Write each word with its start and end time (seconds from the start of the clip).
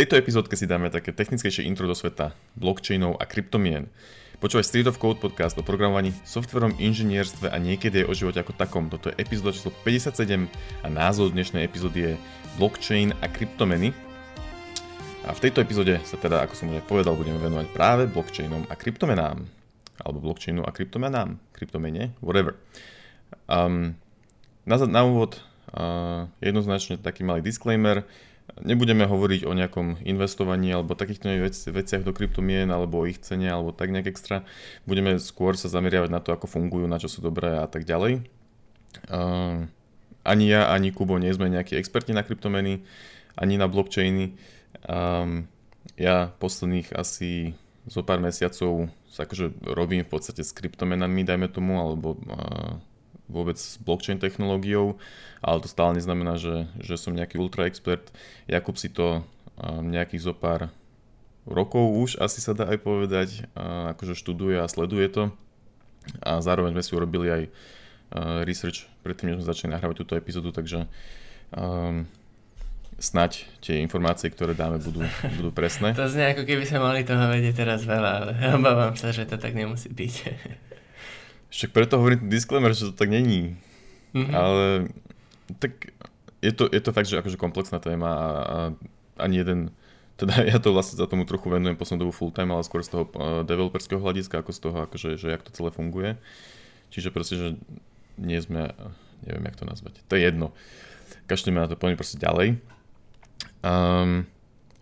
tejto 0.00 0.16
epizódke 0.16 0.56
si 0.56 0.64
dáme 0.64 0.88
také 0.88 1.12
technickejšie 1.12 1.68
intro 1.68 1.84
do 1.84 1.92
sveta 1.92 2.32
blockchainov 2.56 3.20
a 3.20 3.28
kryptomien. 3.28 3.84
Počúvaj 4.40 4.64
Street 4.64 4.88
of 4.88 4.96
Code 4.96 5.20
podcast 5.20 5.60
o 5.60 5.62
programovaní, 5.62 6.16
softverom, 6.24 6.72
inžinierstve 6.80 7.52
a 7.52 7.60
niekedy 7.60 8.00
aj 8.00 8.06
o 8.08 8.16
živote 8.16 8.40
ako 8.40 8.56
takom. 8.56 8.88
Toto 8.88 9.12
je 9.12 9.20
epizóda 9.20 9.52
číslo 9.52 9.76
57 9.84 10.48
a 10.80 10.86
názov 10.88 11.36
dnešnej 11.36 11.68
epizódy 11.68 11.98
je 12.00 12.12
blockchain 12.56 13.12
a 13.20 13.28
kryptomeny. 13.28 13.92
A 15.28 15.36
v 15.36 15.42
tejto 15.44 15.60
epizóde 15.60 16.00
sa 16.08 16.16
teda, 16.16 16.48
ako 16.48 16.56
som 16.56 16.72
už 16.72 16.80
povedal, 16.88 17.12
budeme 17.12 17.36
venovať 17.36 17.68
práve 17.68 18.08
blockchainom 18.08 18.72
a 18.72 18.74
kryptomenám. 18.80 19.44
Alebo 20.00 20.24
blockchainu 20.24 20.64
a 20.64 20.72
kryptomenám, 20.72 21.36
kryptomene, 21.52 22.16
whatever. 22.24 22.56
Um, 23.52 24.00
na, 24.64 24.80
na 24.80 25.04
úvod 25.04 25.44
uh, 25.76 26.24
jednoznačne 26.40 26.96
taký 26.96 27.20
malý 27.20 27.44
disclaimer. 27.44 28.08
Nebudeme 28.58 29.06
hovoriť 29.06 29.46
o 29.46 29.54
nejakom 29.54 30.02
investovaní 30.02 30.74
alebo 30.74 30.98
takýchto 30.98 31.30
vec, 31.38 31.54
veciach 31.54 32.02
do 32.02 32.10
kryptomien 32.10 32.66
alebo 32.66 33.04
o 33.04 33.06
ich 33.06 33.22
cene 33.22 33.46
alebo 33.46 33.70
tak 33.70 33.94
nejak 33.94 34.10
extra. 34.10 34.42
Budeme 34.84 35.22
skôr 35.22 35.54
sa 35.54 35.70
zameriavať 35.70 36.10
na 36.10 36.18
to, 36.18 36.34
ako 36.34 36.50
fungujú, 36.50 36.90
na 36.90 36.98
čo 36.98 37.06
sú 37.06 37.22
dobré 37.22 37.56
a 37.56 37.70
tak 37.70 37.86
ďalej. 37.86 38.26
Uh, 39.06 39.70
ani 40.26 40.50
ja, 40.50 40.68
ani 40.68 40.90
Kubo 40.90 41.16
nie 41.16 41.32
sme 41.32 41.48
nejakí 41.48 41.78
experti 41.78 42.12
na 42.12 42.26
kryptomeny, 42.26 42.82
ani 43.38 43.54
na 43.56 43.70
blockchainy. 43.70 44.34
Um, 44.84 45.46
ja 45.96 46.34
posledných 46.36 46.92
asi 46.92 47.56
zo 47.88 48.04
pár 48.04 48.20
mesiacov 48.20 48.92
sa 49.08 49.24
akože 49.24 49.64
robím 49.72 50.04
v 50.04 50.10
podstate 50.12 50.44
s 50.44 50.52
kryptomenami, 50.52 51.24
dajme 51.24 51.48
tomu, 51.48 51.80
alebo 51.80 52.20
uh, 52.28 52.76
vôbec 53.30 53.56
s 53.56 53.78
blockchain 53.78 54.18
technológiou, 54.18 54.98
ale 55.40 55.62
to 55.62 55.70
stále 55.70 55.94
neznamená, 55.96 56.36
že, 56.36 56.68
že 56.82 56.98
som 56.98 57.14
nejaký 57.14 57.38
ultra 57.38 57.70
expert. 57.70 58.10
Jakub 58.50 58.74
si 58.76 58.90
to 58.90 59.24
nejakých 59.64 60.30
zo 60.30 60.34
pár 60.36 60.68
rokov 61.48 61.84
už 61.96 62.10
asi 62.20 62.40
sa 62.40 62.52
dá 62.52 62.68
aj 62.68 62.78
povedať, 62.80 63.28
akože 63.96 64.16
študuje 64.16 64.60
a 64.60 64.68
sleduje 64.68 65.08
to. 65.08 65.24
A 66.24 66.40
zároveň 66.40 66.76
sme 66.76 66.84
si 66.84 66.92
urobili 66.96 67.28
aj 67.28 67.42
research 68.44 68.88
predtým, 69.04 69.32
než 69.32 69.42
sme 69.42 69.50
začali 69.50 69.70
nahrávať 69.72 69.96
túto 70.02 70.14
epizódu, 70.18 70.50
takže 70.50 70.88
um, 71.54 72.08
snať 73.00 73.48
tie 73.64 73.80
informácie, 73.80 74.28
ktoré 74.28 74.52
dáme, 74.52 74.76
budú, 74.82 75.00
budú 75.40 75.50
presné. 75.54 75.96
To 75.96 76.10
znie 76.10 76.36
ako 76.36 76.44
keby 76.44 76.64
sme 76.68 76.80
mali 76.82 77.00
toho 77.06 77.30
vedieť 77.30 77.64
teraz 77.64 77.86
veľa, 77.86 78.10
ale 78.20 78.32
obávam 78.58 78.94
sa, 78.98 79.14
že 79.14 79.24
to 79.24 79.40
tak 79.40 79.54
nemusí 79.56 79.88
byť. 79.88 80.14
Však 81.50 81.74
preto 81.74 81.98
hovorím 81.98 82.26
ten 82.26 82.30
disclaimer, 82.30 82.70
že 82.70 82.90
to 82.90 82.94
tak 82.94 83.10
není. 83.10 83.58
Mm-hmm. 84.14 84.34
Ale 84.34 84.90
tak 85.58 85.94
je 86.40 86.52
to, 86.54 86.70
je 86.70 86.80
to 86.80 86.90
fakt, 86.94 87.10
že 87.10 87.18
akože 87.18 87.36
komplexná 87.36 87.82
téma 87.82 88.10
a, 88.10 88.24
a 88.24 88.58
ani 89.20 89.42
jeden, 89.42 89.74
teda 90.16 90.40
ja 90.52 90.58
to 90.62 90.72
vlastne 90.72 90.96
za 90.96 91.10
tomu 91.10 91.26
trochu 91.28 91.50
venujem 91.50 91.76
poslednú 91.76 92.08
dobu 92.08 92.12
full 92.14 92.32
time, 92.32 92.54
ale 92.54 92.64
skôr 92.64 92.80
z 92.80 92.94
toho 92.94 93.04
uh, 93.12 93.42
developerského 93.44 94.00
hľadiska, 94.00 94.40
ako 94.40 94.50
z 94.54 94.60
toho, 94.62 94.76
akože, 94.86 95.08
že 95.20 95.26
jak 95.30 95.44
to 95.44 95.52
celé 95.52 95.70
funguje. 95.74 96.16
Čiže 96.90 97.14
proste, 97.14 97.34
že 97.38 97.48
nie 98.18 98.38
sme, 98.42 98.74
neviem, 99.22 99.46
jak 99.46 99.56
to 99.58 99.68
nazvať. 99.68 100.02
To 100.10 100.18
je 100.18 100.26
jedno. 100.26 100.50
Kašlíme 101.30 101.62
na 101.62 101.70
to, 101.70 101.78
poďme 101.78 102.00
proste 102.00 102.18
ďalej. 102.18 102.58
Um, 103.62 104.26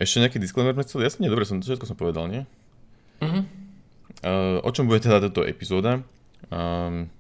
ešte 0.01 0.23
nejaký 0.23 0.39
disclaimer 0.41 0.73
sme 0.73 0.87
chceli? 0.87 1.05
Jasne, 1.05 1.29
dobre, 1.29 1.45
som, 1.45 1.61
všetko 1.61 1.85
som 1.85 1.99
povedal, 1.99 2.31
nie? 2.31 2.43
Mm-hmm. 3.21 3.45
Uh, 4.25 4.59
o 4.65 4.71
čom 4.73 4.89
bude 4.89 5.05
teda 5.05 5.21
táto 5.21 5.45
epizóda? 5.45 6.01
Um, 6.49 7.11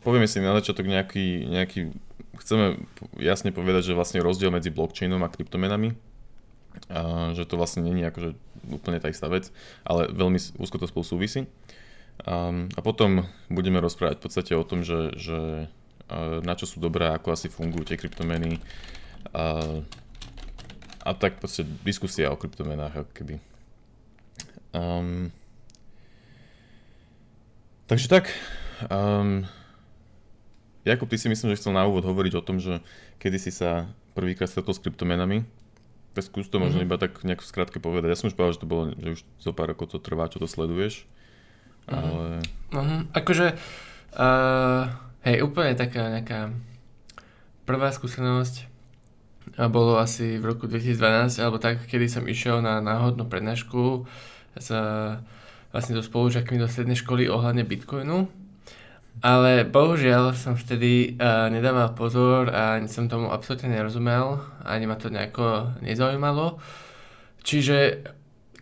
povieme 0.00 0.26
si 0.26 0.40
na 0.40 0.56
začiatok 0.56 0.88
nejaký, 0.88 1.46
nejaký, 1.46 1.80
chceme 2.40 2.80
jasne 3.20 3.52
povedať, 3.52 3.92
že 3.92 3.98
vlastne 3.98 4.24
rozdiel 4.24 4.50
medzi 4.50 4.72
blockchainom 4.72 5.22
a 5.22 5.32
kryptomenami, 5.32 5.94
a 6.88 7.36
že 7.36 7.44
to 7.44 7.60
vlastne 7.60 7.84
není 7.84 8.00
akože 8.02 8.32
úplne 8.72 8.98
tá 8.98 9.12
istá 9.12 9.28
vec, 9.28 9.52
ale 9.84 10.08
veľmi 10.08 10.40
úzko 10.56 10.80
to 10.80 10.88
spolu 10.88 11.04
súvisí. 11.04 11.44
Um, 12.22 12.68
a 12.76 12.80
potom 12.84 13.26
budeme 13.48 13.80
rozprávať 13.82 14.20
v 14.20 14.24
podstate 14.24 14.52
o 14.54 14.64
tom, 14.64 14.84
že, 14.84 15.16
že 15.16 15.66
uh, 16.12 16.38
na 16.44 16.54
čo 16.54 16.68
sú 16.68 16.78
dobré, 16.78 17.08
ako 17.10 17.34
asi 17.34 17.48
fungujú 17.48 17.88
tie 17.88 17.98
kryptomeny 17.98 18.60
uh, 19.32 19.80
a 21.02 21.10
tak 21.18 21.42
proste 21.42 21.66
diskusia 21.82 22.30
o 22.30 22.38
kryptomenách 22.38 22.94
ako 23.04 23.12
keby. 23.16 23.34
Um, 24.72 25.34
Takže 27.92 28.08
tak. 28.08 28.32
Um, 28.88 29.44
Jakub, 30.80 31.12
ty 31.12 31.20
si 31.20 31.28
myslím, 31.28 31.52
že 31.52 31.60
chcel 31.60 31.76
na 31.76 31.84
úvod 31.84 32.08
hovoriť 32.08 32.40
o 32.40 32.40
tom, 32.40 32.56
že 32.56 32.80
kedy 33.20 33.36
si 33.36 33.52
sa 33.52 33.84
prvýkrát 34.16 34.48
stretol 34.48 34.72
s 34.72 34.80
kryptomenami. 34.80 35.44
Tak 36.16 36.24
skús 36.24 36.48
to 36.48 36.56
možno 36.56 36.80
mm-hmm. 36.80 36.88
iba 36.88 36.96
tak 36.96 37.20
nejak 37.20 37.44
v 37.44 37.50
skratke 37.52 37.84
povedať. 37.84 38.08
Ja 38.08 38.16
som 38.16 38.32
už 38.32 38.36
povedal, 38.40 38.56
že 38.56 38.64
to 38.64 38.72
bolo, 38.72 38.96
že 38.96 39.08
už 39.12 39.20
zo 39.44 39.52
pár 39.52 39.76
rokov 39.76 39.92
to 39.92 40.00
trvá, 40.00 40.32
čo 40.32 40.40
to 40.40 40.48
sleduješ. 40.48 41.04
Mm-hmm. 41.84 41.92
Ale... 41.92 42.24
Mm-hmm. 42.72 43.00
Akože, 43.12 43.46
uh, 44.16 44.82
hej, 45.28 45.36
úplne 45.44 45.76
taká 45.76 46.16
nejaká 46.16 46.48
prvá 47.68 47.92
skúsenosť 47.92 48.72
bolo 49.68 50.00
asi 50.00 50.40
v 50.40 50.48
roku 50.48 50.64
2012, 50.64 51.44
alebo 51.44 51.60
tak, 51.60 51.84
kedy 51.84 52.08
som 52.08 52.24
išiel 52.24 52.64
na 52.64 52.80
náhodnú 52.80 53.28
prednášku 53.28 54.08
s 54.56 54.72
vlastne 55.72 55.96
so 55.96 56.04
spolužiakmi 56.04 56.60
do 56.60 56.68
strednej 56.68 57.00
školy 57.00 57.26
ohľadne 57.26 57.64
Bitcoinu. 57.64 58.28
Ale 59.20 59.68
bohužiaľ 59.68 60.32
som 60.32 60.56
vtedy 60.56 61.20
uh, 61.20 61.52
nedával 61.52 61.92
pozor 61.92 62.48
a 62.48 62.80
som 62.88 63.12
tomu 63.12 63.28
absolútne 63.28 63.68
nerozumel, 63.68 64.40
ani 64.64 64.88
ma 64.88 64.96
to 64.96 65.12
nejako 65.12 65.76
nezaujímalo. 65.84 66.56
Čiže 67.44 68.08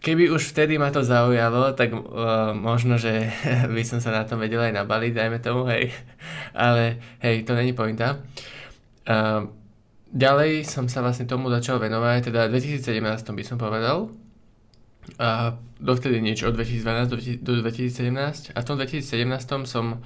keby 0.02 0.32
už 0.32 0.50
vtedy 0.50 0.80
ma 0.80 0.90
to 0.90 1.06
zaujalo, 1.06 1.70
tak 1.76 1.94
uh, 1.94 2.50
možno, 2.56 2.98
že 2.98 3.30
by 3.74 3.82
som 3.86 4.02
sa 4.02 4.10
na 4.10 4.26
tom 4.26 4.42
vedel 4.42 4.58
aj 4.58 4.74
nabaliť, 4.74 5.12
dajme 5.14 5.38
tomu, 5.38 5.70
hej. 5.70 5.94
Ale 6.56 6.98
hej, 7.22 7.46
to 7.46 7.54
není 7.54 7.70
pointa. 7.70 8.18
Uh, 9.06 9.46
ďalej 10.10 10.66
som 10.66 10.90
sa 10.90 10.98
vlastne 11.04 11.30
tomu 11.30 11.46
začal 11.46 11.78
venovať, 11.78 12.32
teda 12.32 12.50
v 12.50 12.58
2017 12.58 13.38
by 13.38 13.44
som 13.46 13.56
povedal. 13.60 14.10
A 15.16 15.56
dovtedy 15.80 16.20
niečo 16.20 16.52
od 16.52 16.56
2012 16.56 17.40
do 17.40 17.52
2017 17.64 18.52
a 18.52 18.58
v 18.60 18.66
tom 18.66 18.76
2017 18.76 19.04
som 19.64 20.00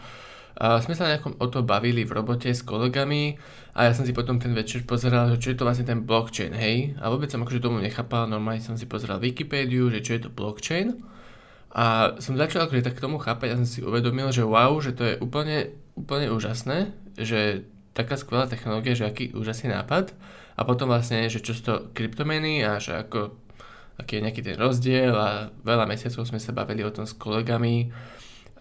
a 0.55 0.79
sme 0.79 0.95
sa 0.95 1.11
nejakom 1.11 1.35
o 1.43 1.47
to 1.51 1.67
bavili 1.67 2.07
v 2.07 2.15
robote 2.15 2.47
s 2.47 2.63
kolegami 2.63 3.35
a 3.75 3.91
ja 3.91 3.93
som 3.93 4.07
si 4.07 4.15
potom 4.15 4.39
ten 4.39 4.55
večer 4.55 4.87
pozeral, 4.87 5.35
že 5.35 5.43
čo 5.43 5.49
je 5.51 5.59
to 5.59 5.67
vlastne 5.67 5.83
ten 5.83 6.07
blockchain, 6.07 6.55
hej? 6.55 6.95
A 7.03 7.11
vôbec 7.11 7.27
som 7.27 7.43
akože 7.43 7.59
tomu 7.59 7.83
nechápal, 7.83 8.31
normálne 8.31 8.63
som 8.63 8.79
si 8.79 8.87
pozeral 8.87 9.19
Wikipédiu, 9.19 9.91
že 9.91 9.99
čo 9.99 10.15
je 10.15 10.21
to 10.23 10.31
blockchain. 10.31 11.03
A 11.75 12.15
som 12.23 12.39
začal 12.39 12.71
akože 12.71 12.87
tak 12.87 12.95
k 12.95 13.03
tomu 13.03 13.19
chápať 13.19 13.51
a 13.51 13.59
som 13.59 13.67
si 13.67 13.83
uvedomil, 13.83 14.31
že 14.31 14.47
wow, 14.47 14.79
že 14.79 14.95
to 14.95 15.03
je 15.03 15.15
úplne, 15.19 15.75
úplne 15.99 16.31
úžasné, 16.31 16.95
že 17.19 17.67
taká 17.91 18.15
skvelá 18.15 18.47
technológia, 18.47 18.95
že 18.95 19.11
aký 19.11 19.35
úžasný 19.35 19.75
nápad. 19.75 20.15
A 20.55 20.63
potom 20.63 20.87
vlastne, 20.87 21.27
že 21.27 21.43
čo 21.43 21.51
sú 21.51 21.63
to 21.67 21.75
kryptomeny 21.99 22.63
a 22.63 22.79
že 22.79 22.95
ako 22.95 23.35
aký 23.99 24.19
je 24.19 24.25
nejaký 24.27 24.43
ten 24.43 24.57
rozdiel 24.59 25.15
a 25.15 25.55
veľa 25.63 25.87
mesiacov 25.87 26.27
sme 26.27 26.43
sa 26.43 26.51
bavili 26.51 26.83
o 26.83 26.91
tom 26.91 27.07
s 27.07 27.15
kolegami 27.15 27.95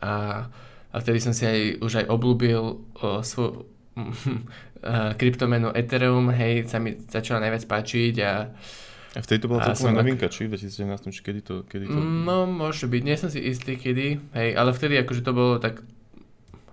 a, 0.02 0.46
a 0.94 0.96
vtedy 1.02 1.20
som 1.24 1.34
si 1.34 1.48
aj 1.48 1.82
už 1.82 2.06
aj 2.06 2.06
oblúbil 2.10 2.86
o 3.02 3.10
svoj, 3.26 3.66
kryptomenu 5.20 5.72
Ethereum, 5.72 6.30
hej, 6.34 6.68
sa 6.68 6.78
mi 6.78 6.98
začala 7.08 7.48
najviac 7.48 7.64
páčiť 7.66 8.16
a 8.22 8.34
a 9.14 9.22
vtedy 9.22 9.46
to 9.46 9.52
bola 9.54 9.62
celková 9.62 10.02
novinka, 10.02 10.26
či? 10.26 10.50
V 10.50 10.58
2017, 10.58 11.14
či 11.14 11.22
kedy 11.22 11.42
to, 11.46 11.62
kedy 11.70 11.86
to... 11.86 11.94
No, 12.02 12.50
môže 12.50 12.90
byť, 12.90 13.02
nie 13.06 13.14
som 13.14 13.30
si 13.30 13.46
istý 13.46 13.78
kedy, 13.78 14.18
hej, 14.34 14.50
ale 14.58 14.74
vtedy 14.74 14.98
akože 14.98 15.22
to 15.22 15.38
bolo 15.38 15.62
tak, 15.62 15.86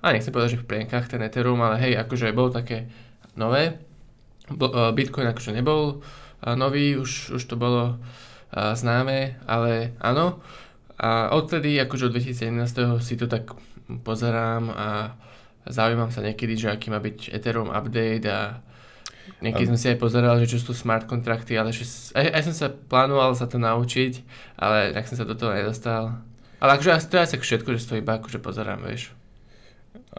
a 0.01 0.07
nechcem 0.09 0.33
povedať, 0.33 0.57
že 0.57 0.61
v 0.65 0.69
plienkach 0.73 1.05
ten 1.05 1.21
Ethereum, 1.21 1.61
ale 1.61 1.77
hej, 1.77 2.01
akože 2.01 2.33
bolo 2.33 2.49
také 2.49 2.89
nové, 3.37 3.77
Bitcoin 4.97 5.29
akože 5.29 5.53
nebol 5.53 6.01
nový, 6.41 6.97
už, 6.97 7.37
už 7.37 7.43
to 7.45 7.61
bolo 7.61 8.01
známe, 8.55 9.39
ale 9.47 9.95
áno. 10.03 10.43
A 11.01 11.33
odtedy, 11.33 11.81
akože 11.81 12.13
od 12.13 12.15
2017. 12.19 13.01
si 13.01 13.15
to 13.17 13.25
tak 13.25 13.57
pozerám 14.05 14.69
a 14.69 15.17
zaujímam 15.65 16.13
sa 16.13 16.21
niekedy, 16.21 16.57
že 16.61 16.69
aký 16.69 16.93
má 16.93 17.01
byť 17.01 17.33
Ethereum 17.33 17.73
update 17.73 18.27
a 18.29 18.61
niekedy 19.41 19.71
som 19.71 19.79
si 19.81 19.89
aj 19.89 19.99
pozeral, 19.99 20.37
že 20.45 20.57
čo 20.57 20.59
sú 20.61 20.73
smart 20.77 21.09
kontrakty, 21.09 21.57
ale 21.57 21.73
že, 21.73 21.89
aj, 22.13 22.27
aj 22.37 22.43
som 22.51 22.55
sa 22.55 22.69
plánoval 22.69 23.33
sa 23.33 23.49
to 23.49 23.57
naučiť, 23.57 24.21
ale 24.61 24.93
tak 24.93 25.09
som 25.09 25.17
sa 25.17 25.25
do 25.25 25.33
toho 25.33 25.57
nedostal. 25.57 26.21
Ale 26.61 26.77
akože 26.77 27.09
to 27.09 27.17
je 27.17 27.25
asi 27.25 27.37
všetko, 27.41 27.69
že 27.77 27.89
to 27.89 28.01
iba 28.01 28.21
akože 28.21 28.37
pozerám, 28.37 28.85
vieš. 28.85 29.17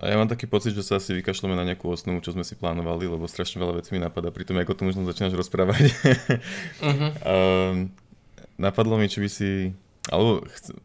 A 0.01 0.07
ja 0.07 0.16
mám 0.16 0.31
taký 0.31 0.48
pocit, 0.48 0.72
že 0.72 0.88
sa 0.88 0.98
asi 0.98 1.13
vykašľame 1.19 1.56
na 1.56 1.68
nejakú 1.68 1.92
osnovu, 1.92 2.24
čo 2.24 2.31
sme 2.31 2.48
si 2.48 2.56
plánovali, 2.56 3.06
lebo 3.12 3.27
strašne 3.27 3.60
veľa 3.60 3.84
vecí 3.84 3.92
mi 3.92 4.00
napadá 4.00 4.31
pri 4.31 4.48
tom, 4.48 4.57
ako 4.57 4.74
to 4.74 4.88
možno 4.88 5.04
začínaš 5.04 5.36
rozprávať. 5.36 5.84
uh-huh. 6.80 7.12
um, 7.27 7.92
napadlo 8.62 8.96
mi, 9.02 9.10
či 9.10 9.19
by 9.19 9.30
si... 9.30 9.50
Alebo... 10.13 10.46
Chce, 10.46 10.78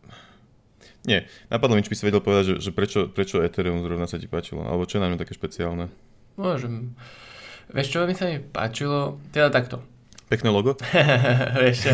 nie, 1.06 1.22
napadlo 1.46 1.78
mi, 1.78 1.86
či 1.86 1.92
by 1.94 1.96
si 1.96 2.06
vedel 2.08 2.18
povedať, 2.18 2.44
že, 2.50 2.54
že 2.58 2.70
prečo, 2.74 3.06
prečo 3.06 3.38
Ethereum 3.38 3.78
zrovna 3.78 4.10
sa 4.10 4.18
ti 4.18 4.26
páčilo, 4.26 4.66
alebo 4.66 4.90
čo 4.90 4.98
je 4.98 5.02
na 5.06 5.08
ňom 5.14 5.22
také 5.22 5.38
špeciálne? 5.38 5.86
Môžem. 6.34 6.98
Vieš 7.70 7.94
čo, 7.94 7.98
mi 8.10 8.14
sa 8.18 8.26
mi 8.26 8.42
páčilo, 8.42 9.22
teda 9.30 9.54
takto. 9.54 9.86
Pekné 10.26 10.50
logo? 10.50 10.74
Vieš 11.62 11.76
čo, 11.86 11.90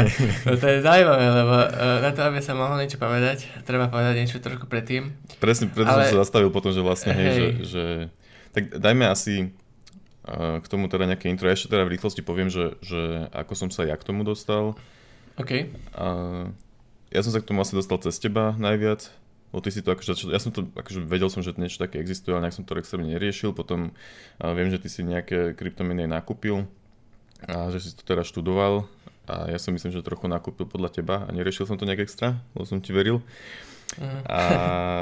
no 0.49 0.56
to 0.56 0.64
je 0.64 0.81
zaujímavé, 0.81 1.26
lebo 1.29 1.56
uh, 1.69 2.00
na 2.00 2.11
to, 2.17 2.25
aby 2.25 2.40
sa 2.40 2.56
mohol 2.56 2.81
niečo 2.81 2.96
povedať, 2.96 3.44
treba 3.69 3.93
povedať 3.93 4.25
niečo 4.25 4.40
trošku 4.40 4.64
predtým. 4.64 5.12
Presne, 5.37 5.69
preto 5.69 5.93
Ale... 5.93 6.08
som 6.08 6.17
sa 6.17 6.20
zastavil 6.25 6.49
potom, 6.49 6.73
že 6.73 6.81
vlastne, 6.81 7.12
hej, 7.12 7.29
hej 7.29 7.37
že, 7.37 7.49
že... 7.69 7.84
Tak 8.56 8.81
dajme 8.81 9.05
asi 9.12 9.52
uh, 10.25 10.64
k 10.64 10.67
tomu 10.73 10.88
teda 10.88 11.05
nejaké 11.05 11.29
intro. 11.29 11.44
Ja 11.44 11.52
ešte 11.52 11.69
teda 11.69 11.84
v 11.84 11.93
rýchlosti 11.93 12.25
poviem, 12.25 12.49
že, 12.49 12.81
že 12.81 13.29
ako 13.37 13.52
som 13.52 13.69
sa 13.69 13.84
ja 13.84 14.00
k 14.00 14.08
tomu 14.08 14.25
dostal. 14.25 14.81
OK. 15.43 15.53
Uh, 15.99 16.55
ja 17.11 17.21
som 17.21 17.35
sa 17.35 17.43
k 17.43 17.49
tomu 17.50 17.61
asi 17.61 17.75
dostal 17.75 17.99
cez 18.00 18.17
teba 18.23 18.55
najviac. 18.56 19.11
Lebo 19.53 19.61
ty 19.61 19.69
si 19.69 19.85
to 19.85 19.93
akože, 19.93 20.33
ja 20.33 20.41
som 20.41 20.49
to, 20.49 20.65
akože 20.73 21.05
vedel 21.05 21.29
som, 21.29 21.44
že 21.44 21.53
niečo 21.61 21.77
také 21.77 22.00
existuje, 22.00 22.33
ale 22.33 22.49
nejak 22.49 22.56
som 22.56 22.65
to 22.65 22.73
extrémne 22.81 23.12
neriešil. 23.12 23.53
Potom 23.53 23.93
viem, 24.41 24.73
že 24.73 24.81
ty 24.81 24.89
si 24.89 25.05
nejaké 25.05 25.53
kryptomeny 25.53 26.09
nakúpil 26.09 26.65
a 27.44 27.69
že 27.69 27.85
si 27.85 27.93
to 27.93 28.00
teda 28.00 28.25
študoval 28.25 28.89
a 29.29 29.53
ja 29.53 29.61
si 29.61 29.69
myslím, 29.69 29.93
že 29.93 30.00
trochu 30.00 30.25
nakúpil 30.25 30.65
podľa 30.65 30.97
teba 30.97 31.29
a 31.29 31.31
neriešil 31.37 31.69
som 31.69 31.77
to 31.77 31.85
nejak 31.85 32.00
extra, 32.00 32.41
lebo 32.56 32.65
som 32.65 32.81
ti 32.81 32.97
veril. 32.97 33.21
Uh. 34.00 34.25
A 34.25 34.41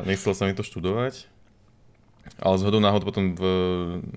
nechcel 0.02 0.34
som 0.34 0.50
mi 0.50 0.58
to 0.58 0.66
študovať. 0.66 1.30
Ale 2.42 2.58
z 2.58 2.66
hodou 2.66 2.82
náhod 2.82 3.06
potom 3.06 3.38
v, 3.38 3.42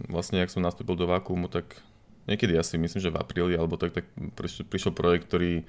vlastne, 0.10 0.42
ak 0.42 0.50
som 0.50 0.66
nastúpil 0.66 0.98
do 0.98 1.06
Vakuumu, 1.06 1.46
tak 1.46 1.78
niekedy 2.26 2.58
asi 2.58 2.82
myslím, 2.82 3.06
že 3.06 3.14
v 3.14 3.22
apríli 3.22 3.54
alebo 3.54 3.78
tak, 3.78 3.94
tak 3.94 4.10
prišiel 4.66 4.98
projekt, 4.98 5.30
ktorý... 5.30 5.62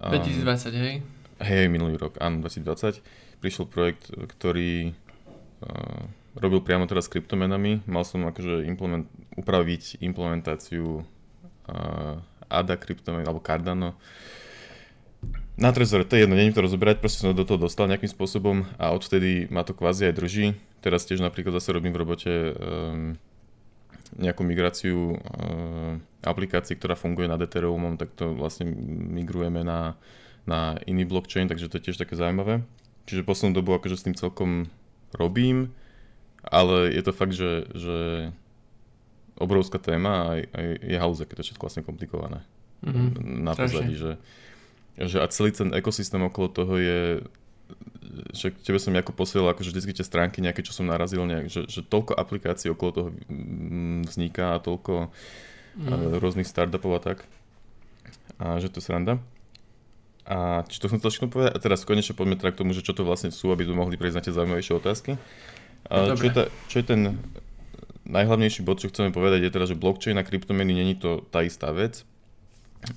Um, 0.00 0.12
2020, 0.12 0.76
hej? 0.76 0.94
Hej, 1.40 1.64
minulý 1.68 1.96
rok, 2.00 2.16
áno, 2.20 2.44
2020. 2.44 3.00
Prišiel 3.40 3.64
projekt, 3.68 4.08
ktorý 4.12 4.92
uh, 5.64 6.04
robil 6.36 6.60
priamo 6.60 6.88
teraz 6.88 7.08
s 7.08 7.12
kryptomenami. 7.12 7.84
Mal 7.88 8.04
som 8.04 8.24
akože 8.28 8.64
implement, 8.68 9.08
upraviť 9.36 10.00
implementáciu 10.04 11.04
uh, 11.04 12.16
ADA 12.48 12.76
kryptomen 12.76 13.24
alebo 13.24 13.40
Cardano. 13.40 13.96
Na 15.56 15.72
Trezore, 15.72 16.04
to 16.04 16.20
je 16.20 16.28
jedno, 16.28 16.36
neviem 16.36 16.52
to 16.52 16.60
rozoberať, 16.60 17.00
proste 17.00 17.24
som 17.24 17.32
do 17.32 17.48
toho 17.48 17.56
dostal 17.56 17.88
nejakým 17.88 18.12
spôsobom 18.12 18.68
a 18.76 18.92
odvtedy 18.92 19.48
ma 19.48 19.64
to 19.64 19.72
kvázi 19.72 20.12
aj 20.12 20.14
drží. 20.20 20.46
Teraz 20.84 21.08
tiež 21.08 21.24
napríklad 21.24 21.56
zase 21.56 21.72
robím 21.72 21.96
v 21.96 22.00
robote 22.04 22.32
um, 22.52 23.16
nejakú 24.16 24.42
migráciu 24.42 25.16
uh, 25.16 26.00
aplikácií, 26.24 26.76
ktorá 26.76 26.96
funguje 26.96 27.28
nad 27.28 27.40
Ethereumom, 27.40 28.00
tak 28.00 28.16
to 28.16 28.32
vlastne 28.32 28.66
migrujeme 29.12 29.60
na, 29.62 29.94
na 30.48 30.80
iný 30.88 31.04
blockchain, 31.04 31.46
takže 31.46 31.68
to 31.68 31.76
je 31.78 31.84
tiež 31.90 32.00
také 32.00 32.16
zaujímavé. 32.16 32.64
Čiže 33.06 33.28
poslednú 33.28 33.60
dobu 33.60 33.76
akože 33.76 33.96
s 33.96 34.06
tým 34.08 34.16
celkom 34.18 34.72
robím, 35.14 35.70
ale 36.42 36.90
je 36.90 37.02
to 37.04 37.12
fakt, 37.14 37.36
že, 37.36 37.70
že 37.76 37.96
obrovská 39.36 39.78
téma 39.78 40.40
a 40.42 40.60
je 40.80 40.96
halúze, 40.96 41.22
keď 41.28 41.42
to 41.42 41.46
všetko 41.52 41.64
vlastne 41.68 41.86
komplikované. 41.86 42.40
Mm-hmm. 42.82 43.44
Na 43.44 43.52
pozadí, 43.52 43.94
že, 43.94 44.18
že 44.96 45.20
a 45.20 45.26
celý 45.28 45.52
ten 45.52 45.70
ekosystém 45.76 46.20
okolo 46.24 46.48
toho 46.48 46.74
je 46.80 47.00
že 48.32 48.54
tebe 48.62 48.78
som 48.80 48.94
ako 48.94 49.12
posielal 49.12 49.52
akože 49.52 49.72
vždy 49.72 50.00
tie 50.00 50.06
stránky 50.06 50.40
nejaké, 50.40 50.62
čo 50.62 50.72
som 50.72 50.88
narazil, 50.88 51.24
nejak, 51.26 51.46
že, 51.50 51.66
že 51.68 51.80
toľko 51.84 52.16
aplikácií 52.16 52.72
okolo 52.72 52.90
toho 52.92 53.08
mm, 53.28 54.08
vzniká 54.08 54.56
a 54.56 54.62
toľko 54.62 55.10
mm. 55.80 56.20
rôznych 56.22 56.48
startupov 56.48 56.96
a 56.96 57.00
tak. 57.02 57.18
A 58.36 58.60
že 58.60 58.72
to 58.72 58.84
sranda. 58.84 59.20
A 60.26 60.66
či 60.66 60.82
to 60.82 60.90
som 60.90 60.98
chcel 60.98 61.30
povedať? 61.30 61.54
A 61.54 61.62
teraz 61.62 61.86
konečne 61.86 62.18
poďme 62.18 62.34
teda 62.34 62.50
k 62.50 62.60
tomu, 62.66 62.74
že 62.74 62.82
čo 62.82 62.96
to 62.96 63.06
vlastne 63.06 63.30
sú, 63.30 63.54
aby 63.54 63.62
sme 63.62 63.78
mohli 63.78 63.94
prejsť 63.94 64.16
na 64.18 64.24
tie 64.26 64.34
zaujímavejšie 64.34 64.74
otázky. 64.74 65.10
A 65.86 66.18
čo, 66.18 66.26
je 66.26 66.34
ta, 66.34 66.44
čo 66.66 66.82
je 66.82 66.86
ten 66.86 67.00
najhlavnejší 68.06 68.66
bod, 68.66 68.82
čo 68.82 68.90
chceme 68.90 69.14
povedať, 69.14 69.46
je 69.46 69.54
teda, 69.54 69.66
že 69.70 69.78
blockchain 69.78 70.18
a 70.18 70.26
kryptomeny 70.26 70.74
není 70.74 70.98
to 70.98 71.22
tá 71.30 71.46
istá 71.46 71.70
vec. 71.70 72.02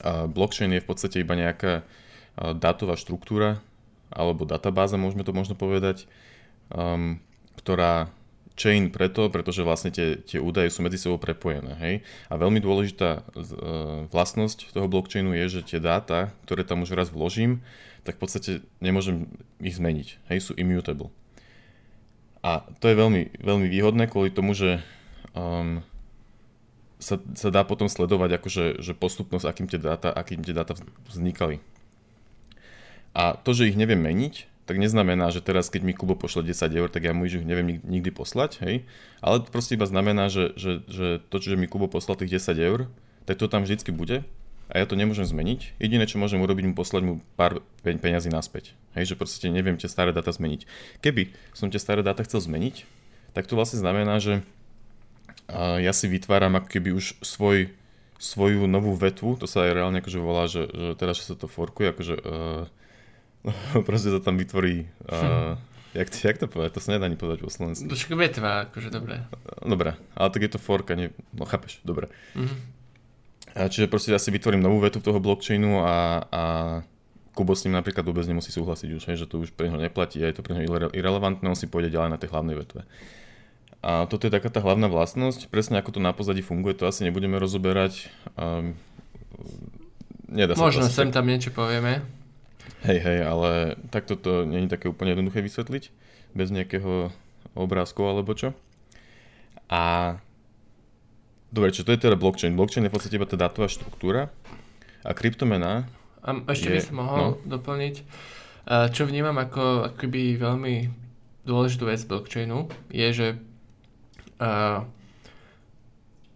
A 0.01 0.25
blockchain 0.25 0.73
je 0.73 0.81
v 0.81 0.89
podstate 0.89 1.21
iba 1.21 1.37
nejaká 1.37 1.85
dátová 2.57 2.97
štruktúra, 2.97 3.61
alebo 4.09 4.45
databáza, 4.45 4.97
môžeme 4.97 5.25
to 5.25 5.33
možno 5.33 5.53
povedať, 5.53 6.09
um, 6.73 7.21
ktorá 7.57 8.09
chain 8.59 8.91
preto, 8.91 9.31
pretože 9.31 9.63
vlastne 9.63 9.87
tie, 9.87 10.19
tie 10.19 10.43
údaje 10.43 10.67
sú 10.67 10.83
medzi 10.83 10.99
sebou 10.99 11.15
prepojené. 11.15 11.79
Hej? 11.79 11.95
A 12.27 12.35
veľmi 12.35 12.59
dôležitá 12.59 13.23
uh, 13.23 13.23
vlastnosť 14.11 14.75
toho 14.75 14.91
blockchainu 14.91 15.31
je, 15.31 15.59
že 15.59 15.75
tie 15.75 15.79
dáta, 15.79 16.35
ktoré 16.43 16.67
tam 16.67 16.83
už 16.83 16.91
raz 16.91 17.07
vložím, 17.07 17.63
tak 18.03 18.19
v 18.19 18.21
podstate 18.27 18.51
nemôžem 18.83 19.31
ich 19.63 19.79
zmeniť. 19.79 20.07
Hej? 20.27 20.51
Sú 20.51 20.51
immutable. 20.59 21.07
A 22.43 22.67
to 22.83 22.91
je 22.91 22.99
veľmi, 22.99 23.35
veľmi 23.39 23.67
výhodné 23.67 24.11
kvôli 24.11 24.31
tomu, 24.31 24.51
že 24.51 24.83
um, 25.35 25.83
sa, 26.99 27.15
sa 27.35 27.49
dá 27.51 27.63
potom 27.63 27.87
sledovať 27.87 28.39
akože, 28.39 28.63
že 28.83 28.91
postupnosť, 28.91 29.47
akým 29.47 29.67
tie 29.71 29.79
dáta, 29.79 30.11
akým 30.11 30.43
tie 30.43 30.55
dáta 30.55 30.75
vznikali. 31.07 31.63
A 33.13 33.35
to, 33.35 33.55
že 33.57 33.69
ich 33.69 33.79
neviem 33.79 33.99
meniť, 33.99 34.49
tak 34.69 34.77
neznamená, 34.77 35.33
že 35.33 35.41
teraz, 35.41 35.73
keď 35.73 35.81
mi 35.81 35.97
Kubo 35.97 36.13
pošle 36.13 36.45
10 36.45 36.69
eur, 36.77 36.93
tak 36.93 37.09
ja 37.09 37.13
mu 37.17 37.25
ich 37.25 37.33
neviem 37.41 37.81
nikdy 37.81 38.13
poslať, 38.13 38.61
hej? 38.61 38.85
Ale 39.17 39.41
to 39.41 39.49
proste 39.49 39.73
iba 39.73 39.89
znamená, 39.89 40.29
že, 40.29 40.53
že, 40.53 40.85
že 40.85 41.25
to, 41.25 41.41
že 41.41 41.57
mi 41.57 41.65
Kubo 41.65 41.89
poslal 41.89 42.21
tých 42.21 42.37
10 42.37 42.53
eur, 42.61 42.79
tak 43.25 43.41
to 43.41 43.49
tam 43.49 43.65
vždycky 43.65 43.89
bude 43.89 44.29
a 44.69 44.73
ja 44.77 44.85
to 44.85 44.93
nemôžem 44.93 45.25
zmeniť. 45.25 45.81
Jediné, 45.81 46.05
čo 46.05 46.21
môžem 46.21 46.37
urobiť, 46.37 46.69
mu 46.69 46.75
poslať 46.77 47.01
mu 47.01 47.13
pár 47.33 47.65
peňazí 47.81 48.29
naspäť. 48.29 48.77
Hej, 48.93 49.13
že 49.13 49.15
proste 49.17 49.49
neviem 49.49 49.73
tie 49.81 49.89
staré 49.89 50.13
dáta 50.13 50.29
zmeniť. 50.29 50.69
Keby 51.01 51.33
som 51.57 51.73
tie 51.73 51.81
staré 51.81 52.05
dáta 52.05 52.21
chcel 52.21 52.37
zmeniť, 52.45 52.85
tak 53.33 53.49
to 53.49 53.57
vlastne 53.57 53.81
znamená, 53.81 54.21
že 54.21 54.45
ja 55.57 55.89
si 55.97 56.05
vytváram 56.05 56.53
ako 56.61 56.69
keby 56.69 56.93
už 56.93 57.17
svoj, 57.25 57.73
svoju 58.21 58.69
novú 58.69 58.93
vetvu, 58.93 59.41
to 59.41 59.49
sa 59.49 59.65
aj 59.65 59.73
reálne 59.73 59.97
akože 60.05 60.19
volá, 60.21 60.45
že, 60.45 60.69
že 60.69 60.93
teraz 60.93 61.17
že 61.17 61.33
sa 61.33 61.33
to 61.33 61.49
forkuje, 61.49 61.89
akože 61.89 62.15
uh, 62.21 62.69
proste 63.87 64.11
to 64.11 64.19
tam 64.19 64.35
vytvorí 64.35 64.87
uh, 65.09 65.55
Jak, 65.93 66.13
jak 66.13 66.37
to 66.37 66.45
povedať? 66.45 66.77
To 66.77 66.81
sa 66.85 66.93
nedá 66.93 67.09
ani 67.09 67.17
povedať 67.17 67.41
po 67.41 67.49
slovensku. 67.49 67.89
Však 67.89 68.13
vetva, 68.13 68.69
akože 68.69 68.93
dobre. 68.93 69.25
Dobre, 69.65 69.97
ale 70.13 70.27
tak 70.29 70.41
je 70.45 70.51
to 70.53 70.61
forka, 70.61 70.93
nie... 70.93 71.09
no 71.33 71.49
chápeš, 71.49 71.81
dobre. 71.81 72.13
Mm-hmm. 72.37 72.59
Čiže 73.73 73.89
proste 73.89 74.13
ja 74.13 74.21
si 74.21 74.29
vytvorím 74.29 74.61
novú 74.61 74.77
vetu 74.77 75.01
toho 75.01 75.17
blockchainu 75.17 75.81
a, 75.81 76.21
a 76.29 76.43
Kubo 77.33 77.57
s 77.57 77.65
ním 77.65 77.73
napríklad 77.73 78.05
vôbec 78.05 78.21
nemusí 78.29 78.53
súhlasiť 78.53 78.89
už, 78.93 79.03
hej, 79.09 79.17
že 79.17 79.25
to 79.25 79.41
už 79.41 79.49
pre 79.57 79.65
neho 79.65 79.81
neplatí 79.81 80.21
a 80.21 80.29
je 80.29 80.37
to 80.37 80.45
pre 80.45 80.53
neho 80.53 80.69
irrelevantné, 80.93 81.49
on 81.49 81.57
si 81.57 81.65
pôjde 81.65 81.89
ďalej 81.89 82.13
na 82.13 82.21
tej 82.21 82.29
hlavnej 82.29 82.53
vetve. 82.53 82.85
A 83.81 84.05
toto 84.05 84.27
je 84.27 84.31
taká 84.35 84.53
tá 84.53 84.61
hlavná 84.61 84.91
vlastnosť, 84.91 85.49
presne 85.49 85.81
ako 85.81 85.97
to 85.97 85.99
na 86.03 86.13
pozadí 86.13 86.45
funguje, 86.45 86.77
to 86.77 86.85
asi 86.85 87.07
nebudeme 87.07 87.41
rozoberať. 87.41 88.13
Um, 88.37 88.77
nedá 90.29 90.53
sa 90.53 90.69
Možno 90.69 90.85
sem 90.85 91.09
tam 91.09 91.25
niečo 91.25 91.49
povieme. 91.49 92.18
Hej, 92.85 92.99
hej, 93.03 93.19
ale 93.25 93.75
takto 93.91 94.15
to 94.15 94.47
nie 94.47 94.63
je 94.65 94.73
také 94.73 94.87
úplne 94.87 95.13
jednoduché 95.13 95.43
vysvetliť, 95.43 95.83
bez 96.33 96.47
nejakého 96.53 97.11
obrázku 97.57 98.05
alebo 98.05 98.31
čo. 98.37 98.55
A 99.69 100.15
dobre, 101.53 101.75
čo 101.75 101.85
to 101.85 101.93
je 101.93 102.01
teda 102.01 102.15
blockchain? 102.15 102.55
Blockchain 102.55 102.87
je 102.87 102.91
v 102.91 102.95
podstate 102.95 103.17
iba 103.17 103.29
tá 103.29 103.37
dátová 103.37 103.69
štruktúra 103.69 104.33
a 105.05 105.11
kryptomena 105.13 105.87
A 106.25 106.35
ešte 106.51 106.71
je, 106.71 106.75
by 106.77 106.81
som 106.83 106.97
mohol 106.99 107.25
no? 107.37 107.59
doplniť, 107.59 107.95
čo 108.91 109.07
vnímam 109.07 109.37
ako 109.37 109.93
akoby 109.93 110.37
veľmi 110.37 110.75
dôležitú 111.47 111.83
vec 111.89 112.01
blockchainu, 112.05 112.69
je, 112.93 113.07
že 113.09 113.27
uh, 114.37 114.85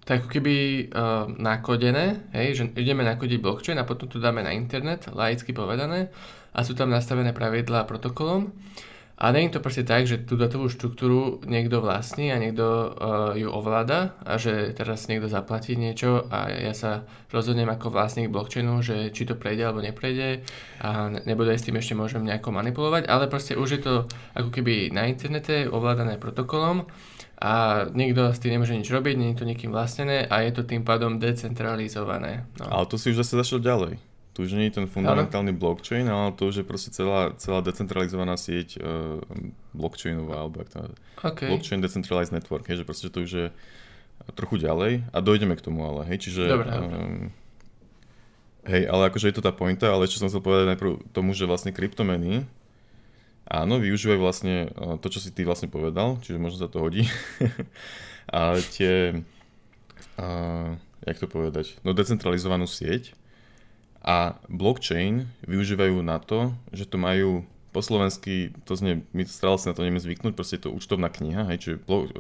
ako 0.04 0.28
keby 0.28 0.56
uh, 0.92 1.32
nakodené, 1.32 2.28
hej, 2.36 2.48
že 2.60 2.64
ideme 2.76 3.08
nakodiť 3.08 3.40
blockchain 3.40 3.80
a 3.80 3.88
potom 3.88 4.12
to 4.12 4.20
dáme 4.20 4.44
na 4.44 4.52
internet, 4.52 5.08
laicky 5.16 5.56
povedané, 5.56 6.12
a 6.54 6.60
sú 6.62 6.76
tam 6.76 6.92
nastavené 6.92 7.32
pravidlá 7.32 7.88
protokolom. 7.88 8.52
A 9.14 9.30
nie 9.30 9.46
je 9.48 9.56
to 9.56 9.64
proste 9.64 9.86
tak, 9.86 10.10
že 10.10 10.26
tú 10.26 10.36
datovú 10.36 10.68
štruktúru 10.68 11.40
niekto 11.46 11.80
vlastní 11.80 12.34
a 12.34 12.42
niekto 12.42 12.66
uh, 12.66 12.90
ju 13.38 13.46
ovláda 13.48 14.18
a 14.26 14.42
že 14.42 14.74
teraz 14.74 15.06
niekto 15.06 15.30
zaplatí 15.30 15.78
niečo 15.78 16.28
a 16.34 16.50
ja 16.50 16.74
sa 16.74 17.06
rozhodnem 17.30 17.70
ako 17.70 17.94
vlastník 17.94 18.34
blockchainu, 18.34 18.82
že 18.84 19.14
či 19.14 19.24
to 19.24 19.38
prejde 19.38 19.70
alebo 19.70 19.86
neprejde 19.86 20.44
a 20.82 21.14
nebude 21.24 21.54
s 21.56 21.64
tým 21.64 21.78
ešte 21.78 21.94
môžem 21.94 22.26
nejako 22.26 22.58
manipulovať, 22.58 23.06
ale 23.06 23.30
proste 23.30 23.54
už 23.54 23.70
je 23.78 23.82
to 23.86 23.94
ako 24.34 24.50
keby 24.50 24.90
na 24.90 25.08
internete 25.08 25.70
ovládané 25.70 26.18
protokolom 26.18 26.90
a 27.44 27.86
nikto 27.92 28.32
s 28.32 28.40
tým 28.40 28.56
nemôže 28.56 28.72
nič 28.72 28.88
robiť, 28.88 29.20
nie 29.20 29.36
je 29.36 29.44
to 29.44 29.46
nikým 29.46 29.76
vlastnené 29.76 30.24
a 30.32 30.48
je 30.48 30.56
to 30.56 30.64
tým 30.64 30.88
pádom 30.88 31.20
decentralizované. 31.20 32.48
No. 32.56 32.72
Ale 32.72 32.88
to 32.88 32.96
si 32.96 33.12
už 33.12 33.20
zase 33.20 33.36
zašiel 33.36 33.60
ďalej. 33.60 34.00
Tu 34.32 34.48
už 34.48 34.56
nie 34.56 34.72
je 34.72 34.80
ten 34.80 34.88
fundamentálny 34.88 35.52
ano. 35.52 35.60
blockchain, 35.60 36.08
ale 36.08 36.32
to 36.34 36.48
už 36.48 36.64
je 36.64 36.66
proste 36.66 36.96
celá, 36.96 37.36
celá 37.36 37.60
decentralizovaná 37.60 38.40
sieť 38.40 38.80
uh, 38.80 39.20
blockchainová, 39.76 40.48
alebo 40.48 40.64
to 40.64 40.88
okay. 41.20 41.52
Blockchain 41.52 41.84
Decentralized 41.84 42.32
Network, 42.32 42.64
hej, 42.66 42.82
že 42.82 42.88
proste 42.88 43.12
to 43.12 43.28
už 43.28 43.32
je 43.36 43.48
trochu 44.34 44.64
ďalej 44.64 45.04
a 45.12 45.18
dojdeme 45.20 45.60
k 45.60 45.66
tomu 45.68 45.84
ale, 45.84 46.08
hej, 46.08 46.24
čiže... 46.24 46.48
Dobre, 46.48 46.72
um, 46.72 47.28
hej, 48.72 48.88
ale 48.88 49.12
akože 49.12 49.30
je 49.30 49.36
to 49.36 49.44
tá 49.44 49.52
pointa, 49.52 49.92
ale 49.92 50.08
ešte 50.08 50.24
som 50.24 50.32
chcel 50.32 50.40
povedať 50.40 50.66
najprv 50.72 51.12
tomu, 51.12 51.36
že 51.36 51.44
vlastne 51.44 51.76
kryptomeny, 51.76 52.48
Áno, 53.44 53.78
využívajú 53.78 54.20
vlastne 54.20 54.72
eh, 54.72 54.96
to, 55.00 55.08
čo 55.12 55.20
si 55.20 55.30
ty 55.36 55.44
vlastne 55.44 55.68
povedal, 55.68 56.20
čiže 56.24 56.40
možno 56.40 56.64
sa 56.64 56.70
to 56.72 56.80
hodí. 56.80 57.08
a 58.34 58.56
tie, 58.76 59.24
a, 60.16 60.28
jak 61.04 61.18
to 61.20 61.28
povedať, 61.28 61.76
no 61.84 61.92
decentralizovanú 61.92 62.66
sieť, 62.66 63.12
A 64.04 64.36
blockchain 64.52 65.28
využívajú 65.48 66.04
na 66.04 66.20
to, 66.20 66.52
že 66.76 66.88
to 66.88 67.00
majú 67.00 67.48
po 67.74 67.82
slovensky, 67.82 68.54
to 68.70 68.78
znie, 68.78 69.02
my 69.18 69.26
stále 69.26 69.58
si 69.58 69.66
na 69.66 69.74
to 69.74 69.82
nevieme 69.82 69.98
zvyknúť, 69.98 70.38
proste 70.38 70.62
je 70.62 70.70
to 70.70 70.76
účtovná 70.76 71.10
kniha, 71.10 71.50
hej, 71.50 71.58
čiže, 71.58 71.78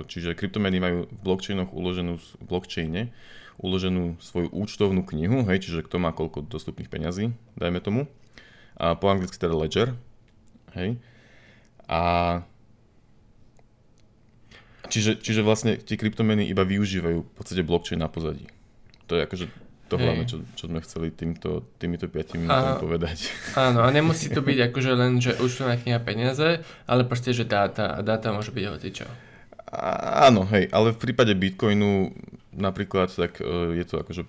čiže 0.09 0.29
kryptomeny 0.33 0.81
majú 0.81 1.05
v 1.05 1.17
blockchainoch 1.21 1.69
uloženú 1.69 2.17
v 2.17 2.45
blockchaine 2.49 3.13
uloženú 3.61 4.17
svoju 4.17 4.49
účtovnú 4.49 5.05
knihu, 5.05 5.45
hej, 5.45 5.61
čiže 5.61 5.85
kto 5.85 6.01
má 6.01 6.09
koľko 6.09 6.41
dostupných 6.49 6.89
peňazí, 6.89 7.37
dajme 7.53 7.79
tomu. 7.85 8.09
A 8.73 8.97
po 8.97 9.13
anglicky 9.13 9.37
teda 9.37 9.53
ledger, 9.53 9.93
hej. 10.73 10.97
A 11.87 12.41
čiže, 14.87 15.19
čiže 15.19 15.41
vlastne 15.41 15.79
tie 15.79 15.97
kryptomeny 15.99 16.47
iba 16.47 16.63
využívajú 16.63 17.19
v 17.23 17.31
podstate 17.33 17.65
blockchain 17.65 17.99
na 17.99 18.09
pozadí. 18.11 18.47
To 19.07 19.19
je 19.19 19.21
akože 19.27 19.45
to 19.91 19.99
hlavne, 19.99 20.25
čo, 20.25 20.41
čo 20.57 20.65
sme 20.71 20.81
chceli 20.81 21.13
týmto, 21.13 21.69
týmito 21.77 22.09
5 22.09 22.39
minútami 22.39 22.81
povedať. 22.81 23.29
Áno, 23.69 23.85
a 23.85 23.89
nemusí 23.93 24.31
to 24.31 24.41
byť 24.41 24.73
akože 24.73 24.91
len, 24.97 25.21
že 25.21 25.37
účtovná 25.37 25.77
kniha 25.77 25.99
peniaze, 26.01 26.65
ale 26.89 27.05
proste, 27.05 27.29
že 27.35 27.45
dáta, 27.45 27.93
a 27.93 27.99
dáta 28.01 28.33
môže 28.33 28.49
byť 28.49 28.65
hocičo. 28.73 29.05
Áno, 30.23 30.45
hej, 30.49 30.69
ale 30.69 30.93
v 30.93 31.01
prípade 31.01 31.33
Bitcoinu 31.37 32.13
napríklad, 32.53 33.09
tak 33.13 33.41
uh, 33.41 33.73
je 33.73 33.85
to 33.85 34.01
akože 34.01 34.23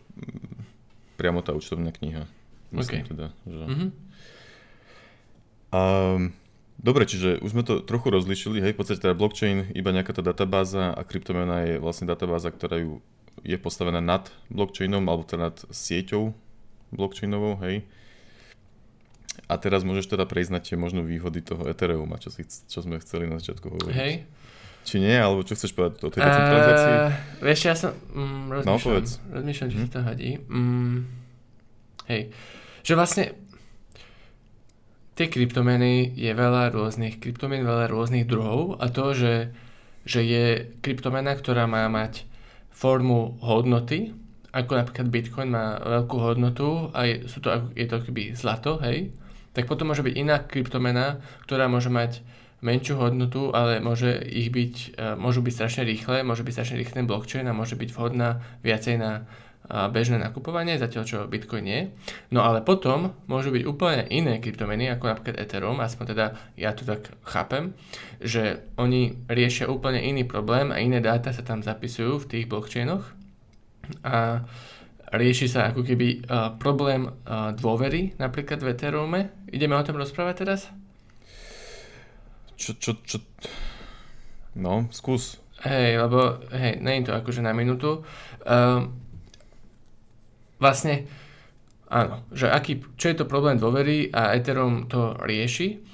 priamo 1.16 1.40
tá 1.44 1.52
účtovná 1.52 1.92
kniha. 1.92 2.28
Myslím 2.74 3.00
okay. 3.04 3.10
teda, 3.12 3.26
že... 3.46 3.64
Mm-hmm. 3.64 3.90
Um, 5.74 6.22
dobre, 6.78 7.06
čiže 7.06 7.42
už 7.42 7.50
sme 7.54 7.62
to 7.62 7.82
trochu 7.82 8.10
rozlišili, 8.10 8.58
hej, 8.62 8.72
v 8.74 8.78
podstate 8.78 9.02
teda 9.02 9.14
blockchain, 9.14 9.70
iba 9.74 9.94
nejaká 9.94 10.14
tá 10.16 10.22
databáza 10.22 10.94
a 10.94 11.00
kryptomena 11.06 11.66
je 11.66 11.74
vlastne 11.78 12.10
databáza, 12.10 12.50
ktorá 12.50 12.80
ju 12.80 13.04
je 13.42 13.58
postavená 13.58 13.98
nad 13.98 14.30
blockchainom 14.48 15.04
alebo 15.04 15.26
teda 15.26 15.52
nad 15.52 15.56
sieťou 15.68 16.32
blockchainovou, 16.94 17.60
hej. 17.66 17.84
A 19.50 19.58
teraz 19.58 19.82
môžeš 19.84 20.14
teda 20.14 20.24
prejsť 20.24 20.50
na 20.54 20.60
tie 20.62 20.78
možno 20.78 21.02
výhody 21.02 21.42
toho 21.42 21.66
Ethereuma, 21.66 22.16
čo, 22.22 22.30
si, 22.30 22.46
čo 22.46 22.78
sme 22.80 23.02
chceli 23.02 23.26
na 23.26 23.42
začiatku 23.42 23.66
hovoriť. 23.66 23.96
Hej. 23.98 24.24
Či 24.84 25.00
nie, 25.00 25.16
alebo 25.16 25.42
čo 25.42 25.56
chceš 25.56 25.72
povedať 25.72 26.00
o 26.04 26.12
tejto 26.12 26.28
centralizácii? 26.28 26.94
Uh, 26.94 27.12
vieš, 27.40 27.60
ja 27.64 27.74
som 27.74 27.90
mm, 27.96 28.44
rozmýšľam, 28.52 28.68
no, 28.68 28.84
povedz. 28.84 29.10
rozmýšľam, 29.32 29.68
či 29.68 29.76
hm? 29.80 29.88
to 29.88 29.98
hodí. 30.04 30.30
Mm, 30.44 30.96
hej, 32.12 32.22
že 32.84 32.92
vlastne 32.92 33.24
tie 35.14 35.26
kryptomeny 35.30 36.14
je 36.14 36.30
veľa 36.34 36.74
rôznych 36.74 37.22
kryptomien, 37.22 37.62
veľa 37.62 37.90
rôznych 37.90 38.26
druhov 38.26 38.82
a 38.82 38.90
to, 38.90 39.14
že, 39.14 39.34
že 40.02 40.20
je 40.26 40.44
kryptomena, 40.82 41.34
ktorá 41.38 41.70
má 41.70 41.86
mať 41.86 42.26
formu 42.74 43.38
hodnoty, 43.38 44.10
ako 44.54 44.78
napríklad 44.78 45.10
Bitcoin 45.10 45.50
má 45.50 45.78
veľkú 45.82 46.16
hodnotu 46.18 46.90
a 46.94 47.10
je, 47.10 47.26
sú 47.26 47.42
to, 47.42 47.70
je 47.74 47.86
to 47.90 47.98
akoby 48.02 48.34
zlato, 48.38 48.78
hej, 48.82 49.10
tak 49.54 49.70
potom 49.70 49.90
môže 49.90 50.02
byť 50.02 50.14
iná 50.14 50.42
kryptomena, 50.42 51.22
ktorá 51.46 51.70
môže 51.70 51.90
mať 51.90 52.22
menšiu 52.64 52.96
hodnotu, 52.98 53.54
ale 53.54 53.78
môže 53.78 54.18
ich 54.24 54.48
byť, 54.50 54.74
e, 54.96 55.14
môžu 55.20 55.44
byť 55.44 55.54
strašne 55.54 55.82
rýchle, 55.84 56.24
môže 56.24 56.42
byť 56.42 56.54
strašne 56.54 56.80
rýchly 56.80 57.04
blockchain 57.04 57.46
a 57.46 57.54
môže 57.54 57.76
byť 57.76 57.90
vhodná 57.92 58.40
viacej 58.64 58.96
na 58.98 59.28
bežné 59.64 60.20
nakupovanie, 60.20 60.76
zatiaľ 60.76 61.04
čo 61.08 61.18
Bitcoin 61.24 61.64
nie. 61.64 61.80
No 62.28 62.44
ale 62.44 62.60
potom 62.60 63.16
môžu 63.24 63.48
byť 63.48 63.64
úplne 63.64 64.04
iné 64.12 64.36
kryptomeny, 64.36 64.92
ako 64.92 65.08
napríklad 65.08 65.40
Ethereum, 65.40 65.80
aspoň 65.80 66.04
teda 66.12 66.26
ja 66.60 66.76
to 66.76 66.84
tak 66.84 67.08
chápem, 67.24 67.72
že 68.20 68.60
oni 68.76 69.24
riešia 69.24 69.72
úplne 69.72 70.04
iný 70.04 70.28
problém 70.28 70.68
a 70.68 70.80
iné 70.84 71.00
dáta 71.00 71.32
sa 71.32 71.40
tam 71.40 71.64
zapisujú 71.64 72.20
v 72.20 72.28
tých 72.28 72.44
blockchainoch 72.44 73.08
a 74.04 74.44
rieši 75.16 75.46
sa 75.48 75.72
ako 75.72 75.80
keby 75.80 76.24
uh, 76.28 76.56
problém 76.60 77.08
uh, 77.08 77.56
dôvery 77.56 78.12
napríklad 78.20 78.60
v 78.60 78.76
Ethereume. 78.76 79.20
Ideme 79.48 79.80
o 79.80 79.86
tom 79.86 79.96
rozprávať 79.96 80.34
teraz? 80.44 80.60
Čo, 82.60 82.76
čo, 82.76 82.92
čo... 83.04 83.18
No, 84.54 84.86
skús. 84.92 85.40
Hej, 85.64 86.04
lebo, 86.04 86.44
hej, 86.52 86.78
nie 86.84 87.00
je 87.00 87.08
to 87.08 87.16
akože 87.16 87.40
na 87.40 87.56
minútu. 87.56 88.04
Uh, 88.44 88.92
vlastne, 90.64 91.04
áno, 91.92 92.24
že 92.32 92.48
aký, 92.48 92.80
čo 92.96 93.12
je 93.12 93.16
to 93.20 93.28
problém 93.28 93.60
dôvery 93.60 94.08
a 94.08 94.32
Ethereum 94.32 94.88
to 94.88 95.12
rieši 95.20 95.84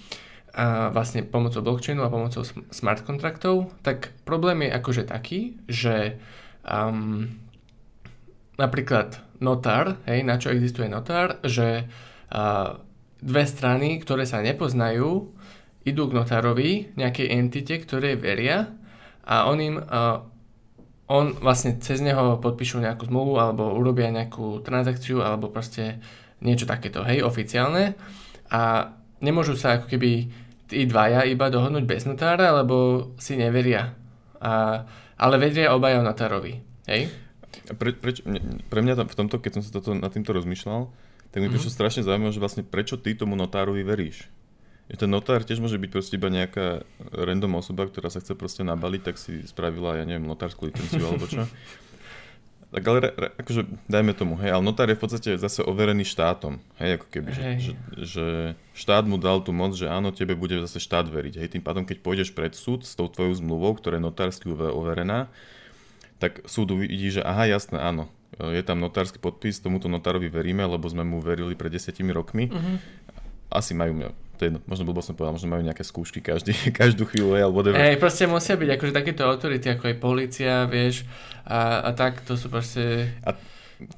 a 0.55 0.91
vlastne 0.91 1.27
pomocou 1.27 1.62
blockchainu 1.62 2.03
a 2.03 2.11
pomocou 2.11 2.43
smart 2.71 3.07
kontraktov, 3.07 3.71
tak 3.87 4.15
problém 4.27 4.67
je 4.67 4.71
akože 4.75 5.05
taký, 5.07 5.59
že 5.71 6.19
um, 6.67 7.31
napríklad 8.59 9.23
notár, 9.39 10.03
hej, 10.11 10.27
na 10.27 10.43
čo 10.43 10.50
existuje 10.50 10.91
notár, 10.91 11.39
že 11.47 11.87
uh, 12.35 12.83
dve 13.23 13.45
strany, 13.47 14.03
ktoré 14.03 14.27
sa 14.27 14.43
nepoznajú, 14.43 15.31
idú 15.87 16.03
k 16.11 16.17
notárovi, 16.19 16.93
nejakej 16.99 17.31
entite, 17.31 17.75
ktoré 17.81 18.19
veria 18.19 18.75
a 19.23 19.49
on 19.49 19.59
im 19.62 19.77
uh, 19.79 20.27
on 21.11 21.35
vlastne 21.43 21.83
cez 21.83 21.99
neho 21.99 22.38
podpíšu 22.38 22.79
nejakú 22.79 23.11
zmluvu 23.11 23.35
alebo 23.43 23.75
urobia 23.75 24.14
nejakú 24.14 24.62
transakciu 24.62 25.26
alebo 25.26 25.50
proste 25.50 25.99
niečo 26.38 26.71
takéto, 26.71 27.02
hej, 27.02 27.26
oficiálne 27.26 27.99
a 28.47 28.95
nemôžu 29.19 29.59
sa 29.59 29.76
ako 29.76 29.90
keby 29.90 30.31
tí 30.71 30.87
dvaja 30.87 31.26
iba 31.26 31.50
dohodnúť 31.50 31.85
bez 31.85 32.07
notára, 32.07 32.55
lebo 32.55 33.11
si 33.19 33.35
neveria. 33.35 33.90
A, 34.38 34.87
ale 35.19 35.35
veria 35.37 35.75
obaja 35.75 36.00
notárovi, 36.00 36.62
hej? 36.87 37.11
Pre, 37.75 37.90
preč, 37.99 38.23
pre 38.71 38.81
mňa 38.81 38.95
tam, 39.02 39.07
v 39.11 39.19
tomto, 39.19 39.37
keď 39.43 39.59
som 39.59 39.62
sa 39.67 39.71
toto, 39.75 39.93
nad 39.93 40.14
týmto 40.14 40.31
rozmýšľal, 40.31 40.88
tak 41.31 41.38
mi 41.43 41.50
mm-hmm. 41.50 41.52
prišlo 41.52 41.71
strašne 41.71 42.02
zaujímavé, 42.07 42.33
že 42.33 42.43
vlastne 42.43 42.62
prečo 42.62 42.97
ty 42.97 43.19
tomu 43.19 43.35
notárovi 43.35 43.83
veríš? 43.83 44.31
Ten 44.99 45.11
notár 45.11 45.47
tiež 45.47 45.62
môže 45.62 45.78
byť 45.78 45.90
proste 45.90 46.18
iba 46.18 46.26
nejaká 46.26 46.82
random 47.14 47.62
osoba, 47.62 47.87
ktorá 47.87 48.11
sa 48.11 48.18
chce 48.18 48.35
proste 48.35 48.66
nabaliť, 48.66 49.02
tak 49.06 49.16
si 49.20 49.47
spravila, 49.47 49.99
ja 49.99 50.04
neviem, 50.06 50.26
notárskú 50.26 50.66
licenciu 50.66 51.06
alebo 51.06 51.26
čo. 51.30 51.47
Tak 52.70 52.87
ale 52.87 53.11
akože 53.35 53.66
dajme 53.90 54.14
tomu, 54.14 54.38
hej, 54.38 54.54
ale 54.54 54.62
notár 54.62 54.87
je 54.87 54.94
v 54.94 55.02
podstate 55.02 55.30
zase 55.35 55.59
overený 55.66 56.06
štátom, 56.06 56.62
hej, 56.78 57.02
ako 57.02 57.06
keby, 57.11 57.30
hej. 57.35 57.54
Že, 57.59 57.73
že, 57.99 58.26
štát 58.78 59.11
mu 59.11 59.18
dal 59.18 59.42
tú 59.42 59.50
moc, 59.50 59.75
že 59.75 59.90
áno, 59.90 60.14
tebe 60.14 60.38
bude 60.38 60.54
zase 60.62 60.78
štát 60.78 61.11
veriť, 61.11 61.42
hej, 61.42 61.49
tým 61.59 61.66
pádom, 61.66 61.82
keď 61.82 61.99
pôjdeš 61.99 62.30
pred 62.30 62.54
súd 62.54 62.87
s 62.87 62.94
tou 62.94 63.11
tvojou 63.11 63.35
zmluvou, 63.42 63.75
ktorá 63.75 63.99
je 63.99 64.06
notársky 64.06 64.47
overená, 64.54 65.26
tak 66.23 66.47
súd 66.47 66.70
uvidí, 66.70 67.11
že 67.11 67.26
aha, 67.26 67.50
jasné, 67.50 67.82
áno, 67.82 68.06
je 68.38 68.62
tam 68.62 68.78
notársky 68.78 69.18
podpis, 69.18 69.59
tomuto 69.59 69.90
notárovi 69.90 70.30
veríme, 70.30 70.62
lebo 70.62 70.87
sme 70.87 71.02
mu 71.02 71.18
verili 71.18 71.59
pred 71.59 71.75
desiatimi 71.75 72.14
rokmi. 72.14 72.54
Uh-huh. 72.54 72.78
Asi 73.50 73.75
majú 73.75 74.14
to 74.40 74.49
je, 74.49 74.56
možno 74.64 74.88
blbo 74.88 75.04
som 75.04 75.12
povedal, 75.12 75.37
možno 75.37 75.52
majú 75.52 75.61
nejaké 75.61 75.85
skúšky 75.85 76.25
každý, 76.25 76.56
každú 76.80 77.04
chvíľu, 77.04 77.37
alebo 77.37 77.61
whatever. 77.61 77.76
Hej, 77.76 78.00
proste 78.00 78.25
musia 78.25 78.56
byť 78.56 78.70
akože 78.80 78.92
takéto 78.97 79.28
autority, 79.28 79.68
ako 79.68 79.92
aj 79.92 79.97
policia, 80.00 80.64
vieš, 80.64 81.04
a, 81.44 81.85
a 81.85 81.90
tak, 81.92 82.25
to 82.25 82.40
sú 82.40 82.49
proste... 82.49 83.12
A 83.20 83.37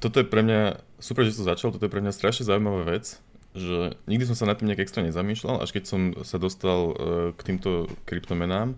toto 0.03 0.19
je 0.19 0.27
pre 0.27 0.43
mňa, 0.43 0.83
super, 0.99 1.23
že 1.23 1.39
to 1.39 1.47
začal, 1.47 1.71
toto 1.71 1.87
je 1.87 1.93
pre 1.95 2.03
mňa 2.03 2.11
strašne 2.11 2.43
zaujímavá 2.43 2.83
vec, 2.91 3.23
že 3.55 3.95
nikdy 4.03 4.27
som 4.27 4.35
sa 4.35 4.51
nad 4.51 4.59
tým 4.59 4.67
nejak 4.67 4.83
extra 4.83 4.99
nezamýšľal, 5.07 5.63
až 5.63 5.71
keď 5.71 5.83
som 5.87 6.01
sa 6.27 6.35
dostal 6.35 6.79
uh, 6.91 6.95
k 7.31 7.41
týmto 7.47 7.87
kryptomenám, 8.03 8.75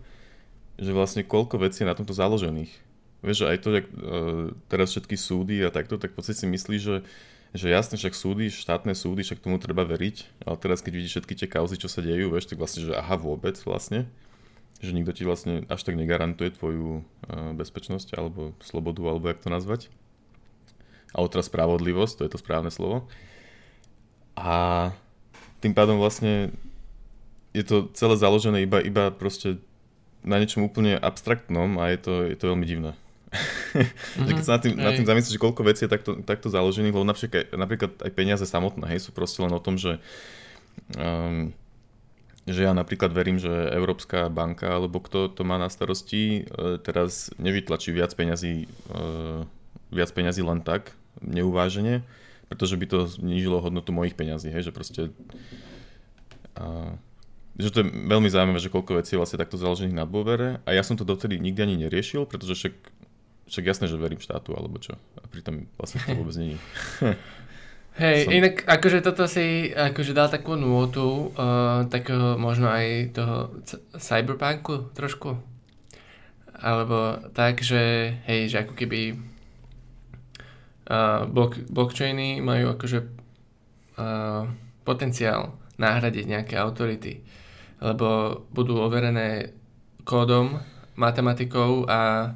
že 0.78 0.94
vlastne 0.94 1.26
koľko 1.26 1.66
vecí 1.66 1.82
je 1.82 1.90
na 1.90 1.98
tomto 1.98 2.14
založených. 2.14 2.70
Vieš, 3.26 3.42
že 3.42 3.50
aj 3.50 3.58
to, 3.66 3.70
jak 3.74 3.88
uh, 3.90 4.54
teraz 4.70 4.94
všetky 4.94 5.18
súdy 5.18 5.66
a 5.66 5.74
takto, 5.74 5.98
tak 5.98 6.14
v 6.14 6.22
podstate 6.22 6.46
si 6.46 6.46
myslí, 6.46 6.78
že 6.78 6.96
že 7.56 7.72
jasne, 7.72 7.96
však 7.96 8.12
súdy, 8.12 8.52
štátne 8.52 8.92
súdy, 8.92 9.24
však 9.24 9.40
tomu 9.40 9.56
treba 9.64 9.88
veriť, 9.88 10.44
ale 10.44 10.60
teraz 10.60 10.84
keď 10.84 10.94
vidíš 11.00 11.14
všetky 11.16 11.34
tie 11.40 11.48
kauzy, 11.48 11.80
čo 11.80 11.88
sa 11.88 12.04
dejú, 12.04 12.28
vieš, 12.28 12.52
tak 12.52 12.60
vlastne, 12.60 12.84
že 12.84 12.92
aha, 12.92 13.16
vôbec 13.16 13.56
vlastne, 13.64 14.12
že 14.84 14.92
nikto 14.92 15.16
ti 15.16 15.24
vlastne 15.24 15.64
až 15.72 15.88
tak 15.88 15.96
negarantuje 15.96 16.52
tvoju 16.52 17.00
uh, 17.00 17.56
bezpečnosť 17.56 18.20
alebo 18.20 18.52
slobodu, 18.60 19.00
alebo 19.08 19.32
jak 19.32 19.40
to 19.40 19.48
nazvať. 19.48 19.88
Alebo 21.16 21.32
teda 21.32 21.48
spravodlivosť, 21.48 22.14
to 22.20 22.26
je 22.28 22.32
to 22.36 22.44
správne 22.44 22.68
slovo. 22.68 23.08
A 24.36 24.92
tým 25.64 25.72
pádom 25.72 25.96
vlastne 25.96 26.52
je 27.56 27.64
to 27.64 27.88
celé 27.96 28.20
založené 28.20 28.68
iba, 28.68 28.84
iba 28.84 29.16
proste 29.16 29.64
na 30.28 30.36
niečom 30.44 30.68
úplne 30.68 31.00
abstraktnom 31.00 31.80
a 31.80 31.88
je 31.88 32.00
to, 32.04 32.14
je 32.28 32.36
to 32.36 32.52
veľmi 32.52 32.68
divné 32.68 33.00
mm-hmm. 33.38 34.28
keď 34.32 34.44
sa 34.44 34.56
nad 34.58 34.62
tým, 34.64 34.74
nad 34.76 34.94
tým 34.96 35.08
zamyslíš, 35.08 35.36
že 35.36 35.44
koľko 35.44 35.62
vecí 35.68 35.86
je 35.86 35.92
takto, 35.92 36.12
takto 36.24 36.48
založených, 36.48 36.96
lebo 36.96 37.06
napríklad, 37.06 37.52
napríklad 37.54 37.92
aj 38.02 38.12
peniaze 38.16 38.46
samotné, 38.48 38.96
hej, 38.96 39.08
sú 39.08 39.12
proste 39.12 39.44
len 39.44 39.52
o 39.52 39.62
tom, 39.62 39.76
že 39.76 40.00
um, 40.96 41.54
že 42.46 42.62
ja 42.62 42.78
napríklad 42.78 43.10
verím, 43.10 43.42
že 43.42 43.50
Európska 43.74 44.30
banka 44.30 44.78
alebo 44.78 45.02
kto 45.02 45.34
to 45.34 45.42
má 45.42 45.58
na 45.58 45.66
starosti 45.66 46.46
e, 46.46 46.78
teraz 46.78 47.34
nevytlačí 47.42 47.90
viac 47.90 48.14
peňazí, 48.14 48.70
e, 48.70 49.02
viac 49.90 50.14
peňazí 50.14 50.46
len 50.46 50.62
tak, 50.62 50.94
neuvážene, 51.26 52.06
pretože 52.46 52.78
by 52.78 52.86
to 52.86 53.10
znížilo 53.10 53.66
hodnotu 53.66 53.90
mojich 53.90 54.14
peňazí, 54.14 54.54
hej, 54.54 54.70
že 54.70 54.72
proste 54.78 55.02
a, 56.54 56.94
že 57.58 57.74
to 57.74 57.82
je 57.82 57.88
veľmi 57.90 58.30
zaujímavé, 58.30 58.62
že 58.62 58.70
koľko 58.70 59.02
vecí 59.02 59.18
je 59.18 59.22
vlastne 59.26 59.42
takto 59.42 59.58
založených 59.58 59.98
na 59.98 60.06
dôvere 60.06 60.62
a 60.68 60.70
ja 60.70 60.86
som 60.86 60.94
to 60.94 61.08
dovtedy 61.08 61.42
nikdy 61.42 61.66
ani 61.66 61.76
neriešil, 61.82 62.30
pretože 62.30 62.54
však 62.54 62.74
však 63.46 63.66
jasné, 63.66 63.86
že 63.86 63.98
verím 63.98 64.22
štátu, 64.22 64.58
alebo 64.58 64.82
čo. 64.82 64.98
A 65.22 65.26
pritom 65.30 65.70
vlastne 65.78 66.02
to 66.02 66.18
vôbec 66.18 66.36
není. 66.38 66.58
Hej, 67.96 68.28
som... 68.28 68.32
inak 68.36 68.68
akože 68.68 69.00
toto 69.00 69.24
si 69.24 69.72
akože 69.72 70.12
dal 70.12 70.28
takú 70.28 70.60
nôtu 70.60 71.32
uh, 71.32 71.88
takého 71.88 72.36
možno 72.36 72.68
aj 72.68 73.16
toho 73.16 73.56
c- 73.64 73.80
cyberpunku 73.96 74.92
trošku. 74.92 75.40
Alebo 76.56 77.24
tak, 77.32 77.64
že 77.64 78.16
hej, 78.28 78.52
že 78.52 78.68
ako 78.68 78.74
keby 78.76 79.16
uh, 80.92 81.24
block, 81.24 81.56
blockchainy 81.72 82.44
majú 82.44 82.76
akože 82.76 83.00
uh, 83.00 84.44
potenciál 84.84 85.56
nahradiť 85.80 86.26
nejaké 86.28 86.56
autority, 86.60 87.24
lebo 87.80 88.40
budú 88.52 88.80
overené 88.80 89.56
kódom, 90.08 90.60
matematikou 90.96 91.84
a, 91.88 92.32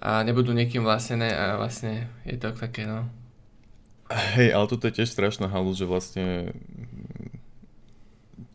a 0.00 0.24
nebudú 0.24 0.56
niekým 0.56 0.80
vlastnené 0.82 1.30
a 1.30 1.60
vlastne 1.60 2.08
je 2.24 2.36
to 2.40 2.56
také 2.56 2.88
no 2.88 3.08
Hej, 4.10 4.50
ale 4.50 4.66
toto 4.66 4.90
je 4.90 4.96
tiež 4.98 5.06
strašná 5.06 5.46
halus, 5.46 5.78
že 5.78 5.86
vlastne 5.86 6.50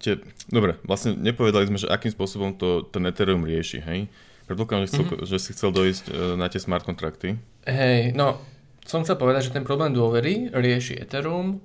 tie, 0.03 0.19
dobre, 0.51 0.75
vlastne 0.83 1.15
nepovedali 1.15 1.71
sme, 1.71 1.79
že 1.79 1.87
akým 1.87 2.11
spôsobom 2.11 2.59
to 2.59 2.83
ten 2.91 3.07
Ethereum 3.07 3.47
rieši, 3.47 3.79
hej? 3.79 4.11
Predpokladám, 4.51 4.83
že, 4.83 4.89
chcel, 4.91 5.03
mm-hmm. 5.07 5.25
že 5.25 5.37
si 5.39 5.49
chcel 5.55 5.71
dojsť 5.71 6.05
uh, 6.11 6.13
na 6.35 6.51
tie 6.51 6.59
smart 6.59 6.83
kontrakty. 6.83 7.39
Hej, 7.63 8.11
no, 8.19 8.35
som 8.83 9.07
chcel 9.07 9.15
povedať, 9.15 9.49
že 9.49 9.55
ten 9.55 9.63
problém 9.63 9.95
dôvery 9.95 10.51
rieši 10.51 10.99
Ethereum 10.99 11.63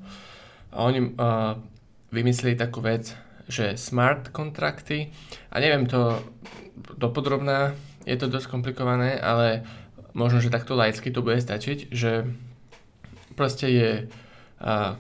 a 0.71 0.87
oni 0.87 1.11
uh, 1.19 1.59
vymysleli 2.15 2.55
takú 2.55 2.79
vec, 2.81 3.11
že 3.51 3.75
smart 3.75 4.31
kontrakty, 4.31 5.11
a 5.51 5.59
neviem 5.59 5.91
to 5.91 6.23
dopodrobná, 6.95 7.75
je 8.11 8.17
to 8.19 8.27
dosť 8.27 8.51
komplikované, 8.51 9.15
ale 9.15 9.63
možno, 10.13 10.43
že 10.43 10.51
takto 10.51 10.75
laicky 10.75 11.15
to 11.15 11.23
bude 11.23 11.39
stačiť, 11.39 11.95
že 11.95 12.27
proste 13.39 13.71
je 13.71 13.91
a, 14.59 14.99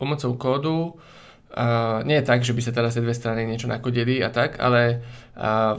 pomocou 0.00 0.32
kódu, 0.40 0.96
a, 1.52 2.00
nie 2.08 2.16
je 2.18 2.28
tak, 2.28 2.40
že 2.40 2.56
by 2.56 2.62
sa 2.64 2.72
teraz 2.72 2.96
tie 2.96 3.04
dve 3.04 3.12
strany 3.12 3.44
niečo 3.44 3.68
nakodili 3.68 4.24
a 4.24 4.32
tak, 4.32 4.56
ale 4.56 5.04
a, 5.36 5.76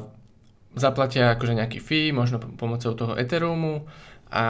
zaplatia 0.78 1.34
akože 1.34 1.58
nejaký 1.58 1.80
fee, 1.82 2.14
možno 2.14 2.38
pomocou 2.38 2.94
toho 2.94 3.18
Ethereumu 3.18 3.90
a, 4.30 4.46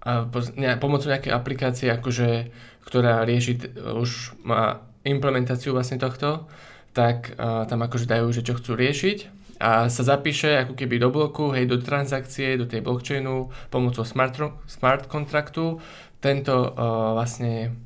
a 0.00 0.10
ne, 0.56 0.70
pomocou 0.80 1.12
nejakej 1.12 1.36
aplikácie, 1.36 1.92
akože, 1.92 2.48
ktorá 2.88 3.28
rieši, 3.28 3.76
už 3.92 4.40
má 4.46 4.80
implementáciu 5.04 5.76
vlastne 5.76 6.00
tohto, 6.00 6.48
tak 6.96 7.36
a, 7.36 7.68
tam 7.68 7.84
akože 7.84 8.08
dajú, 8.08 8.32
že 8.32 8.40
čo 8.40 8.56
chcú 8.56 8.72
riešiť 8.80 9.39
a 9.60 9.92
sa 9.92 10.02
zapíše 10.02 10.64
ako 10.64 10.72
keby 10.72 10.96
do 10.96 11.12
bloku, 11.12 11.52
hej, 11.52 11.68
do 11.68 11.76
transakcie, 11.76 12.56
do 12.56 12.64
tej 12.64 12.80
blockchainu 12.80 13.52
pomocou 13.68 14.08
smart, 14.08 14.32
smart 14.64 15.04
kontraktu. 15.04 15.76
Tento 16.24 16.56
uh, 16.56 17.12
vlastne 17.12 17.76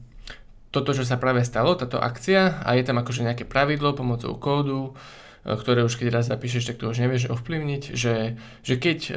toto, 0.70 0.94
čo 0.94 1.02
sa 1.02 1.18
práve 1.18 1.42
stalo, 1.42 1.74
táto 1.74 1.98
akcia 1.98 2.62
a 2.62 2.78
je 2.78 2.86
tam 2.86 3.02
akože 3.02 3.26
nejaké 3.26 3.42
pravidlo 3.42 3.90
pomocou 3.98 4.38
kódu, 4.38 4.94
uh, 4.94 5.58
ktoré 5.58 5.82
už 5.82 5.98
keď 5.98 6.14
raz 6.14 6.30
zapíšeš, 6.30 6.70
tak 6.70 6.78
to 6.78 6.94
už 6.94 7.02
nevieš 7.02 7.34
ovplyvniť, 7.34 7.82
že, 7.90 8.38
že 8.62 8.74
keď 8.78 8.98
uh, 9.10 9.16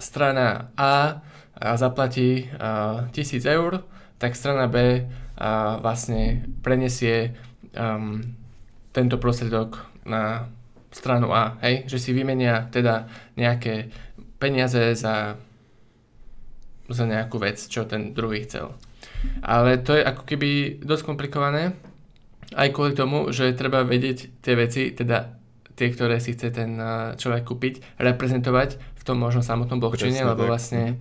strana 0.00 0.72
A 0.80 1.20
zaplatí 1.60 2.48
uh, 2.56 3.12
1000 3.12 3.44
eur, 3.44 3.84
tak 4.16 4.32
strana 4.32 4.72
B 4.72 5.04
uh, 5.04 5.76
vlastne 5.84 6.48
prenesie 6.64 7.36
um, 7.76 8.24
tento 8.96 9.20
prostriedok 9.20 9.84
na 10.08 10.48
stranu 10.90 11.30
A, 11.30 11.58
hej, 11.62 11.86
že 11.86 12.02
si 12.02 12.10
vymenia 12.10 12.66
teda 12.70 13.06
nejaké 13.38 13.94
peniaze 14.42 14.94
za, 14.98 15.38
za 16.90 17.04
nejakú 17.06 17.38
vec, 17.38 17.62
čo 17.62 17.86
ten 17.86 18.10
druhý 18.14 18.44
chcel. 18.44 18.74
Ale 19.44 19.78
to 19.78 19.94
je 19.94 20.02
ako 20.02 20.22
keby 20.26 20.80
dosť 20.82 21.02
komplikované, 21.06 21.76
aj 22.56 22.68
kvôli 22.74 22.98
tomu, 22.98 23.30
že 23.30 23.54
treba 23.54 23.86
vedieť 23.86 24.42
tie 24.42 24.54
veci, 24.58 24.90
teda 24.90 25.38
tie, 25.78 25.88
ktoré 25.88 26.18
si 26.18 26.34
chce 26.34 26.52
ten 26.52 26.76
eh, 26.76 27.14
človek 27.16 27.46
kúpiť, 27.46 27.74
reprezentovať 27.96 28.76
v 29.00 29.02
tom 29.06 29.16
možno 29.16 29.40
samotnom 29.40 29.80
blockchaine, 29.80 30.20
lebo 30.28 30.44
vlastne 30.44 31.00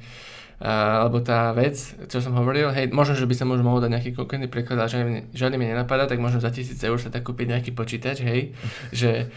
uh, 0.63 1.19
tá 1.19 1.51
vec, 1.51 1.75
čo 2.07 2.23
som 2.23 2.31
hovoril, 2.31 2.71
hej, 2.71 2.87
možno, 2.95 3.19
že 3.19 3.27
by 3.27 3.35
sa 3.35 3.43
možno 3.43 3.67
mohol 3.67 3.83
dať 3.83 3.91
nejaký 3.91 4.09
konkrétny 4.15 4.47
príklad, 4.47 4.79
ale 4.79 4.87
žiadny, 4.87 5.19
žiadny 5.35 5.59
mi 5.59 5.67
nenapadá, 5.67 6.07
tak 6.07 6.23
možno 6.23 6.39
za 6.39 6.47
tisíc 6.47 6.79
eur 6.79 6.95
sa 6.95 7.11
tak 7.11 7.27
kúpiť 7.27 7.51
nejaký 7.51 7.71
počítač, 7.75 8.23
hej, 8.23 8.55
že 8.95 9.27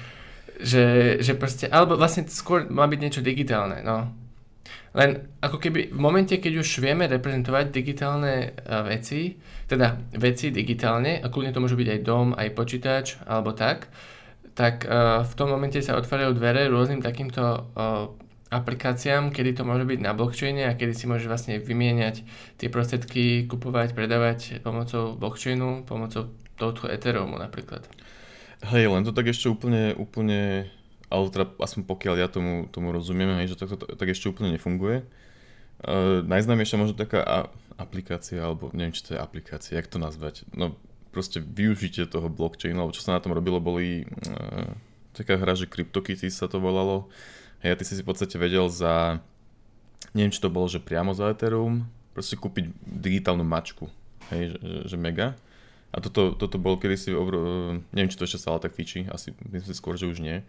že, 0.60 1.16
že 1.22 1.32
proste, 1.38 1.70
alebo 1.70 1.96
vlastne 1.96 2.28
skôr 2.28 2.68
má 2.68 2.84
byť 2.84 3.00
niečo 3.00 3.22
digitálne, 3.24 3.80
no. 3.80 4.12
Len 4.92 5.24
ako 5.40 5.56
keby 5.56 5.88
v 5.88 6.00
momente, 6.00 6.36
keď 6.36 6.60
už 6.60 6.84
vieme 6.84 7.08
reprezentovať 7.08 7.72
digitálne 7.72 8.52
uh, 8.52 8.84
veci, 8.84 9.40
teda 9.64 9.96
veci 10.20 10.52
digitálne, 10.52 11.16
a 11.24 11.32
kľudne 11.32 11.56
to 11.56 11.64
môže 11.64 11.80
byť 11.80 11.88
aj 11.88 12.00
dom, 12.04 12.36
aj 12.36 12.48
počítač, 12.52 13.06
alebo 13.24 13.56
tak, 13.56 13.88
tak 14.52 14.84
uh, 14.84 15.24
v 15.24 15.32
tom 15.32 15.48
momente 15.48 15.80
sa 15.80 15.96
otvárajú 15.96 16.36
dvere 16.36 16.68
rôznym 16.68 17.00
takýmto 17.00 17.40
uh, 17.72 18.12
aplikáciám, 18.52 19.32
kedy 19.32 19.56
to 19.56 19.64
môže 19.64 19.88
byť 19.88 19.98
na 20.04 20.12
blockchaine 20.12 20.68
a 20.68 20.76
kedy 20.76 20.92
si 20.92 21.08
môžeš 21.08 21.24
vlastne 21.24 21.56
vymieňať 21.56 22.20
tie 22.60 22.68
prostriedky, 22.68 23.48
kupovať, 23.48 23.96
predávať 23.96 24.60
pomocou 24.60 25.16
blockchainu, 25.16 25.88
pomocou 25.88 26.28
tohto 26.60 26.84
Ethereumu 26.92 27.40
napríklad. 27.40 27.88
Hej, 28.62 28.94
len 28.94 29.02
to 29.02 29.10
tak 29.10 29.26
ešte 29.26 29.50
úplne, 29.50 29.90
úplne, 29.98 30.70
ale 31.10 31.22
teda 31.34 31.50
aspoň 31.58 31.82
pokiaľ 31.82 32.14
ja 32.14 32.28
tomu, 32.30 32.70
tomu 32.70 32.94
rozumiem, 32.94 33.42
hej, 33.42 33.54
že 33.54 33.56
to, 33.58 33.74
to 33.74 33.98
tak 33.98 34.08
ešte 34.08 34.30
úplne 34.30 34.54
nefunguje. 34.54 35.02
Uh, 35.82 36.22
najznámejšia 36.22 36.78
možno 36.78 36.94
taká 36.94 37.26
a, 37.26 37.38
aplikácia, 37.74 38.38
alebo 38.38 38.70
neviem, 38.70 38.94
či 38.94 39.02
to 39.02 39.18
je 39.18 39.18
aplikácia, 39.18 39.74
jak 39.74 39.90
to 39.90 39.98
nazvať. 39.98 40.46
No 40.54 40.78
proste 41.10 41.42
využitie 41.42 42.06
toho 42.06 42.30
blockchainu, 42.30 42.78
alebo 42.78 42.94
čo 42.94 43.02
sa 43.02 43.18
na 43.18 43.20
tom 43.20 43.34
robilo, 43.34 43.58
boli 43.58 44.06
uh, 44.06 44.70
taká 45.10 45.36
hra, 45.36 45.58
že 45.58 45.66
CryptoKitties 45.66 46.38
sa 46.38 46.46
to 46.46 46.62
volalo. 46.62 47.10
Hej, 47.66 47.74
a 47.74 47.78
ty 47.78 47.84
si 47.84 47.98
si 47.98 48.02
v 48.06 48.08
podstate 48.14 48.38
vedel 48.38 48.70
za, 48.70 49.18
neviem, 50.14 50.30
či 50.30 50.38
to 50.38 50.54
bolo, 50.54 50.70
že 50.70 50.78
priamo 50.78 51.12
za 51.18 51.34
Ethereum, 51.34 51.82
proste 52.14 52.38
kúpiť 52.38 52.70
digitálnu 52.82 53.42
mačku. 53.42 53.90
Hej, 54.30 54.54
že, 54.54 54.94
že 54.94 54.96
mega. 54.96 55.34
A 55.92 56.00
toto, 56.00 56.32
toto 56.32 56.56
bol 56.56 56.80
kedysi, 56.80 57.12
obro... 57.12 57.76
neviem, 57.92 58.08
či 58.08 58.16
to 58.16 58.24
ešte 58.24 58.40
stále 58.40 58.56
tak 58.58 58.72
fičí, 58.72 59.04
asi 59.12 59.36
myslím 59.52 59.68
si 59.68 59.76
skôr, 59.76 60.00
že 60.00 60.08
už 60.08 60.24
nie. 60.24 60.40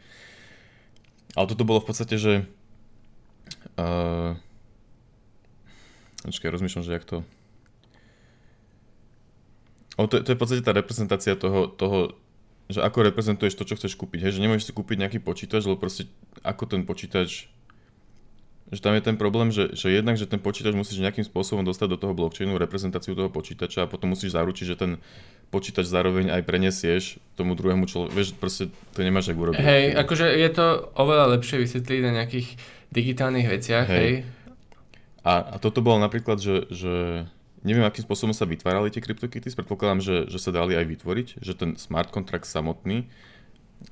Ale 1.36 1.46
toto 1.52 1.68
bolo 1.68 1.84
v 1.84 1.88
podstate, 1.92 2.16
že... 2.16 2.48
Uh... 3.76 4.40
Počkaj, 6.24 6.56
rozmýšľam, 6.56 6.88
že 6.88 6.96
jak 6.96 7.04
to... 7.04 7.18
O, 10.00 10.08
to, 10.08 10.24
to 10.24 10.32
je 10.32 10.38
v 10.38 10.42
podstate 10.42 10.64
tá 10.64 10.72
reprezentácia 10.72 11.36
toho, 11.36 11.68
toho, 11.70 12.18
že 12.72 12.82
ako 12.82 13.12
reprezentuješ 13.12 13.60
to, 13.60 13.68
čo 13.68 13.78
chceš 13.78 13.94
kúpiť. 14.00 14.26
Hej, 14.26 14.40
že 14.40 14.44
nemôžeš 14.48 14.72
si 14.72 14.74
kúpiť 14.74 14.98
nejaký 15.06 15.20
počítač, 15.22 15.68
lebo 15.68 15.78
proste 15.78 16.10
ako 16.42 16.66
ten 16.66 16.82
počítač 16.88 17.52
že 18.74 18.82
tam 18.82 18.98
je 18.98 19.06
ten 19.06 19.14
problém, 19.14 19.54
že, 19.54 19.78
že 19.78 19.94
jednak, 19.94 20.18
že 20.18 20.26
ten 20.26 20.42
počítač 20.42 20.74
musíš 20.74 20.98
nejakým 20.98 21.22
spôsobom 21.22 21.62
dostať 21.62 21.94
do 21.94 21.98
toho 22.02 22.18
blockchainu 22.18 22.58
reprezentáciu 22.58 23.14
toho 23.14 23.30
počítača 23.30 23.86
a 23.86 23.92
potom 23.92 24.18
musíš 24.18 24.34
zaručiť, 24.34 24.66
že 24.66 24.76
ten 24.76 24.92
počítač 25.54 25.86
zároveň 25.86 26.34
aj 26.34 26.42
prenesieš 26.42 27.22
tomu 27.38 27.54
druhému 27.54 27.86
človeku. 27.86 28.18
Vieš, 28.18 28.34
proste 28.34 28.74
to 28.98 29.06
nemáš 29.06 29.30
ak 29.30 29.38
urobiť. 29.38 29.62
Hej, 29.62 29.84
akože 29.94 30.26
je 30.26 30.50
to 30.50 30.66
oveľa 30.98 31.38
lepšie 31.38 31.62
vysvetliť 31.62 32.02
na 32.02 32.12
nejakých 32.18 32.48
digitálnych 32.90 33.46
veciach, 33.46 33.86
hej. 33.94 34.02
hej. 34.02 34.14
A, 35.22 35.54
a 35.54 35.56
toto 35.62 35.86
bolo 35.86 36.02
napríklad, 36.02 36.42
že, 36.42 36.66
že 36.74 37.24
neviem, 37.62 37.86
akým 37.86 38.04
spôsobom 38.04 38.34
sa 38.34 38.50
vytvárali 38.50 38.90
tie 38.90 39.06
CryptoKitties, 39.06 39.54
predpokladám, 39.54 40.02
že, 40.02 40.18
že 40.28 40.42
sa 40.42 40.50
dali 40.50 40.74
aj 40.74 40.90
vytvoriť, 40.90 41.28
že 41.40 41.54
ten 41.54 41.78
smart 41.78 42.10
contract 42.10 42.50
samotný 42.50 43.06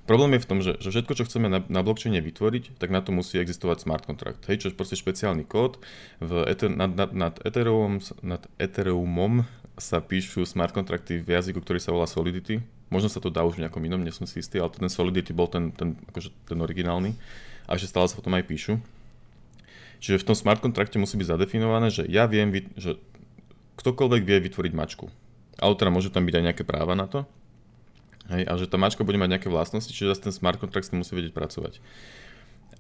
Problém 0.10 0.36
je 0.36 0.44
v 0.44 0.50
tom, 0.50 0.60
že, 0.60 0.76
že 0.82 0.90
všetko, 0.92 1.14
čo 1.14 1.28
chceme 1.30 1.48
na, 1.48 1.64
na 1.72 1.82
blockchaine 1.86 2.20
vytvoriť, 2.20 2.82
tak 2.82 2.90
na 2.92 3.00
to 3.00 3.16
musí 3.16 3.38
existovať 3.38 3.86
smart 3.86 4.04
contract. 4.04 4.44
Hej, 4.50 4.66
čo 4.66 4.68
je 4.72 4.76
proste 4.76 5.00
špeciálny 5.00 5.46
kód. 5.46 5.78
V 6.20 6.44
ether, 6.48 6.68
nad, 6.68 6.92
nad, 6.92 7.12
nad, 7.14 7.36
Ethereum, 7.46 8.04
nad 8.26 8.44
Ethereumom 8.60 9.46
sa 9.80 10.04
píšu 10.04 10.44
smart 10.44 10.76
kontrakty 10.76 11.24
v 11.24 11.32
jazyku, 11.38 11.64
ktorý 11.64 11.80
sa 11.80 11.96
volá 11.96 12.10
Solidity. 12.10 12.60
Možno 12.92 13.08
sa 13.08 13.24
to 13.24 13.32
dá 13.32 13.48
už 13.48 13.56
v 13.56 13.64
nejakom 13.64 13.80
inom, 13.88 14.04
nie 14.04 14.12
som 14.12 14.28
si 14.28 14.44
istý, 14.44 14.60
ale 14.60 14.74
ten 14.76 14.92
Solidity 14.92 15.32
bol 15.32 15.48
ten, 15.48 15.72
ten, 15.72 15.96
akože 16.12 16.30
ten 16.50 16.60
originálny. 16.60 17.16
A 17.70 17.80
že 17.80 17.88
stále 17.88 18.10
sa 18.12 18.20
potom 18.20 18.36
aj 18.36 18.46
píšu. 18.52 18.84
Čiže 20.02 20.26
v 20.26 20.28
tom 20.28 20.36
smart 20.36 20.60
kontrakte 20.60 20.98
musí 20.98 21.16
byť 21.16 21.38
zadefinované, 21.38 21.94
že 21.94 22.04
ja 22.10 22.26
viem, 22.26 22.52
že 22.76 22.98
ktokoľvek 23.80 24.22
vie 24.28 24.38
vytvoriť 24.50 24.74
mačku. 24.76 25.08
Ale 25.62 25.78
teda 25.78 25.94
môžu 25.94 26.10
tam 26.10 26.26
byť 26.26 26.36
aj 26.36 26.46
nejaké 26.52 26.64
práva 26.66 26.98
na 26.98 27.06
to. 27.06 27.24
Hej, 28.30 28.44
a 28.46 28.54
že 28.60 28.70
tá 28.70 28.78
mačka 28.78 29.02
bude 29.02 29.18
mať 29.18 29.38
nejaké 29.38 29.50
vlastnosti, 29.50 29.90
čiže 29.90 30.14
zase 30.14 30.30
ten 30.30 30.34
smart 30.36 30.62
contract 30.62 30.86
s 30.86 30.92
tým 30.94 31.02
musí 31.02 31.18
vedieť 31.18 31.34
pracovať. 31.34 31.82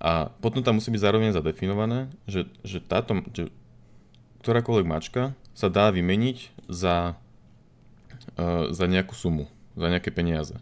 A 0.02 0.34
potom 0.42 0.62
tam 0.66 0.78
musí 0.78 0.90
byť 0.90 1.02
zároveň 1.02 1.30
zadefinované, 1.34 2.10
že, 2.26 2.50
že 2.62 2.82
táto, 2.82 3.22
že 3.34 3.54
ktorákoľvek 4.42 4.88
mačka 4.90 5.38
sa 5.54 5.70
dá 5.70 5.94
vymeniť 5.94 6.54
za, 6.66 7.14
uh, 8.38 8.74
za 8.74 8.86
nejakú 8.90 9.14
sumu, 9.14 9.46
za 9.78 9.94
nejaké 9.94 10.10
peniaze. 10.10 10.58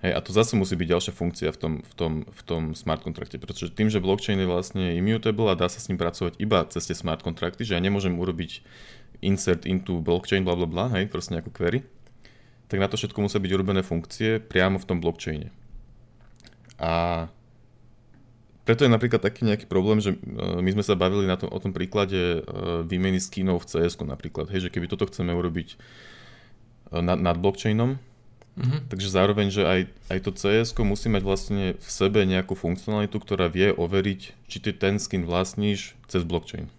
Hej, 0.00 0.16
a 0.16 0.20
to 0.24 0.32
zase 0.32 0.56
musí 0.56 0.80
byť 0.80 0.88
ďalšia 0.96 1.12
funkcia 1.12 1.50
v 1.52 1.58
tom, 1.60 1.72
v, 1.84 1.92
tom, 1.92 2.12
v 2.24 2.42
tom 2.48 2.62
smart 2.72 3.04
kontrakte, 3.04 3.36
pretože 3.36 3.68
tým, 3.76 3.92
že 3.92 4.00
blockchain 4.00 4.40
je 4.40 4.48
vlastne 4.48 4.96
immutable 4.96 5.52
a 5.52 5.58
dá 5.58 5.68
sa 5.68 5.76
s 5.76 5.92
ním 5.92 6.00
pracovať 6.00 6.40
iba 6.40 6.64
cez 6.72 6.88
tie 6.88 6.96
smart 6.96 7.20
kontrakty, 7.20 7.68
že 7.68 7.76
ja 7.76 7.84
nemôžem 7.84 8.16
urobiť 8.16 8.64
insert 9.20 9.68
into 9.68 10.00
blockchain, 10.00 10.40
bla 10.40 10.56
bla 10.56 10.64
bla, 10.64 10.88
hej, 10.96 11.12
proste 11.12 11.36
nejakú 11.36 11.52
query, 11.52 11.84
tak 12.70 12.78
na 12.78 12.86
to 12.86 12.94
všetko 12.94 13.18
musia 13.18 13.42
byť 13.42 13.50
urobené 13.50 13.82
funkcie 13.82 14.38
priamo 14.38 14.78
v 14.78 14.86
tom 14.86 15.02
blockchaine. 15.02 15.50
A 16.78 17.26
preto 18.62 18.86
je 18.86 18.94
napríklad 18.94 19.18
taký 19.18 19.42
nejaký 19.42 19.66
problém, 19.66 19.98
že 19.98 20.14
e, 20.14 20.18
my 20.62 20.70
sme 20.78 20.84
sa 20.86 20.94
bavili 20.94 21.26
na 21.26 21.34
tom, 21.34 21.50
o 21.50 21.58
tom 21.58 21.74
príklade 21.74 22.38
e, 22.38 22.40
výmeny 22.86 23.18
skinov 23.18 23.66
v 23.66 23.74
cs 23.74 23.98
napríklad, 23.98 24.46
hej, 24.54 24.68
že 24.68 24.72
keby 24.72 24.86
toto 24.86 25.10
chceme 25.10 25.34
urobiť 25.34 25.74
e, 25.74 25.76
nad, 27.02 27.18
nad 27.18 27.34
blockchainom, 27.34 27.98
mm-hmm. 27.98 28.80
takže 28.86 29.10
zároveň, 29.10 29.50
že 29.50 29.66
aj, 29.66 29.80
aj 30.14 30.18
to 30.22 30.30
cs 30.30 30.70
musí 30.86 31.10
mať 31.10 31.22
vlastne 31.26 31.64
v 31.74 31.88
sebe 31.90 32.22
nejakú 32.22 32.54
funkcionalitu, 32.54 33.18
ktorá 33.18 33.50
vie 33.50 33.74
overiť, 33.74 34.20
či 34.46 34.56
ty 34.62 34.70
ten 34.70 35.02
skin 35.02 35.26
vlastníš 35.26 35.98
cez 36.06 36.22
blockchain. 36.22 36.70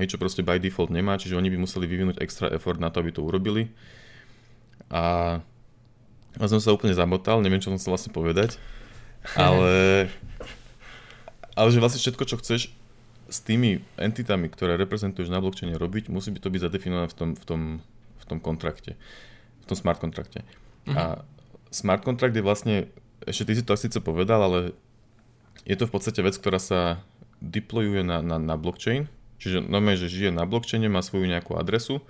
Hej, 0.00 0.16
čo 0.16 0.18
proste 0.18 0.40
by 0.40 0.58
default 0.58 0.90
nemá, 0.90 1.20
čiže 1.20 1.38
oni 1.38 1.52
by 1.52 1.60
museli 1.60 1.84
vyvinúť 1.86 2.18
extra 2.24 2.50
effort 2.50 2.80
na 2.80 2.88
to, 2.90 3.04
aby 3.04 3.14
to 3.14 3.22
urobili. 3.22 3.70
A 4.90 5.38
ja 6.34 6.46
som 6.50 6.58
sa 6.58 6.74
úplne 6.74 6.96
zamotal, 6.96 7.40
neviem, 7.40 7.62
čo 7.62 7.70
som 7.70 7.78
chcel 7.78 7.94
vlastne 7.94 8.12
povedať, 8.12 8.58
ale, 9.38 10.06
ale 11.54 11.68
že 11.70 11.80
vlastne 11.80 12.00
všetko, 12.02 12.24
čo 12.26 12.36
chceš 12.40 12.60
s 13.24 13.38
tými 13.40 13.80
entitami, 13.96 14.52
ktoré 14.52 14.76
reprezentuješ 14.76 15.32
na 15.32 15.40
blockchaine 15.40 15.80
robiť, 15.80 16.12
musí 16.12 16.28
by 16.34 16.38
to 16.42 16.52
byť 16.52 16.60
zadefinované 16.68 17.08
v 17.08 17.16
tom, 17.16 17.28
v 17.32 17.44
tom, 17.44 17.60
v 18.20 18.24
tom 18.28 18.38
kontrakte, 18.42 18.98
v 19.62 19.66
tom 19.66 19.76
smart 19.78 20.02
kontrakte. 20.02 20.44
Mhm. 20.84 20.94
A 20.96 21.02
smart 21.72 22.04
kontrakt 22.04 22.36
je 22.36 22.44
vlastne, 22.44 22.76
ešte 23.24 23.48
ty 23.48 23.52
si 23.56 23.64
to 23.64 23.72
asi 23.72 23.88
povedal, 24.02 24.44
ale 24.44 24.58
je 25.64 25.76
to 25.78 25.88
v 25.88 25.94
podstate 25.96 26.20
vec, 26.20 26.36
ktorá 26.36 26.60
sa 26.60 27.00
deployuje 27.40 28.04
na, 28.04 28.20
na, 28.20 28.36
na 28.36 28.54
blockchain, 28.60 29.08
Čiže 29.44 29.66
normálne, 29.66 30.00
že 30.00 30.08
žije 30.08 30.32
na 30.32 30.48
blockchaine, 30.48 30.88
má 30.88 31.04
svoju 31.04 31.28
nejakú 31.28 31.58
adresu 31.60 32.00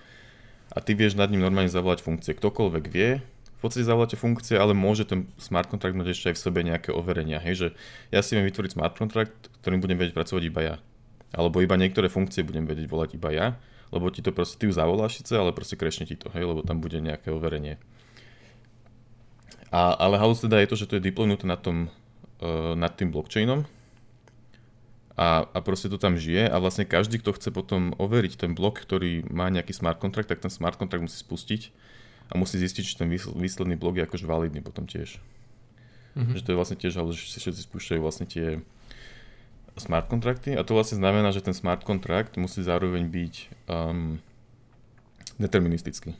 a 0.74 0.78
ty 0.82 0.98
vieš 0.98 1.14
nad 1.14 1.30
ním 1.30 1.40
normálne 1.40 1.70
zavolať 1.70 2.02
funkcie. 2.02 2.34
Ktokoľvek 2.34 2.84
vie, 2.90 3.22
v 3.22 3.60
podstate 3.62 3.86
zavoláte 3.86 4.18
funkcie, 4.18 4.58
ale 4.58 4.74
môže 4.76 5.08
ten 5.08 5.30
smart 5.40 5.70
contract 5.70 5.96
mať 5.96 6.12
ešte 6.12 6.26
aj 6.28 6.36
v 6.36 6.42
sebe 6.42 6.60
nejaké 6.66 6.90
overenia. 6.92 7.40
Hej, 7.40 7.54
že 7.54 7.68
ja 8.12 8.20
si 8.20 8.36
viem 8.36 8.44
vytvoriť 8.44 8.76
smart 8.76 8.98
contract, 8.98 9.32
ktorým 9.62 9.80
budem 9.80 9.96
vedieť 9.96 10.18
pracovať 10.18 10.42
iba 10.50 10.60
ja. 10.60 10.76
Alebo 11.32 11.62
iba 11.64 11.78
niektoré 11.78 12.10
funkcie 12.10 12.44
budem 12.44 12.68
vedieť 12.68 12.90
volať 12.90 13.16
iba 13.16 13.30
ja, 13.32 13.46
lebo 13.94 14.10
ti 14.10 14.20
to 14.20 14.34
proste, 14.34 14.58
ty 14.58 14.66
ju 14.66 14.74
zavoláš 14.74 15.22
síce, 15.22 15.32
ale 15.38 15.54
proste 15.54 15.78
krešne 15.78 16.04
ti 16.04 16.18
to, 16.18 16.28
hej, 16.34 16.44
lebo 16.44 16.60
tam 16.66 16.82
bude 16.82 16.98
nejaké 16.98 17.30
overenie. 17.30 17.78
A, 19.70 19.94
ale 19.96 20.18
halus 20.18 20.42
teda 20.42 20.60
je 20.62 20.68
to, 20.70 20.76
že 20.78 20.86
to 20.90 20.96
je 20.98 21.06
deploynuté 21.08 21.46
nad, 21.46 21.58
tom, 21.58 21.90
uh, 22.42 22.74
nad 22.78 22.94
tým 22.94 23.10
blockchainom, 23.10 23.66
a, 25.14 25.46
a 25.46 25.58
proste 25.62 25.86
to 25.86 25.94
tam 25.94 26.18
žije 26.18 26.50
a 26.50 26.56
vlastne 26.58 26.82
každý, 26.82 27.22
kto 27.22 27.38
chce 27.38 27.54
potom 27.54 27.94
overiť 28.02 28.34
ten 28.34 28.52
blok, 28.58 28.82
ktorý 28.82 29.22
má 29.30 29.46
nejaký 29.46 29.70
smart 29.70 30.02
contract, 30.02 30.26
tak 30.26 30.42
ten 30.42 30.50
smart 30.50 30.74
contract 30.74 31.06
musí 31.06 31.22
spustiť 31.22 31.70
a 32.30 32.38
musí 32.38 32.58
zistiť, 32.58 32.82
či 32.82 32.94
ten 32.98 33.06
výsledný 33.12 33.78
blok 33.78 34.02
je 34.02 34.06
akože 34.10 34.26
validný 34.26 34.58
potom 34.58 34.90
tiež. 34.90 35.22
Mm-hmm. 36.18 36.34
Že 36.34 36.42
to 36.42 36.50
je 36.50 36.58
vlastne 36.58 36.78
tiež, 36.78 36.94
ale 36.98 37.10
že 37.14 37.30
si 37.30 37.38
všetci 37.38 37.62
spúšťajú 37.70 38.00
vlastne 38.02 38.26
tie 38.26 38.62
smart 39.78 40.06
kontrakty 40.06 40.54
a 40.54 40.62
to 40.62 40.74
vlastne 40.74 41.02
znamená, 41.02 41.34
že 41.34 41.42
ten 41.42 41.54
smart 41.54 41.82
kontrakt 41.82 42.38
musí 42.38 42.62
zároveň 42.62 43.06
byť 43.10 43.34
um, 43.70 44.22
deterministický. 45.38 46.14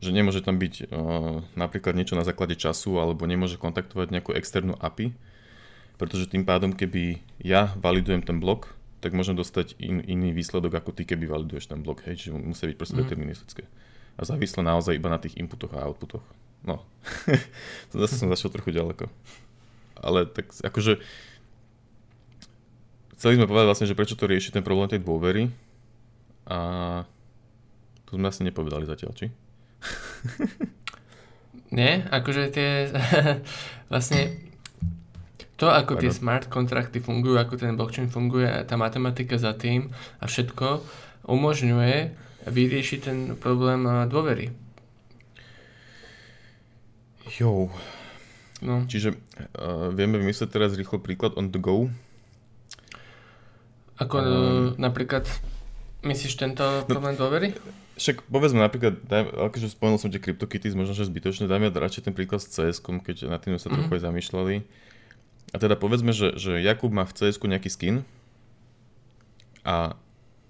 Že 0.00 0.10
nemôže 0.16 0.40
tam 0.40 0.56
byť 0.56 0.88
uh, 0.88 1.44
napríklad 1.56 1.96
niečo 1.96 2.16
na 2.16 2.24
základe 2.24 2.56
času 2.56 3.00
alebo 3.00 3.24
nemôže 3.24 3.60
kontaktovať 3.60 4.08
nejakú 4.12 4.32
externú 4.36 4.76
API, 4.80 5.12
pretože 6.00 6.32
tým 6.32 6.48
pádom, 6.48 6.72
keby 6.72 7.20
ja 7.44 7.76
validujem 7.76 8.24
ten 8.24 8.40
blok, 8.40 8.72
tak 9.04 9.12
môžem 9.12 9.36
dostať 9.36 9.76
in, 9.76 10.00
iný 10.00 10.32
výsledok 10.32 10.80
ako 10.80 10.96
ty, 10.96 11.04
keby 11.04 11.28
validuješ 11.28 11.68
ten 11.68 11.84
blok, 11.84 12.00
hej, 12.08 12.16
čiže 12.16 12.40
musí 12.40 12.72
byť 12.72 12.78
proste 12.80 12.96
mm. 12.96 13.00
deterministické. 13.04 13.68
A 14.16 14.24
závisle 14.24 14.64
naozaj 14.64 14.96
iba 14.96 15.12
na 15.12 15.20
tých 15.20 15.36
inputoch 15.36 15.76
a 15.76 15.84
outputoch. 15.84 16.24
No, 16.64 16.80
zase 17.92 18.16
som 18.16 18.32
zašiel 18.32 18.48
trochu 18.48 18.72
ďaleko. 18.72 19.12
Ale 20.00 20.24
tak 20.24 20.56
akože 20.56 21.04
chceli 23.20 23.36
sme 23.36 23.44
povedať 23.44 23.68
vlastne, 23.68 23.88
že 23.88 23.96
prečo 23.96 24.16
to 24.16 24.24
rieši 24.24 24.56
ten 24.56 24.64
problém 24.64 24.88
tej 24.88 25.04
dôvery 25.04 25.52
a 26.48 26.58
to 28.08 28.16
sme 28.16 28.32
asi 28.32 28.48
nepovedali 28.48 28.88
zatiaľ, 28.88 29.12
či? 29.12 29.28
Nie, 31.76 32.08
akože 32.08 32.42
tie 32.50 32.88
vlastne 33.92 34.49
to, 35.60 35.68
ako 35.68 36.00
tie 36.00 36.08
smart 36.08 36.48
kontrakty 36.48 37.04
fungujú, 37.04 37.36
ako 37.36 37.60
ten 37.60 37.76
blockchain 37.76 38.08
funguje, 38.08 38.48
tá 38.64 38.80
matematika 38.80 39.36
za 39.36 39.52
tým 39.52 39.92
a 40.16 40.24
všetko 40.24 40.80
umožňuje 41.28 41.96
vyriešiť 42.48 42.98
ten 43.04 43.18
problém 43.36 43.84
dôvery. 44.08 44.56
Jo. 47.36 47.68
No. 48.64 48.88
Čiže 48.88 49.12
uh, 49.12 49.92
vieme 49.92 50.16
vymyslieť 50.16 50.48
teraz 50.48 50.72
rýchlo 50.76 51.00
príklad 51.00 51.36
on 51.36 51.52
the 51.52 51.60
go. 51.60 51.92
Ako 54.00 54.16
um, 54.16 54.26
napríklad, 54.80 55.28
myslíš 56.00 56.40
tento 56.40 56.64
no, 56.64 56.88
problém 56.88 57.20
dôvery? 57.20 57.52
Však 58.00 58.24
povedzme 58.32 58.64
napríklad, 58.64 58.96
daj, 59.04 59.28
akože 59.52 59.76
spomenul 59.76 60.00
som 60.00 60.08
tie 60.08 60.20
CryptoKitties, 60.20 60.72
možno 60.72 60.96
že 60.96 61.04
zbytočne, 61.04 61.44
dajme 61.44 61.68
radšej 61.68 62.08
ten 62.08 62.16
príklad 62.16 62.40
s 62.40 62.48
cs 62.48 62.80
keď 62.80 63.28
nad 63.28 63.44
tým 63.44 63.60
sa 63.60 63.68
mm-hmm. 63.68 63.76
trochu 63.76 63.92
aj 64.00 64.02
zamýšľali. 64.08 64.54
A 65.50 65.56
teda 65.58 65.74
povedzme, 65.74 66.14
že, 66.14 66.38
že 66.38 66.62
Jakub 66.62 66.94
má 66.94 67.02
v 67.02 67.14
cs 67.14 67.38
nejaký 67.42 67.70
skin 67.70 67.96
a, 69.66 69.98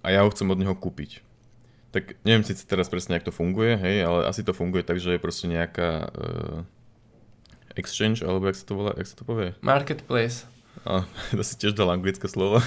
a 0.04 0.06
ja 0.12 0.20
ho 0.22 0.32
chcem 0.32 0.48
od 0.48 0.60
neho 0.60 0.76
kúpiť. 0.76 1.24
Tak 1.90 2.20
neviem 2.22 2.46
síce 2.46 2.62
teraz 2.68 2.86
presne, 2.86 3.18
ako 3.18 3.32
to 3.32 3.34
funguje, 3.34 3.74
hej, 3.74 4.06
ale 4.06 4.28
asi 4.30 4.46
to 4.46 4.54
funguje 4.54 4.86
tak, 4.86 5.02
že 5.02 5.16
je 5.16 5.20
proste 5.20 5.50
nejaká 5.50 6.06
uh, 6.06 6.62
exchange, 7.74 8.22
alebo 8.22 8.46
jak 8.46 8.60
sa 8.60 8.64
to 8.68 8.74
volá, 8.78 8.92
jak 8.94 9.08
sa 9.10 9.16
to 9.18 9.24
povie? 9.26 9.56
Marketplace. 9.64 10.46
A, 10.86 11.02
to 11.34 11.42
si 11.42 11.58
tiež 11.58 11.74
dal 11.74 11.90
anglické 11.90 12.30
slovo, 12.30 12.62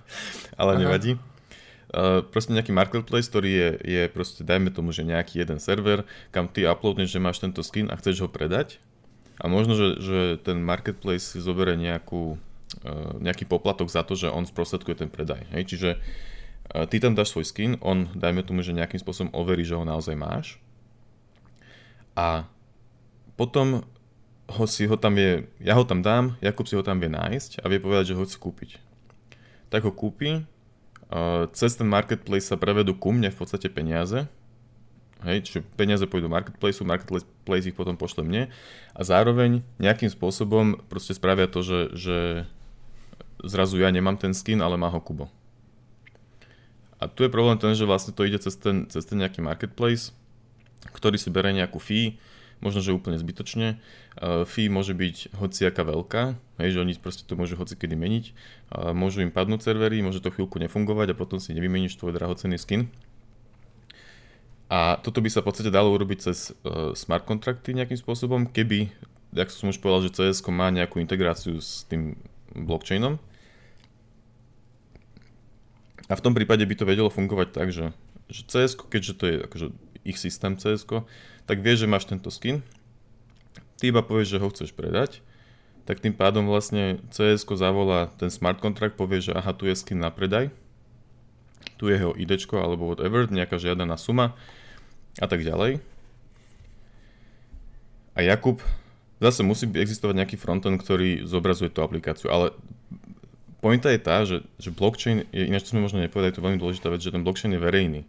ale 0.60 0.78
Aha. 0.78 0.80
nevadí. 0.86 1.18
Uh, 1.90 2.22
proste 2.22 2.54
nejaký 2.54 2.70
marketplace, 2.70 3.26
ktorý 3.26 3.50
je, 3.50 3.70
je 3.82 4.02
proste, 4.06 4.46
dajme 4.46 4.70
tomu, 4.70 4.94
že 4.94 5.02
nejaký 5.02 5.42
jeden 5.42 5.58
server, 5.58 6.06
kam 6.30 6.46
ty 6.46 6.62
uploadneš, 6.62 7.10
že 7.10 7.18
máš 7.18 7.42
tento 7.42 7.66
skin 7.66 7.90
a 7.90 7.98
chceš 7.98 8.22
ho 8.22 8.30
predať 8.30 8.78
a 9.40 9.48
možno, 9.48 9.72
že, 9.72 9.88
že 9.96 10.20
ten 10.44 10.60
marketplace 10.60 11.32
si 11.32 11.40
zoberie 11.40 11.80
nejakú, 11.80 12.36
e, 12.84 12.92
nejaký 13.24 13.48
poplatok 13.48 13.88
za 13.88 14.04
to, 14.04 14.12
že 14.12 14.28
on 14.28 14.44
sprostredkuje 14.44 15.00
ten 15.00 15.08
predaj. 15.08 15.48
Hej? 15.56 15.62
Čiže 15.72 15.90
e, 15.96 15.98
ty 16.92 17.00
tam 17.00 17.16
dáš 17.16 17.32
svoj 17.32 17.48
skin, 17.48 17.80
on 17.80 18.12
dajme 18.12 18.44
tomu, 18.44 18.60
že 18.60 18.76
nejakým 18.76 19.00
spôsobom 19.00 19.32
overí, 19.32 19.64
že 19.64 19.80
ho 19.80 19.84
naozaj 19.88 20.12
máš. 20.12 20.60
A 22.12 22.44
potom 23.40 23.88
ho 24.50 24.64
si 24.68 24.84
ho 24.84 25.00
tam 25.00 25.16
vie, 25.16 25.48
ja 25.56 25.72
ho 25.72 25.88
tam 25.88 26.04
dám, 26.04 26.36
Jakub 26.44 26.68
si 26.68 26.76
ho 26.76 26.84
tam 26.84 27.00
vie 27.00 27.08
nájsť 27.08 27.64
a 27.64 27.70
vie 27.72 27.80
povedať, 27.80 28.12
že 28.12 28.16
ho 28.20 28.26
chce 28.28 28.36
kúpiť. 28.36 28.76
Tak 29.72 29.88
ho 29.88 29.92
kúpi, 29.94 30.30
e, 30.36 30.42
cez 31.56 31.80
ten 31.80 31.88
marketplace 31.88 32.44
sa 32.44 32.60
prevedú 32.60 32.92
ku 32.92 33.08
mne 33.08 33.32
v 33.32 33.38
podstate 33.40 33.72
peniaze, 33.72 34.28
Hej, 35.20 35.44
čiže 35.44 35.60
peniaze 35.76 36.08
pôjdu 36.08 36.32
marketplaceu, 36.32 36.88
marketplace 36.88 37.68
ich 37.68 37.76
potom 37.76 37.92
pošle 37.92 38.24
mne 38.24 38.48
a 38.96 39.00
zároveň 39.04 39.60
nejakým 39.76 40.08
spôsobom 40.08 40.80
proste 40.88 41.12
spravia 41.12 41.44
to, 41.44 41.60
že, 41.60 41.80
že 41.92 42.16
zrazu 43.44 43.76
ja 43.84 43.92
nemám 43.92 44.16
ten 44.16 44.32
skin, 44.32 44.64
ale 44.64 44.80
má 44.80 44.88
ho 44.88 44.96
Kubo. 44.96 45.28
A 47.00 47.08
tu 47.08 47.24
je 47.24 47.32
problém 47.32 47.60
ten, 47.60 47.72
že 47.76 47.88
vlastne 47.88 48.16
to 48.16 48.24
ide 48.24 48.40
cez 48.40 48.56
ten, 48.56 48.88
cez 48.88 49.04
ten 49.04 49.20
nejaký 49.20 49.44
marketplace, 49.44 50.12
ktorý 50.92 51.20
si 51.20 51.28
bere 51.28 51.52
nejakú 51.52 51.76
fee, 51.76 52.16
možno, 52.60 52.84
že 52.84 52.92
úplne 52.92 53.16
zbytočne. 53.16 53.80
Uh, 54.20 54.44
fee 54.44 54.68
môže 54.68 54.92
byť 54.92 55.32
hociaká 55.36 55.80
veľká, 55.84 56.36
hej, 56.60 56.76
že 56.76 56.80
oni 56.80 56.92
proste 57.00 57.24
to 57.24 57.36
môžu 57.36 57.56
hocikedy 57.56 57.96
meniť. 57.96 58.24
Uh, 58.72 58.92
môžu 58.92 59.24
im 59.24 59.32
padnúť 59.32 59.64
servery, 59.64 60.04
môže 60.04 60.20
to 60.20 60.32
chvíľku 60.32 60.60
nefungovať 60.60 61.12
a 61.12 61.18
potom 61.18 61.40
si 61.40 61.56
nevymeníš 61.56 61.96
tvoj 61.96 62.16
drahocenný 62.16 62.60
skin. 62.60 62.92
A 64.70 65.02
toto 65.02 65.18
by 65.18 65.26
sa 65.26 65.42
v 65.42 65.50
podstate 65.50 65.74
dalo 65.74 65.90
urobiť 65.90 66.18
cez 66.30 66.54
uh, 66.62 66.94
smart 66.94 67.26
kontrakty 67.26 67.74
nejakým 67.74 67.98
spôsobom, 67.98 68.46
keby, 68.46 68.86
jak 69.34 69.50
som 69.50 69.74
už 69.74 69.82
povedal, 69.82 70.06
že 70.06 70.14
CS 70.14 70.46
má 70.46 70.70
nejakú 70.70 71.02
integráciu 71.02 71.58
s 71.58 71.82
tým 71.90 72.14
blockchainom. 72.54 73.18
A 76.06 76.14
v 76.14 76.22
tom 76.22 76.38
prípade 76.38 76.62
by 76.62 76.74
to 76.78 76.86
vedelo 76.86 77.10
fungovať 77.10 77.48
tak, 77.50 77.74
že, 77.74 77.90
že 78.30 78.46
CS, 78.46 78.78
keďže 78.78 79.12
to 79.18 79.24
je 79.26 79.36
akože 79.42 79.66
ich 80.06 80.18
systém 80.22 80.54
CS, 80.54 80.86
tak 81.50 81.66
vieš, 81.66 81.86
že 81.86 81.90
máš 81.90 82.06
tento 82.06 82.30
skin, 82.30 82.62
ty 83.82 83.90
iba 83.90 84.06
povieš, 84.06 84.38
že 84.38 84.42
ho 84.42 84.48
chceš 84.54 84.70
predať, 84.70 85.18
tak 85.82 85.98
tým 85.98 86.14
pádom 86.14 86.46
vlastne 86.46 87.02
CS 87.10 87.42
zavolá 87.42 88.14
ten 88.22 88.30
smart 88.30 88.62
kontrakt, 88.62 88.94
povie, 88.94 89.18
že 89.18 89.34
aha, 89.34 89.50
tu 89.50 89.66
je 89.66 89.74
skin 89.74 89.98
na 89.98 90.14
predaj, 90.14 90.54
tu 91.74 91.90
je 91.90 91.98
jeho 91.98 92.14
ID 92.14 92.38
alebo 92.54 92.94
whatever, 92.94 93.26
nejaká 93.26 93.58
žiadaná 93.58 93.98
suma, 93.98 94.38
a 95.18 95.26
tak 95.26 95.42
ďalej. 95.42 95.82
A 98.14 98.20
Jakub, 98.22 98.62
zase 99.18 99.42
musí 99.42 99.66
existovať 99.66 100.14
nejaký 100.22 100.36
frontend, 100.36 100.78
ktorý 100.78 101.24
zobrazuje 101.24 101.72
tú 101.72 101.80
aplikáciu, 101.82 102.28
ale 102.28 102.52
pointa 103.60 103.92
je 103.92 104.00
tá, 104.00 104.24
že, 104.24 104.42
že 104.56 104.72
blockchain, 104.72 105.28
je, 105.30 105.44
ináč 105.46 105.68
to 105.68 105.76
sme 105.76 105.84
možno 105.84 106.00
nepovedali, 106.00 106.32
to 106.32 106.40
je 106.40 106.46
veľmi 106.46 106.60
dôležitá 106.60 106.88
vec, 106.88 107.00
že 107.00 107.12
ten 107.12 107.24
blockchain 107.24 107.54
je 107.54 107.60
verejný. 107.60 108.02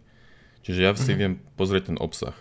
Čiže 0.62 0.80
ja 0.80 0.90
si 0.94 1.10
mm-hmm. 1.10 1.18
viem 1.18 1.34
pozrieť 1.58 1.92
ten 1.92 1.98
obsah. 1.98 2.34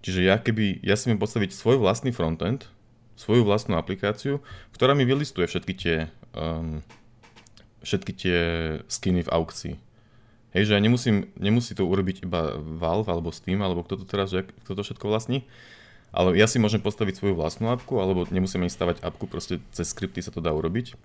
Čiže 0.00 0.22
ja 0.22 0.38
keby, 0.38 0.86
ja 0.86 0.94
si 0.94 1.10
viem 1.10 1.18
postaviť 1.18 1.50
svoj 1.50 1.82
vlastný 1.82 2.14
frontend, 2.14 2.70
svoju 3.18 3.42
vlastnú 3.42 3.80
aplikáciu, 3.80 4.44
ktorá 4.76 4.92
mi 4.92 5.08
vylistuje 5.08 5.48
všetky 5.48 5.74
tie, 5.74 5.96
um, 6.36 6.84
všetky 7.82 8.12
tie 8.12 8.38
skiny 8.86 9.26
v 9.26 9.32
aukcii. 9.32 9.74
Hej, 10.56 10.72
že 10.72 10.74
ja 10.74 10.80
nemusím, 10.80 11.28
nemusí 11.36 11.76
to 11.76 11.84
urobiť 11.84 12.24
iba 12.24 12.56
Valve 12.56 13.12
alebo 13.12 13.28
Steam, 13.28 13.60
alebo 13.60 13.84
kto 13.84 14.00
to 14.00 14.04
teraz, 14.08 14.32
že, 14.32 14.48
kto 14.64 14.72
to 14.72 14.82
všetko 14.88 15.04
vlastní, 15.04 15.44
ale 16.16 16.32
ja 16.32 16.48
si 16.48 16.56
môžem 16.56 16.80
postaviť 16.80 17.20
svoju 17.20 17.36
vlastnú 17.36 17.68
apku, 17.68 18.00
alebo 18.00 18.24
nemusím 18.32 18.64
ani 18.64 18.72
stavať 18.72 19.04
apku, 19.04 19.28
proste 19.28 19.60
cez 19.76 19.92
skripty 19.92 20.24
sa 20.24 20.32
to 20.32 20.40
dá 20.40 20.56
urobiť. 20.56 20.96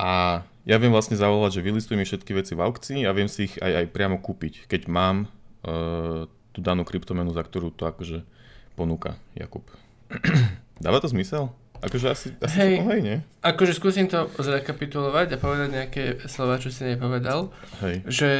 A 0.00 0.40
ja 0.64 0.80
viem 0.80 0.88
vlastne 0.88 1.20
zavolať, 1.20 1.60
že 1.60 1.64
vylistuj 1.68 2.00
mi 2.00 2.08
všetky 2.08 2.32
veci 2.32 2.56
v 2.56 2.64
aukcii 2.64 3.04
a 3.04 3.12
viem 3.12 3.28
si 3.28 3.52
ich 3.52 3.60
aj, 3.60 3.84
aj 3.84 3.86
priamo 3.92 4.16
kúpiť, 4.24 4.64
keď 4.72 4.88
mám 4.88 5.28
uh, 5.68 6.24
tú 6.56 6.58
danú 6.64 6.88
kryptomenu, 6.88 7.28
za 7.36 7.44
ktorú 7.44 7.76
to 7.76 7.84
akože 7.84 8.24
ponúka 8.72 9.20
Jakub. 9.36 9.68
Dáva 10.80 11.04
to 11.04 11.12
zmysel? 11.12 11.52
Akože 11.82 12.06
asi, 12.08 12.28
asi 12.38 12.56
hej, 12.62 12.74
to, 12.78 12.86
hej, 12.88 13.00
nie? 13.02 13.18
Akože 13.42 13.74
skúsim 13.74 14.06
to 14.06 14.30
zrekapitulovať 14.38 15.34
a 15.34 15.42
povedať 15.42 15.68
nejaké 15.70 16.04
slova, 16.30 16.62
čo 16.62 16.70
si 16.70 16.86
nepovedal. 16.86 17.50
Hej. 17.82 18.06
Že 18.06 18.30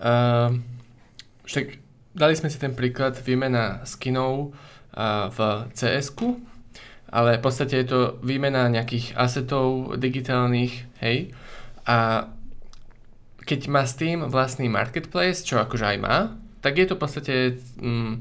uh, 0.00 0.56
však 1.44 1.66
dali 2.16 2.34
sme 2.34 2.48
si 2.48 2.56
ten 2.56 2.72
príklad 2.72 3.20
výmena 3.20 3.84
skinov 3.84 4.56
v 5.32 5.38
cs 5.72 6.12
ale 7.12 7.36
v 7.36 7.44
podstate 7.44 7.84
je 7.84 7.86
to 7.92 8.00
výmena 8.24 8.72
nejakých 8.72 9.12
asetov 9.20 9.96
digitálnych, 10.00 10.88
hej, 11.04 11.36
a 11.84 12.28
keď 13.42 13.60
má 13.68 13.84
Steam 13.84 14.24
vlastný 14.32 14.72
marketplace, 14.72 15.44
čo 15.44 15.60
akože 15.60 15.84
aj 15.84 15.98
má, 16.00 16.16
tak 16.62 16.78
je 16.78 16.86
to 16.88 16.94
v 16.94 17.02
podstate, 17.02 17.34
mm, 17.82 18.14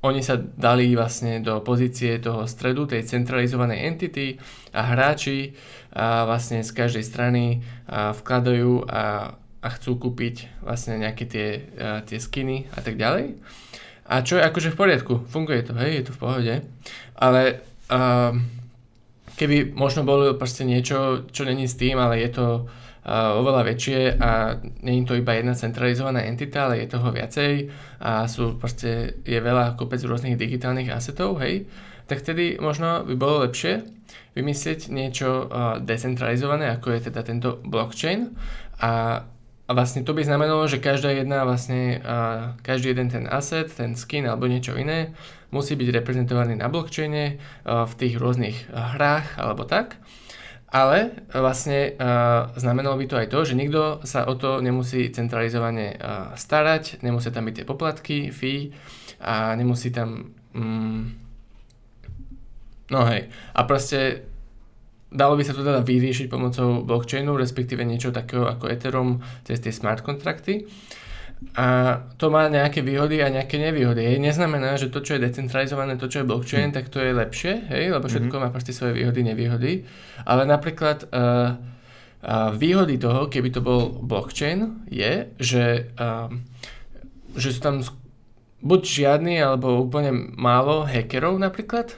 oni 0.00 0.24
sa 0.24 0.40
dali 0.40 0.96
vlastne 0.96 1.44
do 1.44 1.60
pozície 1.60 2.16
toho 2.16 2.48
stredu, 2.48 2.88
tej 2.88 3.04
centralizovanej 3.04 3.84
entity 3.84 4.26
a 4.72 4.96
hráči 4.96 5.52
a 5.92 6.24
vlastne 6.24 6.64
z 6.64 6.72
každej 6.72 7.04
strany 7.04 7.60
a 7.84 8.16
vkladajú 8.16 8.88
a 8.88 9.36
a 9.60 9.68
chcú 9.76 10.00
kúpiť 10.00 10.64
vlastne 10.64 10.96
nejaké 10.96 11.24
tie, 11.28 11.48
uh, 11.76 12.00
tie 12.04 12.16
skiny 12.16 12.72
a 12.72 12.80
tak 12.80 12.96
ďalej. 12.96 13.36
A 14.10 14.24
čo 14.24 14.40
je 14.40 14.46
akože 14.48 14.72
v 14.74 14.78
poriadku, 14.80 15.14
funguje 15.28 15.62
to, 15.62 15.76
hej, 15.76 16.02
je 16.02 16.04
to 16.10 16.16
v 16.16 16.20
pohode, 16.20 16.54
ale 17.14 17.42
uh, 17.92 18.32
keby 19.36 19.70
možno 19.76 20.02
bolo 20.02 20.34
proste 20.34 20.66
niečo, 20.66 21.28
čo 21.30 21.46
není 21.46 21.68
s 21.68 21.78
tým, 21.78 22.00
ale 22.00 22.18
je 22.24 22.30
to 22.32 22.46
oveľa 23.08 23.62
väčšie 23.64 24.20
a 24.20 24.60
není 24.84 25.08
to 25.08 25.16
iba 25.16 25.32
jedna 25.32 25.56
centralizovaná 25.56 26.24
entita, 26.28 26.68
ale 26.68 26.84
je 26.84 26.92
toho 26.92 27.08
viacej 27.08 27.52
a 28.00 28.28
sú 28.28 28.60
proste, 28.60 29.20
je 29.24 29.40
veľa 29.40 29.80
kopec 29.80 30.04
rôznych 30.04 30.36
digitálnych 30.36 30.92
asetov, 30.92 31.40
hej, 31.40 31.64
tak 32.04 32.20
tedy 32.20 32.60
možno 32.60 33.06
by 33.08 33.14
bolo 33.16 33.48
lepšie 33.48 33.86
vymyslieť 34.36 34.92
niečo 34.92 35.48
decentralizované, 35.80 36.70
ako 36.76 36.92
je 36.92 37.00
teda 37.08 37.20
tento 37.24 37.58
blockchain 37.64 38.36
a 38.84 39.24
a 39.70 39.70
vlastne 39.70 40.02
to 40.02 40.10
by 40.18 40.26
znamenalo, 40.26 40.66
že 40.66 40.82
každá 40.82 41.14
jedna 41.14 41.46
vlastne, 41.46 42.02
každý 42.66 42.90
jeden 42.90 43.06
ten 43.06 43.30
asset, 43.30 43.70
ten 43.70 43.94
skin 43.94 44.26
alebo 44.26 44.50
niečo 44.50 44.74
iné 44.74 45.14
musí 45.54 45.78
byť 45.78 45.94
reprezentovaný 45.94 46.58
na 46.58 46.66
blockchaine 46.66 47.38
v 47.62 47.92
tých 47.94 48.18
rôznych 48.18 48.66
hrách 48.74 49.38
alebo 49.38 49.62
tak. 49.62 49.94
Ale 50.70 51.26
vlastne 51.34 51.98
uh, 51.98 52.54
znamenalo 52.54 52.94
by 52.94 53.06
to 53.10 53.18
aj 53.18 53.26
to, 53.26 53.38
že 53.42 53.58
nikto 53.58 54.06
sa 54.06 54.22
o 54.30 54.38
to 54.38 54.62
nemusí 54.62 55.10
centralizovane 55.10 55.98
uh, 55.98 56.30
starať, 56.38 57.02
nemusia 57.02 57.34
tam 57.34 57.50
byť 57.50 57.54
tie 57.58 57.66
poplatky, 57.66 58.18
fee 58.30 58.70
a 59.18 59.58
nemusí 59.58 59.90
tam... 59.90 60.30
Um, 60.54 61.18
no 62.86 63.02
hej. 63.10 63.26
A 63.54 63.66
proste 63.66 64.30
Dalo 65.10 65.34
by 65.34 65.42
sa 65.42 65.58
to 65.58 65.66
teda 65.66 65.82
vyriešiť 65.82 66.30
pomocou 66.30 66.86
blockchainu, 66.86 67.34
respektíve 67.34 67.82
niečo 67.82 68.14
takého 68.14 68.46
ako 68.46 68.70
Ethereum 68.70 69.18
cez 69.42 69.58
tie 69.58 69.74
smart 69.74 70.06
kontrakty. 70.06 70.70
A 71.56 71.98
to 72.20 72.28
má 72.28 72.46
nejaké 72.46 72.84
výhody 72.84 73.24
a 73.24 73.32
nejaké 73.32 73.58
nevýhody. 73.58 74.06
Hej. 74.06 74.16
Neznamená, 74.22 74.76
že 74.76 74.92
to, 74.92 75.00
čo 75.00 75.16
je 75.16 75.24
decentralizované, 75.24 75.96
to, 75.96 76.06
čo 76.06 76.22
je 76.22 76.28
blockchain, 76.28 76.70
mm. 76.70 76.76
tak 76.76 76.92
to 76.92 77.00
je 77.00 77.16
lepšie, 77.16 77.52
hej, 77.72 77.90
lebo 77.90 78.06
všetko 78.06 78.30
mm-hmm. 78.30 78.52
má 78.52 78.54
proste 78.54 78.76
svoje 78.76 78.94
výhody, 79.00 79.24
nevýhody. 79.24 79.72
Ale 80.28 80.46
napríklad 80.46 81.10
uh, 81.10 81.56
uh, 82.22 82.52
výhody 82.54 83.00
toho, 83.00 83.26
keby 83.26 83.50
to 83.50 83.64
bol 83.64 83.88
blockchain, 83.88 84.84
je, 84.92 85.32
že, 85.40 85.90
uh, 85.98 86.28
že 87.34 87.48
sú 87.56 87.60
tam 87.64 87.82
buď 88.60 88.80
žiadny, 88.84 89.40
alebo 89.40 89.80
úplne 89.80 90.12
málo 90.36 90.84
hackerov 90.84 91.40
napríklad, 91.40 91.96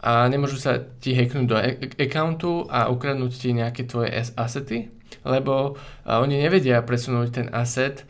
a 0.00 0.24
nemôžu 0.32 0.56
sa 0.56 0.80
ti 0.80 1.12
hacknúť 1.12 1.46
do 1.46 1.56
accountu 2.00 2.64
a 2.72 2.88
ukradnúť 2.88 3.32
ti 3.36 3.52
nejaké 3.52 3.84
tvoje 3.84 4.08
asety, 4.32 4.88
lebo 5.28 5.76
oni 6.08 6.40
nevedia 6.40 6.80
presunúť 6.80 7.28
ten 7.28 7.46
asset 7.52 8.08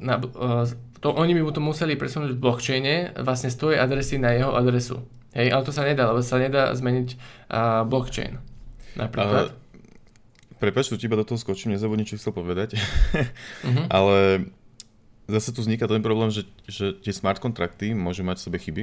na, 0.00 0.14
uh, 0.16 0.64
to, 1.04 1.12
oni 1.12 1.36
by 1.36 1.42
mu 1.44 1.52
to 1.52 1.60
museli 1.60 2.00
presunúť 2.00 2.32
v 2.32 2.40
blockchaine 2.40 2.94
vlastne 3.20 3.52
z 3.52 3.56
tvojej 3.60 3.78
adresy 3.78 4.16
na 4.16 4.32
jeho 4.32 4.56
adresu. 4.56 5.04
Hej, 5.36 5.52
ale 5.52 5.62
to 5.66 5.72
sa 5.74 5.84
nedá, 5.84 6.08
lebo 6.08 6.24
sa 6.24 6.40
nedá 6.40 6.72
zmeniť 6.72 7.08
uh, 7.52 7.84
blockchain. 7.84 8.40
Napríklad. 8.96 9.52
Ale, 9.52 9.58
prepač, 10.62 10.88
tu 10.88 10.96
iba 10.96 11.18
do 11.18 11.26
toho 11.26 11.36
skočím, 11.36 11.74
nezabudni, 11.74 12.06
čo 12.08 12.16
chcel 12.16 12.32
povedať. 12.32 12.78
uh-huh. 12.78 13.84
ale 14.00 14.48
zase 15.26 15.52
tu 15.52 15.60
vzniká 15.60 15.90
ten 15.90 16.00
problém, 16.00 16.30
že, 16.30 16.46
že 16.70 16.96
tie 16.96 17.12
smart 17.12 17.42
kontrakty 17.42 17.92
môžu 17.92 18.24
mať 18.24 18.40
v 18.40 18.44
sebe 18.48 18.58
chyby, 18.62 18.82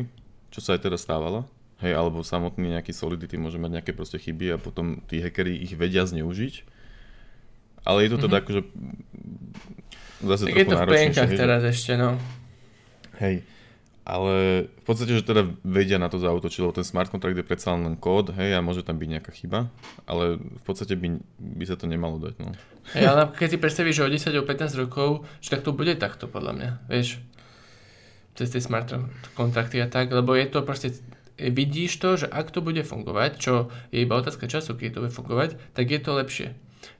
čo 0.51 0.59
sa 0.59 0.77
aj 0.77 0.85
teda 0.85 0.99
stávalo. 0.99 1.47
Hej, 1.81 1.97
alebo 1.97 2.21
samotný 2.21 2.77
nejaký 2.77 2.93
Solidity 2.93 3.41
môže 3.41 3.57
mať 3.57 3.81
nejaké 3.81 3.91
proste 3.97 4.21
chyby 4.21 4.53
a 4.53 4.61
potom 4.61 5.01
tí 5.09 5.17
hackeri 5.17 5.57
ich 5.57 5.73
vedia 5.73 6.05
zneužiť. 6.05 6.61
Ale 7.81 8.05
je 8.05 8.09
to 8.13 8.29
teda 8.29 8.37
mm-hmm. 8.37 8.41
akože 8.45 8.61
zase 10.23 10.49
tak 10.49 10.57
je 10.57 10.65
to 10.69 10.77
v 10.77 10.87
plienkach 10.87 11.31
teraz 11.31 11.61
ešte, 11.65 11.97
no. 11.97 12.17
Hej, 13.21 13.45
ale 14.01 14.65
v 14.65 14.83
podstate, 14.83 15.13
že 15.13 15.21
teda 15.21 15.45
vedia 15.61 16.01
na 16.01 16.09
to 16.09 16.17
zautočiť, 16.17 16.59
lebo 16.65 16.73
ten 16.73 16.85
smart 16.85 17.13
contract 17.13 17.37
je 17.37 17.45
predsa 17.45 17.77
len 17.77 17.93
kód, 17.97 18.33
hej, 18.33 18.57
a 18.57 18.65
môže 18.65 18.81
tam 18.81 18.97
byť 18.97 19.09
nejaká 19.17 19.31
chyba, 19.33 19.69
ale 20.09 20.41
v 20.41 20.63
podstate 20.65 20.97
by, 20.97 21.21
by 21.37 21.63
sa 21.69 21.77
to 21.77 21.85
nemalo 21.85 22.17
dať, 22.17 22.35
no. 22.41 22.53
Hej, 22.97 23.05
ale 23.05 23.29
keď 23.29 23.47
si 23.53 23.57
predstavíš, 23.61 23.95
že 24.01 24.05
o 24.05 24.09
10 24.09 24.41
o 24.41 24.43
15 24.45 24.81
rokov, 24.81 25.09
že 25.39 25.53
tak 25.53 25.61
to 25.61 25.71
bude 25.71 25.93
takto, 26.01 26.25
podľa 26.25 26.53
mňa, 26.57 26.69
vieš, 26.89 27.21
cez 28.33 28.49
tie 28.49 28.63
smart 28.63 28.89
kontrakty 29.37 29.77
a 29.77 29.87
tak, 29.87 30.09
lebo 30.09 30.33
je 30.33 30.49
to 30.49 30.65
proste 30.65 30.97
vidíš 31.37 31.97
to, 31.97 32.09
že 32.25 32.27
ak 32.29 32.53
to 32.53 32.61
bude 32.61 32.81
fungovať, 32.85 33.31
čo 33.41 33.73
je 33.89 34.05
iba 34.05 34.17
otázka 34.17 34.45
času, 34.45 34.77
keď 34.77 34.89
to 34.93 35.01
bude 35.07 35.13
fungovať, 35.15 35.49
tak 35.73 35.85
je 35.89 35.99
to 36.01 36.11
lepšie. 36.13 36.47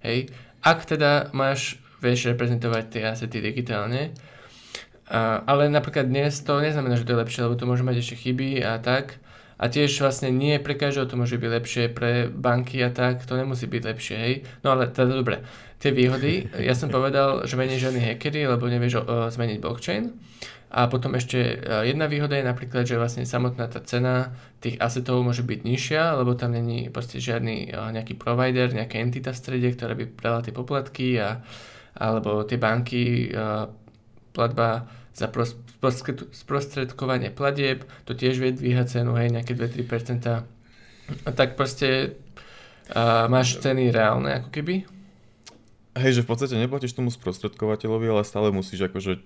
Hej. 0.01 0.33
Ak 0.61 0.85
teda 0.85 1.33
máš, 1.33 1.80
vieš 2.01 2.33
reprezentovať 2.33 2.83
tie 2.89 3.03
asety 3.07 3.39
digitálne, 3.39 4.11
a, 5.11 5.43
ale 5.43 5.67
napríklad 5.67 6.07
dnes 6.07 6.39
to 6.39 6.63
neznamená, 6.63 6.95
že 6.95 7.03
to 7.03 7.13
je 7.13 7.21
lepšie, 7.21 7.43
lebo 7.43 7.59
to 7.59 7.67
môže 7.67 7.83
mať 7.83 7.99
ešte 7.99 8.15
chyby 8.27 8.63
a 8.63 8.79
tak. 8.79 9.19
A 9.61 9.69
tiež 9.69 9.93
vlastne 10.01 10.33
nie 10.33 10.57
pre 10.57 10.73
každého 10.73 11.05
to 11.05 11.19
môže 11.21 11.37
byť 11.37 11.51
lepšie, 11.61 11.83
pre 11.93 12.25
banky 12.25 12.81
a 12.81 12.89
tak, 12.89 13.21
to 13.29 13.37
nemusí 13.37 13.69
byť 13.69 13.83
lepšie, 13.93 14.15
hej. 14.17 14.33
No 14.65 14.73
ale 14.73 14.89
teda 14.89 15.13
dobre, 15.13 15.45
tie 15.77 15.93
výhody, 15.93 16.49
ja 16.57 16.73
som 16.73 16.89
povedal, 16.89 17.45
že 17.45 17.61
menej 17.61 17.77
žiadny 17.77 18.01
hackery, 18.01 18.49
lebo 18.49 18.65
nevieš 18.65 19.05
o, 19.05 19.29
zmeniť 19.29 19.61
blockchain. 19.61 20.17
A 20.71 20.89
potom 20.89 21.13
ešte 21.13 21.37
e, 21.37 21.93
jedna 21.93 22.09
výhoda 22.09 22.39
je 22.39 22.47
napríklad, 22.47 22.87
že 22.87 22.97
vlastne 22.97 23.27
samotná 23.27 23.69
tá 23.69 23.83
cena 23.85 24.33
tých 24.63 24.79
asetov 24.81 25.21
môže 25.21 25.43
byť 25.43 25.59
nižšia, 25.61 26.17
lebo 26.17 26.33
tam 26.33 26.57
není 26.57 26.89
proste 26.89 27.21
žiadny 27.21 27.69
e, 27.69 27.91
nejaký 27.91 28.17
provider, 28.17 28.71
nejaká 28.73 28.97
entita 28.97 29.29
v 29.29 29.41
strede, 29.45 29.67
ktorá 29.77 29.93
by 29.93 30.09
brala 30.09 30.41
tie 30.41 30.55
poplatky 30.55 31.21
a, 31.21 31.43
alebo 31.95 32.43
tie 32.43 32.57
banky, 32.59 33.31
platba 34.31 34.87
za 35.11 35.27
sprostredkovanie 36.31 37.35
platieb, 37.35 37.83
to 38.07 38.15
tiež 38.15 38.39
vie 38.39 38.55
dvíhať 38.55 38.99
cenu, 38.99 39.11
hej, 39.19 39.27
nejaké 39.33 39.53
2-3%. 39.53 40.23
A 41.27 41.29
tak 41.35 41.59
proste 41.59 42.15
a 42.91 43.27
máš 43.31 43.59
ceny 43.59 43.91
reálne 43.91 44.43
ako 44.43 44.49
keby. 44.51 44.83
Hej, 45.95 46.11
že 46.19 46.23
v 46.23 46.29
podstate 46.31 46.55
neplatíš 46.55 46.95
tomu 46.95 47.11
sprostredkovateľovi, 47.11 48.07
ale 48.07 48.23
stále 48.23 48.51
musíš 48.51 48.87
akože 48.87 49.19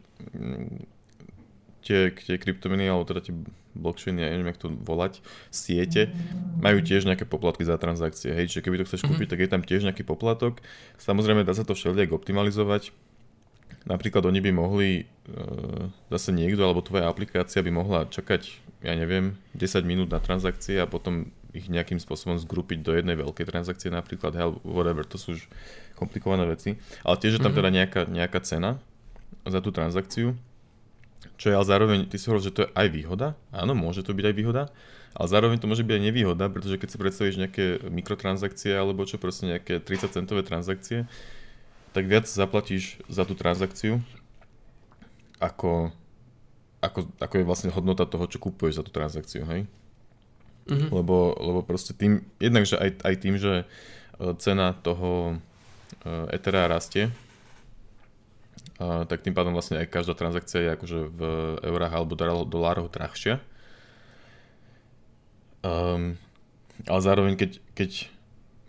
tie, 1.85 2.09
tie 2.09 2.41
kryptomeny, 2.41 2.89
alebo 2.89 3.05
teda 3.05 3.21
tie 3.21 3.33
blockchainy, 3.77 4.25
ja 4.25 4.33
neviem, 4.33 4.49
jak 4.49 4.61
to 4.65 4.73
volať, 4.73 5.21
siete, 5.53 6.09
majú 6.57 6.81
tiež 6.81 7.05
nejaké 7.05 7.29
poplatky 7.29 7.61
za 7.61 7.77
transakcie. 7.77 8.33
Hej, 8.33 8.49
čiže 8.49 8.63
keby 8.65 8.81
to 8.81 8.87
chceš 8.89 9.05
kúpiť, 9.05 9.29
mm-hmm. 9.29 9.31
tak 9.31 9.39
je 9.45 9.49
tam 9.51 9.61
tiež 9.61 9.81
nejaký 9.85 10.01
poplatok. 10.01 10.65
Samozrejme, 10.97 11.45
dá 11.45 11.53
sa 11.53 11.61
to 11.61 11.77
všelijak 11.77 12.09
optimalizovať. 12.09 12.89
Napríklad 13.85 14.25
oni 14.25 14.41
by 14.41 14.51
mohli, 14.55 14.89
e, 15.05 15.33
zase 16.09 16.33
niekto, 16.33 16.65
alebo 16.65 16.81
tvoja 16.81 17.05
aplikácia 17.05 17.61
by 17.61 17.69
mohla 17.69 18.09
čakať, 18.09 18.49
ja 18.81 18.97
neviem, 18.97 19.37
10 19.53 19.85
minút 19.85 20.09
na 20.09 20.17
transakcie 20.17 20.81
a 20.81 20.89
potom 20.89 21.29
ich 21.53 21.69
nejakým 21.69 22.01
spôsobom 22.01 22.35
zgrupiť 22.35 22.83
do 22.83 22.91
jednej 22.97 23.15
veľkej 23.15 23.45
transakcie 23.47 23.93
napríklad, 23.93 24.33
hell, 24.33 24.57
whatever, 24.65 25.05
to 25.05 25.21
sú 25.21 25.37
už 25.37 25.45
komplikované 25.95 26.49
veci. 26.49 26.81
Ale 27.05 27.15
tiež 27.21 27.37
je 27.37 27.41
tam 27.45 27.53
mm-hmm. 27.53 27.59
teda 27.61 27.69
nejaká, 27.69 28.01
nejaká 28.09 28.39
cena, 28.41 28.81
za 29.45 29.61
tú 29.61 29.69
transakciu, 29.69 30.33
čo 31.35 31.51
je 31.51 31.55
ale 31.55 31.65
zároveň, 31.67 31.99
ty 32.07 32.15
si 32.15 32.27
hovoril, 32.29 32.47
že 32.47 32.55
to 32.55 32.63
je 32.65 32.73
aj 32.73 32.87
výhoda, 32.89 33.27
áno, 33.51 33.75
môže 33.75 34.05
to 34.05 34.15
byť 34.15 34.25
aj 34.31 34.35
výhoda, 34.35 34.63
ale 35.15 35.27
zároveň 35.31 35.57
to 35.63 35.69
môže 35.71 35.87
byť 35.87 35.95
aj 35.95 36.03
nevýhoda, 36.03 36.45
pretože 36.51 36.75
keď 36.75 36.89
si 36.91 36.97
predstavíš 36.99 37.39
nejaké 37.39 37.65
mikrotransakcie 37.87 38.75
alebo 38.75 39.07
čo 39.07 39.15
proste 39.15 39.47
nejaké 39.47 39.79
30 39.79 40.11
centové 40.11 40.43
transakcie, 40.43 41.07
tak 41.95 42.11
viac 42.11 42.27
zaplatíš 42.27 42.99
za 43.07 43.23
tú 43.23 43.31
transakciu, 43.39 44.03
ako, 45.39 45.95
ako, 46.83 47.07
ako 47.23 47.33
je 47.39 47.47
vlastne 47.47 47.71
hodnota 47.71 48.03
toho, 48.03 48.27
čo 48.27 48.43
kúpuješ 48.43 48.79
za 48.79 48.83
tú 48.83 48.91
transakciu, 48.91 49.47
hej? 49.47 49.63
Mm-hmm. 50.67 50.91
Lebo, 50.91 51.31
lebo 51.39 51.59
proste 51.63 51.95
tým, 51.95 52.27
jednak, 52.35 52.67
že 52.67 52.75
aj, 52.75 52.89
aj 53.05 53.15
tým, 53.21 53.35
že 53.39 53.63
e, 53.63 53.65
cena 54.41 54.75
toho 54.75 55.39
e, 56.03 56.35
Ethera 56.35 56.67
rastie, 56.67 57.07
a, 58.79 59.07
tak 59.07 59.23
tým 59.23 59.31
pádom 59.31 59.55
vlastne 59.55 59.79
aj 59.79 59.87
každá 59.87 60.13
transakcia 60.17 60.59
je 60.59 60.69
akože 60.75 60.99
v 61.11 61.21
eurách 61.63 61.93
alebo 61.95 62.13
dolároch 62.47 62.91
drahšia. 62.91 63.39
Um, 65.65 66.19
ale 66.85 67.01
zároveň, 67.01 67.33
keď, 67.39 67.57
keď 67.73 67.91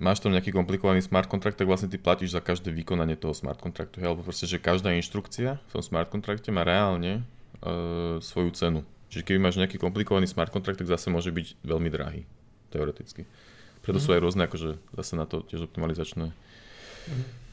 máš 0.01 0.25
tam 0.25 0.33
nejaký 0.33 0.55
komplikovaný 0.55 1.05
smart 1.05 1.29
kontrakt, 1.29 1.61
tak 1.61 1.69
vlastne 1.69 1.93
ty 1.93 2.01
platíš 2.01 2.33
za 2.33 2.41
každé 2.41 2.73
vykonanie 2.73 3.19
toho 3.21 3.37
smart 3.37 3.61
kontraktu. 3.61 4.01
Alebo 4.01 4.25
proste, 4.25 4.49
že 4.49 4.63
každá 4.63 4.95
inštrukcia 4.97 5.61
v 5.61 5.71
tom 5.73 5.83
smart 5.85 6.09
kontrakte 6.09 6.49
má 6.49 6.65
reálne 6.65 7.21
uh, 7.61 8.17
svoju 8.23 8.55
cenu. 8.57 8.81
Čiže 9.13 9.23
keby 9.27 9.39
máš 9.39 9.61
nejaký 9.61 9.77
komplikovaný 9.77 10.31
smart 10.31 10.51
kontrakt, 10.51 10.81
tak 10.81 10.89
zase 10.89 11.13
môže 11.13 11.31
byť 11.31 11.63
veľmi 11.63 11.89
drahý, 11.93 12.25
teoreticky. 12.73 13.29
Preto 13.85 13.99
mm. 14.01 14.05
sú 14.05 14.09
aj 14.17 14.21
rôzne 14.21 14.43
akože 14.51 14.71
zase 14.99 15.13
na 15.15 15.29
to 15.31 15.47
tiež 15.47 15.71
optimalizačné 15.71 16.35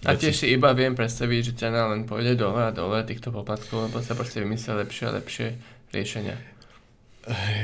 a 0.04 0.20
tiež 0.20 0.36
si 0.36 0.52
iba 0.52 0.76
viem 0.76 0.94
predstaviť, 0.98 1.42
že 1.48 1.54
cena 1.56 1.88
len 1.88 2.04
pôjde 2.04 2.36
dole 2.36 2.60
a 2.60 2.76
dole 2.76 3.00
týchto 3.08 3.32
poplatkov, 3.32 3.88
lebo 3.88 4.04
sa 4.04 4.18
proste 4.20 4.44
vymyslia 4.44 4.84
lepšie 4.84 5.04
a 5.08 5.16
lepšie 5.16 5.48
riešenia. 5.96 6.36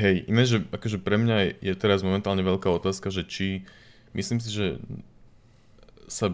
Hej, 0.00 0.24
iné, 0.24 0.42
že 0.48 0.64
akože 0.72 0.96
pre 1.04 1.20
mňa 1.20 1.60
je 1.60 1.74
teraz 1.76 2.00
momentálne 2.00 2.40
veľká 2.40 2.72
otázka, 2.72 3.12
že 3.12 3.28
či, 3.28 3.68
myslím 4.16 4.40
si, 4.40 4.48
že 4.48 4.80
sa, 6.08 6.32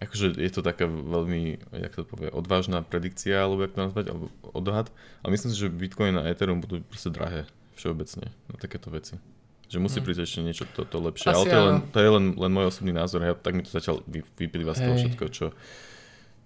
akože 0.00 0.40
je 0.40 0.50
to 0.50 0.64
taká 0.64 0.88
veľmi, 0.88 1.60
jak 1.76 1.92
to 1.92 2.08
povie, 2.08 2.32
odvážna 2.32 2.80
predikcia, 2.80 3.36
alebo 3.36 3.68
jak 3.68 3.76
to 3.76 3.84
nazvať, 3.84 4.04
alebo 4.08 4.32
odhad, 4.56 4.88
ale 5.20 5.36
myslím 5.36 5.52
si, 5.52 5.60
že 5.60 5.68
Bitcoin 5.68 6.16
a 6.16 6.24
Ethereum 6.32 6.64
budú 6.64 6.80
proste 6.88 7.12
drahé 7.12 7.44
všeobecne 7.76 8.32
na 8.48 8.56
takéto 8.56 8.88
veci. 8.88 9.20
Že 9.72 9.78
musí 9.80 9.98
hmm. 9.98 10.06
prísť 10.06 10.22
ešte 10.28 10.40
niečo 10.44 10.64
to, 10.68 10.84
to 10.84 10.98
lepšie. 11.00 11.32
Asi 11.32 11.36
Ale 11.36 11.44
to 11.48 11.56
je, 11.56 11.64
len, 11.64 11.76
to 11.88 11.98
je 12.04 12.10
len, 12.12 12.24
len 12.36 12.50
môj 12.52 12.68
osobný 12.68 12.92
názor. 12.92 13.24
Ja, 13.24 13.32
tak 13.32 13.56
mi 13.56 13.64
to 13.64 13.72
zatiaľ 13.72 14.04
vy, 14.04 14.20
vyplýva 14.36 14.76
z 14.76 14.84
toho 14.84 14.94
všetko, 15.00 15.24
čo, 15.32 15.46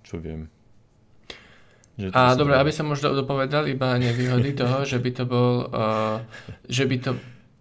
čo 0.07 0.15
viem. 0.23 0.47
Že 1.99 2.15
a 2.15 2.39
dobre, 2.39 2.55
aby 2.55 2.71
som 2.71 2.87
možno 2.87 3.17
dopovedal 3.17 3.67
iba 3.67 3.99
nevýhody 3.99 4.55
toho, 4.55 4.87
že 4.87 5.03
by 5.03 5.11
to 5.11 5.25
bol, 5.27 5.67
uh, 5.73 6.23
že 6.71 6.87
by 6.87 6.97
to 7.03 7.11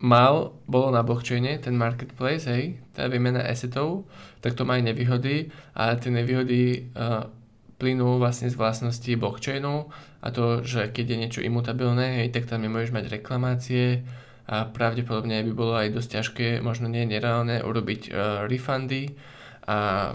mal, 0.03 0.53
bolo 0.67 0.91
na 0.91 1.01
blockchaine, 1.01 1.55
ten 1.57 1.73
marketplace, 1.79 2.45
hej, 2.45 2.77
tá 2.91 3.07
výmena 3.07 3.41
assetov, 3.41 4.03
tak 4.43 4.53
to 4.59 4.67
má 4.67 4.75
aj 4.75 4.91
nevýhody 4.91 5.55
a 5.71 5.95
tie 5.95 6.11
nevýhody 6.11 6.91
uh, 6.93 7.31
plynú 7.79 8.19
vlastne 8.19 8.51
z 8.51 8.59
vlastnosti 8.59 9.07
blockchainu 9.15 9.87
a 10.19 10.27
to, 10.35 10.67
že 10.67 10.91
keď 10.91 11.05
je 11.05 11.17
niečo 11.17 11.41
imutabilné, 11.41 12.23
hej, 12.23 12.35
tak 12.35 12.51
tam 12.51 12.59
nemôžeš 12.59 12.91
mať 12.91 13.05
reklamácie, 13.07 14.03
a 14.45 14.69
pravdepodobne 14.69 15.41
by 15.41 15.53
bolo 15.57 15.73
aj 15.73 15.89
dosť 15.89 16.09
ťažké, 16.21 16.47
možno 16.61 16.85
nie 16.85 17.01
nereálne, 17.09 17.65
urobiť 17.65 18.01
uh, 18.09 18.45
refundy 18.45 19.17
a, 19.65 20.13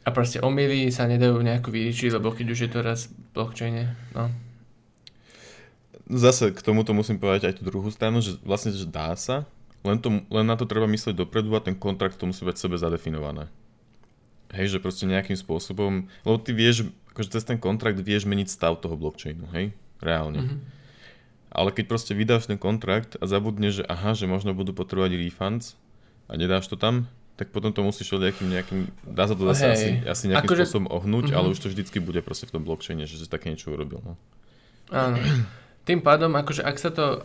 a 0.00 0.08
proste 0.16 0.40
omily 0.40 0.88
sa 0.88 1.04
nedajú 1.04 1.36
nejako 1.44 1.68
vyriešiť, 1.76 2.16
lebo 2.16 2.32
keď 2.32 2.46
už 2.56 2.60
je 2.64 2.70
to 2.72 2.80
raz 2.80 3.12
v 3.12 3.16
blockchaine, 3.36 3.84
no. 4.16 4.32
Zase 6.06 6.54
k 6.54 6.62
tomuto 6.62 6.94
musím 6.96 7.18
povedať 7.20 7.50
aj 7.50 7.54
tú 7.60 7.62
druhú 7.66 7.90
stranu, 7.92 8.22
že 8.22 8.38
vlastne 8.46 8.72
že 8.72 8.88
dá 8.88 9.12
sa, 9.18 9.44
len, 9.84 10.00
to, 10.00 10.24
len 10.32 10.46
na 10.46 10.56
to 10.56 10.64
treba 10.64 10.88
myslieť 10.88 11.12
dopredu 11.12 11.52
a 11.52 11.60
ten 11.60 11.76
kontrakt 11.76 12.16
to 12.16 12.24
musí 12.24 12.46
byť 12.46 12.56
sebe 12.56 12.80
zadefinované. 12.80 13.52
Hej, 14.54 14.78
že 14.78 14.82
proste 14.82 15.04
nejakým 15.04 15.36
spôsobom, 15.36 16.06
lebo 16.24 16.36
ty 16.40 16.56
vieš, 16.56 16.88
akože 17.12 17.28
cez 17.28 17.44
ten 17.44 17.58
kontrakt 17.58 17.98
vieš 18.00 18.24
meniť 18.24 18.48
stav 18.48 18.78
toho 18.80 18.96
blockchainu, 18.96 19.44
hej, 19.52 19.76
reálne. 20.00 20.40
Mm-hmm 20.40 20.76
ale 21.56 21.72
keď 21.72 21.88
proste 21.88 22.12
vydáš 22.12 22.52
ten 22.52 22.60
kontrakt 22.60 23.16
a 23.16 23.24
zabudneš, 23.24 23.80
že 23.80 23.84
aha, 23.88 24.12
že 24.12 24.28
možno 24.28 24.52
budú 24.52 24.76
potrebovať 24.76 25.16
refunds 25.16 25.72
a 26.28 26.36
nedáš 26.36 26.68
to 26.68 26.76
tam, 26.76 27.08
tak 27.40 27.48
potom 27.48 27.72
to 27.72 27.80
musíš 27.80 28.12
nejakým, 28.12 28.48
nejakým 28.52 28.80
dá 29.08 29.24
sa 29.24 29.32
to 29.32 29.48
zase 29.52 29.64
hey. 29.64 29.72
asi, 29.72 29.88
asi 30.04 30.24
nejakým 30.28 30.52
akože... 30.52 30.62
spôsobom 30.68 30.88
ohnúť, 30.92 31.32
uh-huh. 31.32 31.40
ale 31.40 31.52
už 31.56 31.64
to 31.64 31.72
vždycky 31.72 31.96
bude 31.96 32.20
proste 32.20 32.44
v 32.44 32.60
tom 32.60 32.62
blockchaine, 32.64 33.08
že 33.08 33.16
si 33.16 33.24
také 33.24 33.48
niečo 33.48 33.72
urobil. 33.72 34.04
No. 34.04 34.20
Áno. 34.92 35.16
Tým 35.88 36.04
pádom, 36.04 36.32
akože 36.36 36.60
ak 36.60 36.76
sa 36.76 36.92
to, 36.92 37.24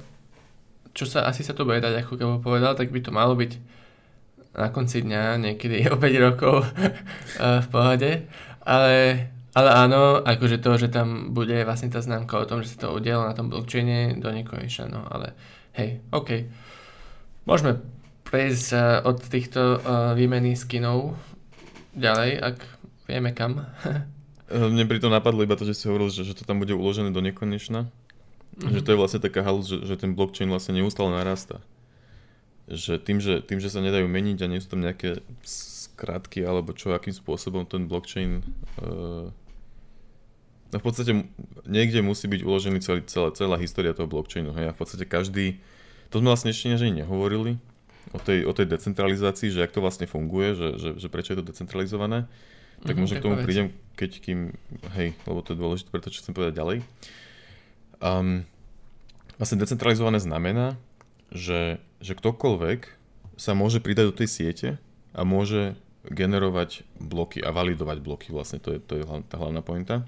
čo 0.96 1.04
sa, 1.08 1.28
asi 1.28 1.44
sa 1.44 1.52
to 1.52 1.68
bude 1.68 1.84
dať, 1.84 2.04
ako 2.04 2.16
Gabo 2.16 2.38
povedal, 2.40 2.76
tak 2.76 2.92
by 2.92 3.04
to 3.04 3.12
malo 3.12 3.36
byť 3.36 3.60
na 4.56 4.68
konci 4.72 5.04
dňa, 5.04 5.40
niekedy 5.44 5.84
o 5.92 6.00
5 6.00 6.28
rokov 6.32 6.68
v 7.64 7.68
pohode, 7.72 8.28
ale 8.64 8.96
ale 9.52 9.70
áno, 9.76 10.24
akože 10.24 10.64
to, 10.64 10.72
že 10.80 10.88
tam 10.88 11.36
bude 11.36 11.60
vlastne 11.68 11.92
tá 11.92 12.00
známka 12.00 12.40
o 12.40 12.48
tom, 12.48 12.64
že 12.64 12.72
sa 12.72 12.88
to 12.88 12.96
udialo 12.96 13.28
na 13.28 13.36
tom 13.36 13.52
blockchaine 13.52 14.16
do 14.16 14.32
nekonečna, 14.32 14.88
no 14.88 15.04
ale 15.12 15.36
hej, 15.76 16.00
OK. 16.16 16.48
Môžeme 17.44 17.84
prejsť 18.24 18.68
uh, 18.72 18.82
od 19.04 19.20
týchto 19.20 19.84
uh, 19.84 20.16
výmeny 20.16 20.56
skinov 20.56 21.20
ďalej, 21.92 22.32
ak 22.40 22.58
vieme 23.12 23.36
kam. 23.36 23.68
Mne 24.52 24.88
pri 24.88 25.04
tom 25.04 25.12
napadlo 25.12 25.44
iba 25.44 25.60
to, 25.60 25.68
že 25.68 25.76
si 25.76 25.88
hovoril, 25.88 26.08
že, 26.08 26.24
že 26.24 26.36
to 26.36 26.48
tam 26.48 26.60
bude 26.60 26.72
uložené 26.72 27.12
do 27.12 27.20
nekonečna. 27.20 27.88
Mm-hmm. 27.88 28.72
Že 28.72 28.82
to 28.84 28.92
je 28.92 29.00
vlastne 29.00 29.22
taká 29.24 29.44
halus, 29.44 29.68
že, 29.68 29.84
že 29.84 29.96
ten 29.96 30.12
blockchain 30.12 30.52
vlastne 30.52 30.76
neustále 30.76 31.12
narastá. 31.12 31.64
Že 32.68 33.00
tým, 33.04 33.18
že 33.24 33.40
tým, 33.44 33.60
že 33.64 33.72
sa 33.72 33.84
nedajú 33.84 34.08
meniť 34.08 34.38
a 34.44 34.52
nie 34.52 34.60
sú 34.60 34.76
tam 34.76 34.84
nejaké 34.84 35.24
skratky 35.44 36.44
alebo 36.44 36.76
čo, 36.76 36.92
akým 36.92 37.16
spôsobom 37.16 37.64
ten 37.64 37.88
blockchain 37.88 38.44
uh, 38.80 39.32
No 40.72 40.80
v 40.80 40.86
podstate 40.88 41.12
niekde 41.68 42.00
musí 42.00 42.32
byť 42.32 42.42
uložený 42.48 42.80
celý, 42.80 43.04
celá, 43.04 43.36
celá 43.36 43.60
história 43.60 43.92
toho 43.92 44.08
blockchainu. 44.08 44.56
Hej? 44.56 44.72
A 44.72 44.76
v 44.76 44.80
podstate 44.80 45.04
každý, 45.04 45.60
to 46.08 46.24
sme 46.24 46.32
vlastne 46.32 46.56
ešte 46.56 46.72
ani 46.72 47.04
nehovorili, 47.04 47.60
o 48.16 48.20
tej, 48.20 48.48
o 48.50 48.52
tej 48.56 48.66
decentralizácii, 48.66 49.54
že 49.54 49.62
ak 49.62 49.72
to 49.76 49.84
vlastne 49.84 50.10
funguje, 50.10 50.58
že, 50.58 50.68
že, 50.80 50.90
že 50.98 51.08
prečo 51.08 51.36
je 51.36 51.40
to 51.40 51.50
decentralizované, 51.54 52.26
tak 52.82 52.98
mm-hmm, 52.98 53.02
možno 53.06 53.16
k 53.22 53.26
tomu 53.26 53.38
vec. 53.38 53.46
prídem, 53.46 53.68
keď 53.94 54.12
kým, 54.18 54.40
hej, 54.98 55.14
lebo 55.30 55.40
to 55.46 55.54
je 55.54 55.62
dôležité 55.62 55.90
pre 55.94 56.02
to, 56.02 56.10
čo 56.10 56.26
chcem 56.26 56.34
povedať 56.34 56.58
ďalej. 56.58 56.78
Um, 58.02 58.50
vlastne 59.38 59.62
decentralizované 59.62 60.18
znamená, 60.18 60.82
že, 61.30 61.78
že 62.02 62.18
ktokoľvek 62.18 62.80
sa 63.38 63.54
môže 63.54 63.80
pridať 63.80 64.06
do 64.10 64.18
tej 64.18 64.28
siete 64.28 64.70
a 65.14 65.22
môže 65.22 65.78
generovať 66.10 66.82
bloky 66.98 67.38
a 67.46 67.54
validovať 67.54 67.98
bloky, 68.02 68.28
vlastne 68.34 68.58
to 68.58 68.74
je, 68.74 68.80
to 68.82 68.94
je 68.98 69.04
tá 69.06 69.36
hlavná 69.38 69.62
pointa. 69.62 70.02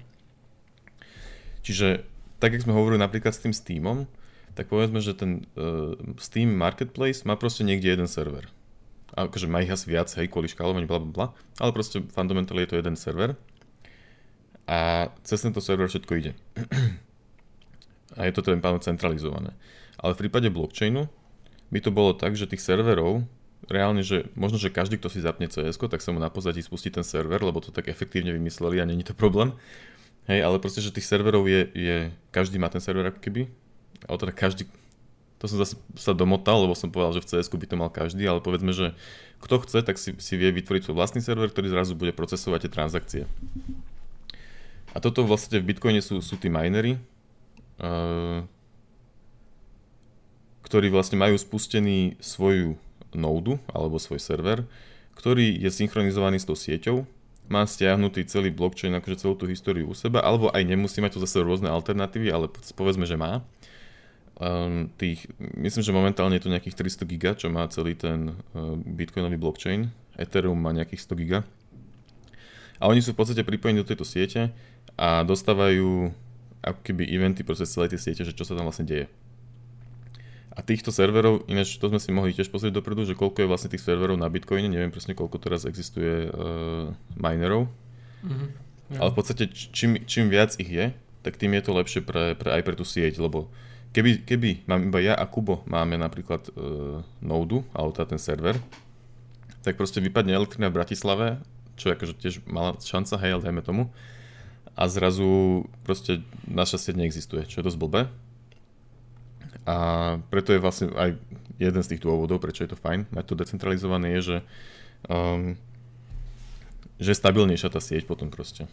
Čiže 1.64 2.04
tak, 2.38 2.52
jak 2.52 2.62
sme 2.68 2.76
hovorili 2.76 3.00
napríklad 3.00 3.32
s 3.32 3.40
tým 3.40 3.56
Steamom, 3.56 4.04
tak 4.54 4.70
povedzme, 4.70 5.02
že 5.02 5.16
ten 5.16 5.48
uh, 5.56 5.96
Steam 6.20 6.54
Marketplace 6.54 7.26
má 7.26 7.34
proste 7.34 7.66
niekde 7.66 7.90
jeden 7.90 8.06
server. 8.06 8.46
A 9.16 9.26
akože 9.26 9.50
má 9.50 9.64
ich 9.64 9.72
asi 9.72 9.90
viac, 9.90 10.12
hej, 10.14 10.30
kvôli 10.30 10.46
škálovaniu, 10.46 10.86
bla, 10.86 11.00
bla, 11.02 11.10
bla, 11.10 11.26
ale 11.58 11.74
proste 11.74 12.04
fundamentally 12.12 12.62
je 12.66 12.70
to 12.70 12.78
jeden 12.78 12.94
server. 12.94 13.34
A 14.68 15.10
cez 15.26 15.42
tento 15.42 15.58
server 15.64 15.90
všetko 15.90 16.12
ide. 16.20 16.32
a 18.18 18.20
je 18.28 18.32
to 18.32 18.44
ten 18.44 18.62
pánov 18.62 18.84
centralizované. 18.84 19.56
Ale 19.98 20.14
v 20.14 20.26
prípade 20.26 20.48
blockchainu 20.52 21.08
by 21.72 21.78
to 21.82 21.90
bolo 21.90 22.14
tak, 22.14 22.36
že 22.38 22.46
tých 22.46 22.62
serverov 22.62 23.26
reálne, 23.68 24.04
že 24.04 24.28
možno, 24.36 24.60
že 24.60 24.72
každý, 24.72 25.00
kto 25.00 25.08
si 25.08 25.24
zapne 25.24 25.48
cs 25.48 25.80
tak 25.80 26.04
sa 26.04 26.12
mu 26.12 26.20
na 26.20 26.28
pozadí 26.28 26.60
spustí 26.60 26.92
ten 26.92 27.04
server, 27.04 27.40
lebo 27.40 27.64
to 27.64 27.72
tak 27.72 27.88
efektívne 27.88 28.32
vymysleli 28.32 28.80
a 28.80 28.88
není 28.88 29.04
to 29.04 29.16
problém. 29.16 29.56
Hej, 30.24 30.40
ale 30.40 30.56
proste, 30.56 30.80
že 30.80 30.94
tých 30.94 31.04
serverov 31.04 31.44
je, 31.44 31.68
je, 31.76 31.96
každý 32.32 32.56
má 32.56 32.72
ten 32.72 32.80
server 32.80 33.12
ako 33.12 33.20
keby, 33.20 33.44
ale 34.08 34.16
teda 34.16 34.32
každý, 34.32 34.64
to 35.36 35.44
som 35.44 35.60
zase 35.60 35.76
sa 36.00 36.16
domotal, 36.16 36.64
lebo 36.64 36.72
som 36.72 36.88
povedal, 36.88 37.20
že 37.20 37.24
v 37.24 37.28
cs 37.28 37.52
by 37.52 37.66
to 37.68 37.76
mal 37.76 37.92
každý, 37.92 38.24
ale 38.24 38.40
povedzme, 38.40 38.72
že 38.72 38.96
kto 39.44 39.60
chce, 39.60 39.84
tak 39.84 40.00
si, 40.00 40.16
si 40.16 40.34
vie 40.40 40.48
vytvoriť 40.48 40.88
svoj 40.88 40.96
vlastný 40.96 41.20
server, 41.20 41.52
ktorý 41.52 41.68
zrazu 41.68 41.92
bude 41.92 42.16
procesovať 42.16 42.64
tie 42.64 42.72
transakcie. 42.72 43.22
A 44.96 45.02
toto 45.04 45.28
vlastne 45.28 45.60
v 45.60 45.68
Bitcoine 45.68 46.00
sú, 46.00 46.24
sú 46.24 46.40
tí 46.40 46.48
minery, 46.48 46.96
uh, 47.82 48.40
ktorí 50.64 50.88
vlastne 50.88 51.20
majú 51.20 51.36
spustený 51.36 52.16
svoju 52.24 52.80
nódu 53.12 53.60
alebo 53.68 54.00
svoj 54.00 54.24
server, 54.24 54.64
ktorý 55.20 55.60
je 55.60 55.68
synchronizovaný 55.68 56.40
s 56.40 56.48
tou 56.48 56.56
sieťou 56.56 57.04
má 57.48 57.68
stiahnutý 57.68 58.24
celý 58.24 58.48
blockchain, 58.48 58.96
akože 58.96 59.20
celú 59.20 59.34
tú 59.36 59.44
históriu 59.44 59.84
u 59.84 59.94
seba, 59.96 60.24
alebo 60.24 60.48
aj 60.48 60.64
nemusí 60.64 61.04
mať 61.04 61.20
to 61.20 61.24
zase 61.28 61.44
rôzne 61.44 61.68
alternatívy, 61.68 62.32
ale 62.32 62.48
povedzme, 62.76 63.04
že 63.04 63.20
má. 63.20 63.44
Um, 64.34 64.90
tých, 64.98 65.30
myslím, 65.38 65.82
že 65.86 65.94
momentálne 65.94 66.34
je 66.34 66.42
to 66.42 66.50
nejakých 66.50 66.74
300 66.74 67.06
giga, 67.06 67.30
čo 67.38 67.52
má 67.52 67.68
celý 67.70 67.94
ten 67.94 68.34
uh, 68.34 68.74
bitcoinový 68.74 69.38
blockchain. 69.38 69.92
Ethereum 70.18 70.58
má 70.58 70.74
nejakých 70.74 71.06
100 71.06 71.20
giga. 71.20 71.38
A 72.82 72.90
oni 72.90 72.98
sú 72.98 73.14
v 73.14 73.22
podstate 73.22 73.46
pripojení 73.46 73.78
do 73.78 73.86
tejto 73.86 74.02
siete 74.02 74.50
a 74.98 75.22
dostávajú 75.22 76.10
ako 76.64 76.80
keby 76.80 77.06
eventy 77.12 77.46
proste 77.46 77.68
celej 77.68 77.94
tej 77.94 78.10
siete, 78.10 78.22
že 78.26 78.34
čo 78.34 78.42
sa 78.42 78.56
tam 78.56 78.66
vlastne 78.66 78.88
deje. 78.88 79.06
A 80.54 80.62
týchto 80.62 80.94
serverov, 80.94 81.42
ináč 81.50 81.74
to 81.82 81.90
sme 81.90 81.98
si 81.98 82.14
mohli 82.14 82.30
tiež 82.30 82.46
pozrieť 82.46 82.78
dopredu, 82.78 83.02
že 83.02 83.18
koľko 83.18 83.42
je 83.42 83.50
vlastne 83.50 83.70
tých 83.74 83.82
serverov 83.82 84.14
na 84.14 84.30
Bitcoine, 84.30 84.70
neviem 84.70 84.94
presne 84.94 85.18
koľko 85.18 85.42
teraz 85.42 85.66
existuje 85.66 86.30
uh, 86.30 86.94
minerov, 87.18 87.66
mm-hmm. 88.22 89.02
ale 89.02 89.08
v 89.10 89.16
podstate 89.18 89.50
čím, 89.50 89.98
čím 90.06 90.30
viac 90.30 90.54
ich 90.62 90.70
je, 90.70 90.94
tak 91.26 91.34
tým 91.42 91.58
je 91.58 91.62
to 91.66 91.74
lepšie 91.74 92.00
pre, 92.06 92.38
pre, 92.38 92.54
aj 92.54 92.62
pre 92.62 92.74
tú 92.78 92.86
sieť, 92.86 93.18
lebo 93.18 93.50
keby, 93.90 94.22
keby 94.22 94.50
mám 94.70 94.86
iba 94.86 95.02
ja 95.02 95.18
a 95.18 95.26
Kubo 95.26 95.66
máme 95.66 95.98
napríklad 95.98 96.46
uh, 96.54 97.02
nodu, 97.18 97.66
alebo 97.74 97.90
teda 97.90 98.14
ten 98.14 98.22
server, 98.22 98.54
tak 99.66 99.74
proste 99.74 99.98
vypadne 99.98 100.38
elektrina 100.38 100.70
v 100.70 100.78
Bratislave, 100.78 101.42
čo 101.74 101.90
je 101.90 101.98
akože 101.98 102.14
tiež 102.22 102.34
malá 102.46 102.78
šanca, 102.78 103.18
hej, 103.18 103.30
ale 103.34 103.42
dajme 103.42 103.62
tomu, 103.66 103.82
a 104.74 104.90
zrazu 104.90 105.64
proste 105.86 106.22
naša 106.46 106.78
sieť 106.78 106.94
neexistuje, 106.98 107.46
čo 107.46 107.62
je 107.62 107.66
dosť 107.66 107.78
blbé. 107.78 108.00
A 109.62 109.76
preto 110.28 110.50
je 110.50 110.60
vlastne 110.60 110.90
aj 110.92 111.14
jeden 111.56 111.82
z 111.82 111.90
tých 111.94 112.02
dôvodov, 112.02 112.42
prečo 112.42 112.66
je 112.66 112.74
to 112.74 112.78
fajn 112.78 113.06
mať 113.14 113.24
to 113.30 113.34
decentralizované, 113.38 114.18
je, 114.18 114.20
že, 114.20 114.38
um, 115.06 115.54
že 116.98 117.14
stabilnejšia 117.14 117.70
tá 117.70 117.78
sieť 117.78 118.04
potom 118.10 118.28
proste. 118.28 118.66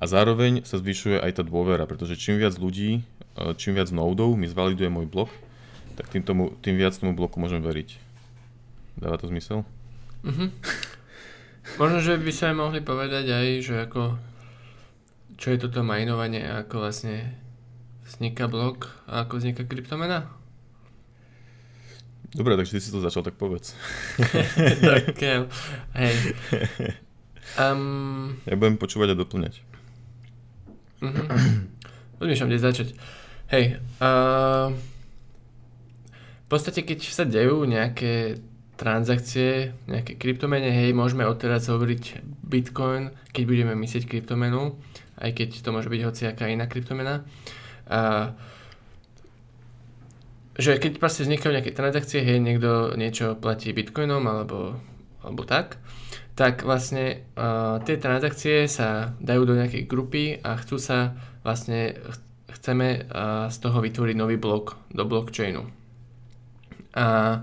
A 0.00 0.08
zároveň 0.08 0.64
sa 0.64 0.80
zvyšuje 0.80 1.20
aj 1.20 1.38
tá 1.38 1.42
dôvera, 1.44 1.84
pretože 1.84 2.16
čím 2.16 2.40
viac 2.40 2.56
ľudí, 2.56 3.04
uh, 3.36 3.52
čím 3.54 3.76
viac 3.76 3.92
nodov 3.92 4.34
mi 4.34 4.48
zvaliduje 4.48 4.88
môj 4.88 5.06
blok, 5.06 5.30
tak 5.94 6.08
tým, 6.08 6.24
tomu, 6.24 6.56
tým 6.64 6.80
viac 6.80 6.96
tomu 6.96 7.12
bloku 7.12 7.36
môžem 7.36 7.60
veriť. 7.60 8.00
Dáva 8.96 9.20
to 9.20 9.28
zmysel? 9.28 9.68
Mhm. 10.24 10.48
Možno, 11.78 12.02
že 12.02 12.18
by 12.18 12.32
sa 12.34 12.50
mohli 12.56 12.82
povedať 12.82 13.30
aj, 13.30 13.46
že 13.62 13.74
ako 13.86 14.18
čo 15.42 15.50
je 15.54 15.58
toto 15.58 15.82
mainovanie 15.82 16.42
a 16.42 16.62
ako 16.62 16.86
vlastne 16.86 17.34
vzniká 18.12 18.46
blok 18.46 18.92
a 19.08 19.24
ako 19.24 19.40
vzniká 19.40 19.64
kryptomena? 19.64 20.28
Dobre, 22.32 22.56
takže 22.56 22.76
ty 22.76 22.80
si 22.80 22.92
to 22.92 23.04
začal, 23.04 23.20
tak 23.20 23.36
povedz. 23.36 23.76
tak, 24.88 25.20
hej. 25.20 26.16
Um, 27.60 28.40
ja 28.48 28.56
budem 28.56 28.80
počúvať 28.80 29.12
a 29.12 29.20
doplňať. 29.20 29.54
Uh-huh. 31.04 31.26
Rozmýšľam, 32.16 32.48
kde 32.48 32.60
začať. 32.64 32.88
Hej, 33.52 33.84
uh, 34.00 34.72
v 36.40 36.48
podstate 36.48 36.88
keď 36.88 37.04
sa 37.04 37.28
dejú 37.28 37.68
nejaké 37.68 38.40
transakcie, 38.80 39.76
nejaké 39.84 40.16
kryptomene, 40.16 40.72
hej, 40.72 40.96
môžeme 40.96 41.28
odteraz 41.28 41.68
hovoriť 41.68 42.24
Bitcoin, 42.40 43.12
keď 43.36 43.44
budeme 43.44 43.74
myslieť 43.76 44.08
kryptomenu, 44.08 44.80
aj 45.20 45.36
keď 45.36 45.60
to 45.60 45.68
môže 45.68 45.92
byť 45.92 46.00
hociaká 46.00 46.48
iná 46.48 46.64
kryptomena. 46.64 47.28
A, 47.92 48.32
že 50.56 50.80
keď 50.80 50.96
proste 50.96 51.28
vznikajú 51.28 51.52
nejaké 51.52 51.76
transakcie, 51.76 52.24
hej, 52.24 52.40
niekto 52.40 52.96
niečo 52.96 53.36
platí 53.36 53.76
bitcoinom 53.76 54.24
alebo, 54.24 54.80
alebo 55.20 55.44
tak, 55.44 55.76
tak 56.32 56.64
vlastne 56.64 57.28
uh, 57.36 57.76
tie 57.84 58.00
transakcie 58.00 58.64
sa 58.64 59.12
dajú 59.20 59.44
do 59.44 59.52
nejakej 59.52 59.84
grupy 59.84 60.40
a 60.40 60.56
chcú 60.56 60.80
sa 60.80 61.12
vlastne, 61.44 62.00
chceme 62.48 63.04
uh, 63.04 63.52
z 63.52 63.56
toho 63.60 63.84
vytvoriť 63.84 64.16
nový 64.16 64.40
blok 64.40 64.80
do 64.88 65.04
blockchainu. 65.04 65.68
A 66.96 67.40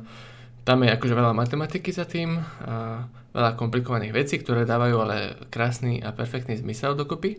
tam 0.66 0.86
je 0.86 0.94
akože 0.94 1.18
veľa 1.18 1.34
matematiky 1.34 1.90
za 1.90 2.06
tým, 2.06 2.38
a 2.38 3.06
veľa 3.34 3.58
komplikovaných 3.58 4.14
vecí, 4.14 4.38
ktoré 4.42 4.66
dávajú 4.66 4.96
ale 5.02 5.18
krásny 5.50 6.02
a 6.02 6.14
perfektný 6.14 6.58
zmysel 6.58 6.94
dokopy. 6.98 7.38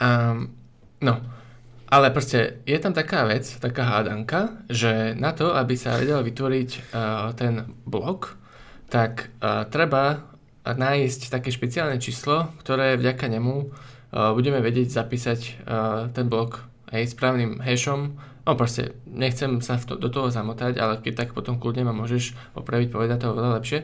Um, 0.00 0.52
no, 1.00 1.20
ale 1.86 2.10
proste 2.10 2.62
je 2.66 2.78
tam 2.82 2.90
taká 2.90 3.22
vec, 3.30 3.46
taká 3.62 3.86
hádanka, 3.86 4.58
že 4.66 5.14
na 5.14 5.30
to, 5.30 5.54
aby 5.54 5.78
sa 5.78 5.98
vedel 5.98 6.18
vytvoriť 6.26 6.70
uh, 6.70 7.30
ten 7.38 7.78
blok, 7.86 8.34
tak 8.90 9.30
uh, 9.38 9.66
treba 9.70 10.26
nájsť 10.66 11.30
také 11.30 11.54
špeciálne 11.54 12.02
číslo, 12.02 12.50
ktoré 12.58 12.98
vďaka 12.98 13.30
nemu 13.30 13.54
uh, 13.62 14.34
budeme 14.34 14.58
vedieť 14.58 14.90
zapísať 14.90 15.40
uh, 15.40 15.52
ten 16.10 16.26
blok 16.26 16.66
hej, 16.90 17.06
správnym 17.06 17.62
hashom. 17.62 18.18
No 18.46 18.54
proste, 18.54 18.98
nechcem 19.06 19.58
sa 19.62 19.78
to, 19.78 19.98
do 19.98 20.10
toho 20.10 20.30
zamotať, 20.30 20.78
ale 20.78 21.02
keď 21.02 21.26
tak 21.26 21.28
potom 21.34 21.58
kľudne 21.58 21.86
ma 21.86 21.94
môžeš 21.94 22.34
opraviť, 22.58 22.88
povedať 22.90 23.18
to 23.22 23.30
oveľa 23.30 23.50
lepšie. 23.62 23.80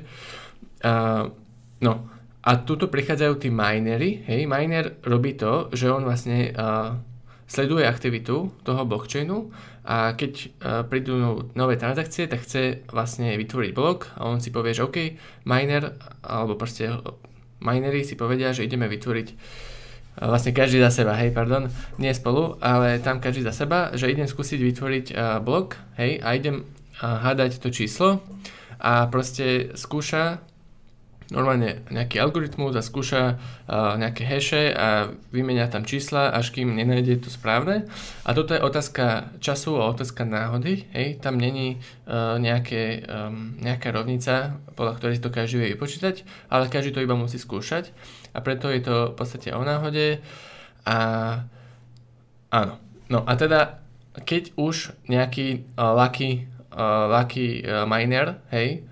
Uh, 0.82 1.30
no, 1.82 2.11
a 2.42 2.50
tuto 2.66 2.90
prichádzajú 2.90 3.34
tí 3.38 3.48
minery, 3.55 4.26
hej, 4.26 4.50
miner 4.50 4.98
robí 5.07 5.38
to, 5.38 5.70
že 5.70 5.86
on 5.86 6.03
vlastne 6.03 6.50
uh, 6.50 6.98
sleduje 7.53 7.84
aktivitu 7.84 8.48
toho 8.64 8.82
blockchainu 8.88 9.53
a 9.84 10.16
keď 10.16 10.32
uh, 10.32 10.48
prídu 10.88 11.20
no, 11.20 11.30
nové 11.53 11.76
transakcie, 11.76 12.24
tak 12.24 12.48
chce 12.48 12.88
vlastne 12.88 13.36
vytvoriť 13.36 13.70
blok 13.76 14.09
a 14.16 14.24
on 14.24 14.40
si 14.40 14.48
povie, 14.48 14.72
že 14.72 14.88
OK, 14.88 14.96
miner, 15.44 15.92
alebo 16.24 16.57
proste 16.57 16.88
minery 17.61 18.09
si 18.09 18.16
povedia, 18.16 18.57
že 18.57 18.64
ideme 18.64 18.88
vytvoriť 18.88 19.28
uh, 19.28 20.32
vlastne 20.32 20.57
každý 20.57 20.80
za 20.80 20.88
seba, 20.88 21.12
hej, 21.20 21.36
pardon, 21.36 21.68
nie 22.00 22.16
spolu, 22.16 22.57
ale 22.64 22.96
tam 23.05 23.20
každý 23.20 23.44
za 23.44 23.53
seba, 23.53 23.92
že 23.92 24.09
idem 24.09 24.24
skúsiť 24.24 24.57
vytvoriť 24.57 25.07
uh, 25.12 25.36
blok, 25.44 25.76
hej, 26.00 26.24
a 26.24 26.32
idem 26.32 26.64
hádať 27.03 27.59
to 27.59 27.74
číslo 27.74 28.22
a 28.78 29.11
proste 29.11 29.74
skúša 29.74 30.38
normálne 31.33 31.80
nejaký 31.89 32.20
algoritmus 32.20 32.76
a 32.76 32.85
skúša 32.85 33.41
uh, 33.41 33.97
nejaké 33.97 34.28
heše 34.28 34.68
a 34.76 35.09
vymenia 35.33 35.64
tam 35.72 35.89
čísla, 35.89 36.28
až 36.28 36.53
kým 36.53 36.76
nenájde 36.76 37.24
to 37.24 37.33
správne. 37.33 37.89
A 38.28 38.37
toto 38.37 38.53
je 38.53 38.61
otázka 38.61 39.33
času 39.41 39.80
a 39.80 39.89
otázka 39.89 40.28
náhody. 40.28 40.85
Hej? 40.93 41.24
Tam 41.24 41.41
není 41.41 41.80
uh, 41.80 42.37
nejaké, 42.37 43.09
um, 43.09 43.57
nejaká 43.57 43.89
rovnica, 43.91 44.61
podľa 44.76 44.95
ktorej 45.01 45.24
to 45.24 45.33
každý 45.33 45.57
vie 45.64 45.72
vypočítať, 45.72 46.28
ale 46.53 46.68
každý 46.68 46.93
to 46.93 47.01
iba 47.01 47.16
musí 47.16 47.41
skúšať. 47.41 47.91
A 48.37 48.45
preto 48.45 48.68
je 48.68 48.85
to 48.85 48.97
v 49.11 49.16
podstate 49.16 49.57
o 49.57 49.64
náhode. 49.64 50.20
A 50.85 50.99
áno. 52.53 52.76
No 53.09 53.24
a 53.24 53.33
teda, 53.37 53.80
keď 54.28 54.53
už 54.61 54.93
nejaký 55.09 55.64
uh, 55.80 55.97
lucky, 55.97 56.53
uh, 56.76 57.09
lucky 57.09 57.64
uh, 57.64 57.89
miner, 57.89 58.41
hej, 58.53 58.85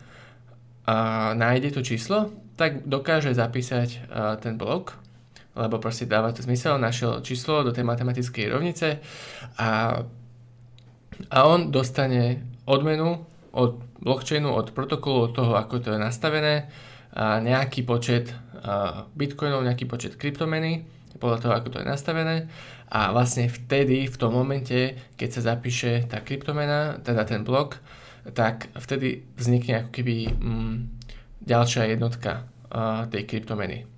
nájde 1.34 1.70
to 1.76 1.82
číslo, 1.82 2.30
tak 2.56 2.84
dokáže 2.84 3.34
zapísať 3.34 3.88
ten 4.44 4.54
blok, 4.60 4.96
lebo 5.56 5.82
proste 5.82 6.06
dáva 6.06 6.32
to 6.32 6.44
zmysel, 6.44 6.78
našiel 6.78 7.20
číslo 7.20 7.66
do 7.66 7.72
tej 7.74 7.84
matematickej 7.84 8.46
rovnice 8.48 9.02
a, 9.58 10.02
a 11.30 11.38
on 11.44 11.74
dostane 11.74 12.44
odmenu 12.64 13.26
od 13.50 13.82
blockchainu, 13.98 14.54
od 14.54 14.70
protokolu, 14.70 15.26
od 15.26 15.32
toho, 15.34 15.52
ako 15.58 15.82
to 15.82 15.88
je 15.92 16.00
nastavené, 16.00 16.70
a 17.10 17.42
nejaký 17.42 17.82
počet 17.82 18.30
bitcoinov, 19.18 19.66
nejaký 19.66 19.90
počet 19.90 20.14
kryptomeny, 20.14 20.86
podľa 21.18 21.38
toho, 21.42 21.52
ako 21.52 21.68
to 21.74 21.80
je 21.82 21.90
nastavené. 21.90 22.48
A 22.90 23.10
vlastne 23.10 23.46
vtedy, 23.50 24.06
v 24.06 24.16
tom 24.16 24.34
momente, 24.34 24.96
keď 25.18 25.28
sa 25.30 25.54
zapíše 25.54 26.06
tá 26.06 26.22
kryptomena, 26.22 26.98
teda 27.02 27.26
ten 27.26 27.42
blok, 27.42 27.82
tak 28.36 28.68
vtedy 28.76 29.24
vznikne 29.36 29.84
ako 29.84 29.90
keby 29.90 30.14
mm, 30.28 30.76
ďalšia 31.44 31.96
jednotka 31.96 32.44
uh, 32.68 33.08
tej 33.08 33.24
kryptomeny, 33.24 33.88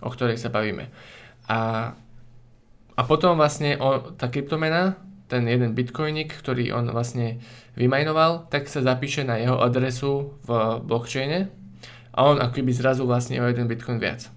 o 0.00 0.08
ktorej 0.08 0.40
sa 0.40 0.48
bavíme. 0.48 0.88
A, 1.48 1.92
a 2.96 3.00
potom 3.04 3.36
vlastne 3.36 3.76
o, 3.80 4.12
tá 4.16 4.28
kryptomena, 4.32 4.96
ten 5.28 5.44
jeden 5.44 5.76
bitcoinik, 5.76 6.32
ktorý 6.32 6.72
on 6.72 6.88
vlastne 6.88 7.40
vymajnoval, 7.76 8.48
tak 8.48 8.66
sa 8.66 8.80
zapíše 8.80 9.28
na 9.28 9.36
jeho 9.36 9.60
adresu 9.60 10.32
v 10.48 10.80
blockchaine 10.82 11.52
a 12.16 12.18
on 12.24 12.40
ako 12.40 12.58
keby 12.58 12.72
zrazu 12.72 13.04
vlastne 13.04 13.38
o 13.38 13.46
jeden 13.46 13.68
bitcoin 13.68 14.00
viac. 14.00 14.32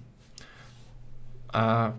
A, 1.52 1.96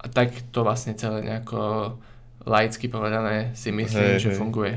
a 0.00 0.04
tak 0.12 0.32
to 0.52 0.64
vlastne 0.64 0.96
celé 0.96 1.24
nejako 1.24 1.96
laicky 2.44 2.88
povedané 2.88 3.52
si 3.52 3.72
myslím, 3.72 4.16
hey, 4.16 4.22
že 4.22 4.30
hey. 4.32 4.38
funguje. 4.38 4.76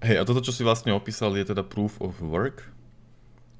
Hej, 0.00 0.16
a 0.16 0.24
toto, 0.24 0.40
čo 0.40 0.56
si 0.56 0.64
vlastne 0.64 0.96
opísal, 0.96 1.36
je 1.36 1.52
teda 1.52 1.60
proof 1.60 2.00
of 2.00 2.16
work. 2.24 2.64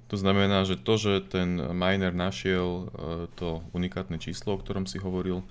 To 0.09 0.16
znamená, 0.16 0.64
že 0.64 0.80
to, 0.80 0.97
že 0.97 1.12
ten 1.28 1.61
miner 1.61 2.16
našiel 2.16 2.88
e, 2.88 3.28
to 3.36 3.61
unikátne 3.76 4.16
číslo, 4.16 4.57
o 4.57 4.61
ktorom 4.61 4.88
si 4.88 4.97
hovoril, 4.97 5.45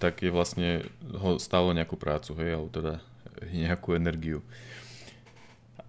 tak 0.00 0.24
je 0.24 0.32
vlastne 0.32 0.88
ho 1.04 1.36
stálo 1.36 1.76
nejakú 1.76 2.00
prácu, 2.00 2.32
hej, 2.40 2.56
alebo 2.56 2.72
teda 2.72 2.94
nejakú 3.52 3.92
energiu. 3.92 4.40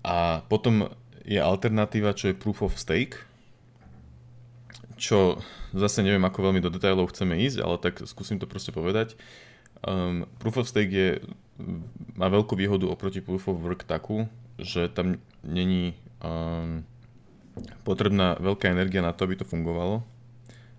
A 0.03 0.43
potom 0.51 0.91
je 1.23 1.39
alternatíva, 1.39 2.11
čo 2.11 2.29
je 2.29 2.37
proof 2.37 2.67
of 2.67 2.75
stake, 2.75 3.23
čo 4.99 5.39
zase 5.71 6.03
neviem, 6.03 6.21
ako 6.21 6.51
veľmi 6.51 6.59
do 6.59 6.67
detailov 6.67 7.15
chceme 7.15 7.39
ísť, 7.47 7.63
ale 7.63 7.79
tak 7.79 8.03
skúsim 8.03 8.37
to 8.37 8.45
proste 8.45 8.75
povedať. 8.75 9.15
Um, 9.87 10.27
proof 10.37 10.59
of 10.59 10.67
stake 10.67 10.91
je 10.91 11.09
má 12.17 12.27
veľkú 12.29 12.57
výhodu 12.57 12.89
oproti 12.89 13.21
Proof 13.21 13.49
of 13.49 13.61
Work 13.61 13.85
takú, 13.85 14.25
že 14.57 14.89
tam 14.89 15.21
není 15.45 15.93
um, 16.21 16.81
potrebná 17.85 18.37
veľká 18.41 18.69
energia 18.69 19.05
na 19.05 19.13
to, 19.13 19.25
aby 19.29 19.37
to 19.37 19.45
fungovalo. 19.45 20.01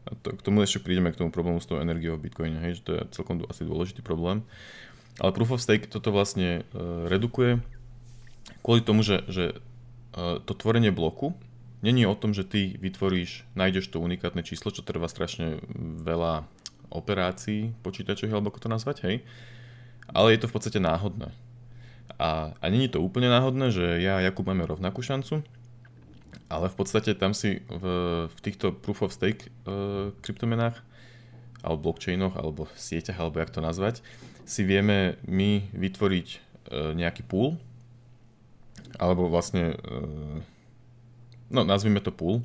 a 0.05 0.11
to, 0.21 0.37
k 0.37 0.45
tomu 0.45 0.61
ešte 0.61 0.85
prídeme 0.85 1.09
k 1.15 1.19
tomu 1.19 1.33
problému 1.33 1.63
s 1.63 1.69
tou 1.69 1.81
energiou 1.81 2.21
v 2.21 2.29
Bitcoine, 2.29 2.61
hej, 2.61 2.81
že 2.81 2.83
to 2.85 2.91
je 2.99 3.03
celkom 3.15 3.41
asi 3.49 3.65
dôležitý 3.65 4.05
problém. 4.05 4.45
Ale 5.23 5.31
Proof 5.33 5.57
of 5.57 5.63
Stake 5.63 5.87
toto 5.87 6.11
vlastne 6.11 6.67
uh, 6.75 7.07
redukuje 7.07 7.63
kvôli 8.61 8.83
tomu, 8.83 9.07
že, 9.07 9.23
že 9.31 9.55
uh, 10.19 10.43
to 10.43 10.53
tvorenie 10.53 10.91
bloku 10.91 11.33
není 11.85 12.09
o 12.09 12.17
tom, 12.17 12.33
že 12.33 12.49
ty 12.49 12.75
vytvoríš, 12.81 13.45
nájdeš 13.53 13.93
to 13.93 14.01
unikátne 14.01 14.41
číslo, 14.41 14.73
čo 14.73 14.81
trvá 14.81 15.05
strašne 15.07 15.61
veľa 16.01 16.49
operácií 16.89 17.77
počítačových, 17.85 18.33
alebo 18.33 18.49
ako 18.49 18.65
to 18.65 18.73
nazvať, 18.73 18.97
hej. 19.05 19.17
Ale 20.13 20.35
je 20.35 20.45
to 20.45 20.51
v 20.51 20.55
podstate 20.55 20.81
náhodné. 20.83 21.33
A, 22.21 22.55
a 22.59 22.65
není 22.69 22.87
to 22.87 23.03
úplne 23.03 23.33
náhodné, 23.33 23.73
že 23.75 24.03
ja 24.05 24.21
a 24.21 24.25
Jakub 24.25 24.47
máme 24.47 24.69
rovnakú 24.69 25.03
šancu, 25.03 25.43
ale 26.47 26.67
v 26.71 26.77
podstate 26.77 27.17
tam 27.17 27.35
si 27.35 27.65
v, 27.67 27.85
v 28.31 28.39
týchto 28.45 28.71
proof 28.71 29.03
of 29.03 29.15
stake 29.15 29.51
uh, 29.67 30.13
kryptomenách 30.23 30.79
alebo 31.65 31.91
blockchainoch, 31.91 32.37
alebo 32.37 32.69
sieťach, 32.77 33.17
alebo 33.17 33.41
jak 33.41 33.49
to 33.49 33.65
nazvať, 33.65 34.05
si 34.45 34.69
vieme 34.69 35.17
my 35.25 35.65
vytvoriť 35.73 36.29
uh, 36.29 36.93
nejaký 36.93 37.25
pool, 37.25 37.57
alebo 39.01 39.33
vlastne, 39.33 39.73
uh, 39.73 40.39
no 41.49 41.65
nazvime 41.65 42.05
to 42.05 42.13
pool, 42.13 42.45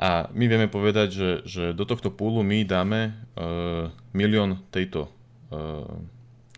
a 0.00 0.32
my 0.32 0.48
vieme 0.48 0.66
povedať, 0.66 1.08
že, 1.12 1.30
že 1.44 1.64
do 1.76 1.84
tohto 1.84 2.08
poolu 2.08 2.40
my 2.40 2.64
dáme 2.64 3.12
uh, 3.36 3.92
milión 4.16 4.64
tejto 4.72 5.12
uh, 5.52 5.84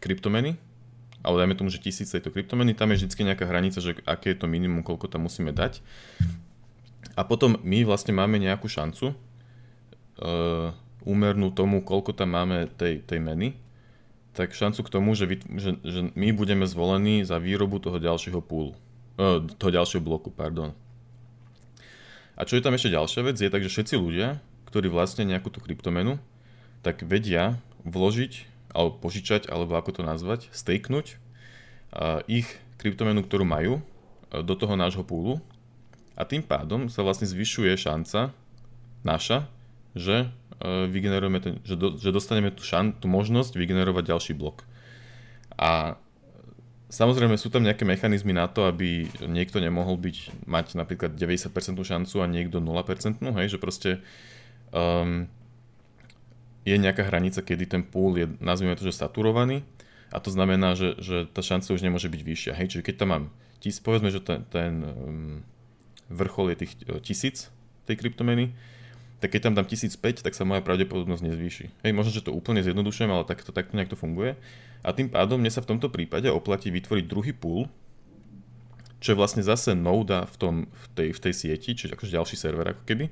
kryptomeny, 0.02 0.58
ale 1.22 1.38
dajme 1.38 1.54
tomu, 1.54 1.70
že 1.70 1.78
tisíc 1.78 2.10
tejto 2.10 2.34
kryptomeny, 2.34 2.74
tam 2.74 2.90
je 2.90 3.06
vždy 3.06 3.30
nejaká 3.30 3.46
hranica, 3.46 3.78
že 3.78 3.94
aké 4.02 4.34
je 4.34 4.42
to 4.42 4.50
minimum, 4.50 4.82
koľko 4.82 5.06
tam 5.06 5.30
musíme 5.30 5.54
dať. 5.54 5.78
A 7.14 7.22
potom 7.22 7.54
my 7.62 7.86
vlastne 7.86 8.10
máme 8.10 8.42
nejakú 8.42 8.66
šancu 8.66 9.14
uh, 9.14 10.74
tomu, 11.54 11.76
koľko 11.86 12.10
tam 12.10 12.34
máme 12.34 12.66
tej, 12.74 13.06
tej 13.06 13.22
meny, 13.22 13.54
tak 14.34 14.56
šancu 14.56 14.82
k 14.82 14.92
tomu, 14.92 15.14
že, 15.14 15.30
vy, 15.30 15.36
že, 15.60 15.70
že 15.84 16.00
my 16.16 16.28
budeme 16.34 16.66
zvolení 16.66 17.22
za 17.22 17.38
výrobu 17.38 17.78
toho 17.78 18.02
ďalšieho 18.02 18.42
púlu, 18.42 18.74
uh, 19.22 19.44
toho 19.60 19.70
ďalšieho 19.70 20.02
bloku, 20.02 20.34
pardon. 20.34 20.74
A 22.34 22.42
čo 22.48 22.56
je 22.56 22.64
tam 22.64 22.74
ešte 22.74 22.90
ďalšia 22.90 23.22
vec, 23.22 23.36
je 23.38 23.52
tak, 23.52 23.62
že 23.62 23.70
všetci 23.70 23.94
ľudia, 23.94 24.40
ktorí 24.72 24.88
vlastne 24.88 25.28
nejakú 25.28 25.52
tú 25.52 25.60
kryptomenu, 25.60 26.16
tak 26.80 27.04
vedia 27.04 27.60
vložiť 27.84 28.51
alebo 28.72 28.98
požičať, 28.98 29.48
alebo 29.52 29.76
ako 29.76 30.00
to 30.00 30.02
nazvať, 30.02 30.48
stakenúť 30.52 31.20
ich 32.24 32.48
kryptomenu, 32.80 33.20
ktorú 33.20 33.44
majú, 33.44 33.84
do 34.32 34.56
toho 34.56 34.80
nášho 34.80 35.04
púlu 35.04 35.44
a 36.16 36.24
tým 36.24 36.40
pádom 36.40 36.88
sa 36.88 37.04
vlastne 37.04 37.28
zvyšuje 37.28 37.68
šanca 37.76 38.32
naša, 39.04 39.44
že, 39.92 40.32
vygenerujeme 40.64 41.38
ten, 41.44 41.54
že, 41.68 41.76
do, 41.76 42.00
že 42.00 42.08
dostaneme 42.08 42.48
tú, 42.48 42.64
šan, 42.64 42.96
tú 42.96 43.12
možnosť 43.12 43.60
vygenerovať 43.60 44.04
ďalší 44.08 44.32
blok. 44.32 44.64
A 45.60 46.00
Samozrejme 46.92 47.40
sú 47.40 47.48
tam 47.48 47.64
nejaké 47.64 47.88
mechanizmy 47.88 48.36
na 48.36 48.52
to, 48.52 48.68
aby 48.68 49.08
niekto 49.24 49.64
nemohol 49.64 49.96
byť, 49.96 50.44
mať 50.44 50.76
napríklad 50.76 51.16
90% 51.16 51.48
šancu 51.80 52.20
a 52.20 52.28
niekto 52.28 52.60
0%, 52.60 53.16
hej, 53.16 53.48
že 53.48 53.56
proste 53.56 53.90
um, 54.76 55.24
je 56.62 56.76
nejaká 56.78 57.02
hranica, 57.06 57.42
kedy 57.42 57.64
ten 57.66 57.82
pool 57.82 58.18
je, 58.18 58.26
nazvime 58.38 58.78
to, 58.78 58.86
že 58.86 58.94
saturovaný 58.94 59.66
a 60.14 60.20
to 60.22 60.30
znamená, 60.30 60.78
že, 60.78 60.94
že 61.02 61.26
tá 61.26 61.42
šanca 61.42 61.72
už 61.74 61.82
nemôže 61.82 62.06
byť 62.06 62.22
vyššia. 62.22 62.52
Hej? 62.54 62.66
Čiže 62.76 62.86
keď 62.86 62.94
tam 63.02 63.08
mám, 63.10 63.24
tis, 63.58 63.80
povedzme, 63.82 64.12
že 64.12 64.20
ten, 64.22 64.44
ten 64.52 64.72
um, 64.84 65.40
vrchol 66.12 66.54
je 66.54 66.56
tých 66.66 66.72
e, 66.86 67.00
tisíc 67.00 67.48
tej 67.88 67.98
kryptomeny, 67.98 68.54
tak 69.18 69.38
keď 69.38 69.50
tam 69.50 69.54
dám 69.54 69.66
1005, 69.70 70.26
tak 70.26 70.34
sa 70.34 70.42
moja 70.42 70.62
pravdepodobnosť 70.66 71.22
nezvýši. 71.22 71.66
Hej, 71.86 71.92
možno, 71.94 72.10
že 72.10 72.26
to 72.26 72.34
úplne 72.34 72.58
zjednodušujem, 72.62 73.10
ale 73.10 73.22
takto, 73.22 73.54
takto 73.54 73.78
nejak 73.78 73.94
to 73.94 73.98
funguje. 73.98 74.34
A 74.82 74.90
tým 74.90 75.06
pádom 75.06 75.38
mne 75.38 75.50
sa 75.50 75.62
v 75.62 75.70
tomto 75.74 75.94
prípade 75.94 76.26
oplatí 76.26 76.74
vytvoriť 76.74 77.04
druhý 77.06 77.30
pool, 77.30 77.70
čo 78.98 79.14
je 79.14 79.18
vlastne 79.18 79.42
zase 79.42 79.78
noda 79.78 80.26
v, 80.26 80.36
tom, 80.38 80.54
v, 80.66 80.86
tej, 80.94 81.08
v 81.14 81.20
tej 81.22 81.34
sieti, 81.34 81.70
čiže 81.74 81.94
akože 81.94 82.14
ďalší 82.18 82.36
server 82.38 82.74
ako 82.74 82.82
keby. 82.82 83.06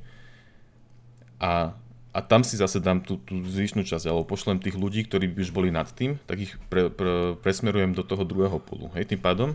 A 1.38 1.78
a 2.10 2.18
tam 2.18 2.42
si 2.42 2.58
zase 2.58 2.82
dám 2.82 3.06
tú, 3.06 3.22
tú 3.22 3.38
zvyšnú 3.46 3.86
časť, 3.86 4.10
alebo 4.10 4.26
pošlem 4.26 4.58
tých 4.58 4.74
ľudí, 4.74 5.06
ktorí 5.06 5.30
by 5.30 5.46
už 5.46 5.54
boli 5.54 5.70
nad 5.70 5.86
tým, 5.86 6.18
tak 6.26 6.42
ich 6.42 6.58
pre, 6.66 6.90
pre, 6.90 7.38
presmerujem 7.38 7.94
do 7.94 8.02
toho 8.02 8.26
druhého 8.26 8.58
polu. 8.58 8.90
Hej, 8.98 9.14
tým 9.14 9.22
pádom 9.22 9.54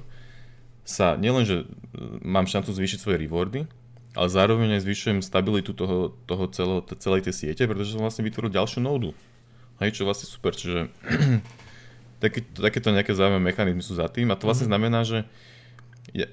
sa 0.88 1.20
nielenže 1.20 1.66
e, 1.66 1.66
mám 2.24 2.48
šancu 2.48 2.72
zvýšiť 2.72 3.00
svoje 3.04 3.20
rewardy, 3.20 3.68
ale 4.16 4.28
zároveň 4.32 4.80
aj 4.80 4.88
zvyšujem 4.88 5.20
stabilitu 5.20 5.76
toho, 5.76 6.16
toho 6.24 6.48
celého, 6.48 6.80
celej 6.96 7.28
tej 7.28 7.36
siete, 7.36 7.68
pretože 7.68 7.92
som 7.92 8.00
vlastne 8.00 8.24
vytvoril 8.24 8.48
ďalšiu 8.48 8.80
nódu. 8.80 9.12
Hej, 9.84 10.00
čo 10.00 10.08
vlastne 10.08 10.32
super, 10.32 10.56
čiže 10.56 10.88
také, 12.24 12.40
takéto 12.56 12.96
nejaké 12.96 13.12
zaujímavé 13.12 13.52
mechanizmy 13.52 13.84
sú 13.84 14.00
za 14.00 14.08
tým 14.08 14.32
a 14.32 14.40
to 14.40 14.48
vlastne 14.48 14.72
mhm. 14.72 14.72
znamená, 14.72 15.04
že 15.04 15.28
ja, 16.16 16.32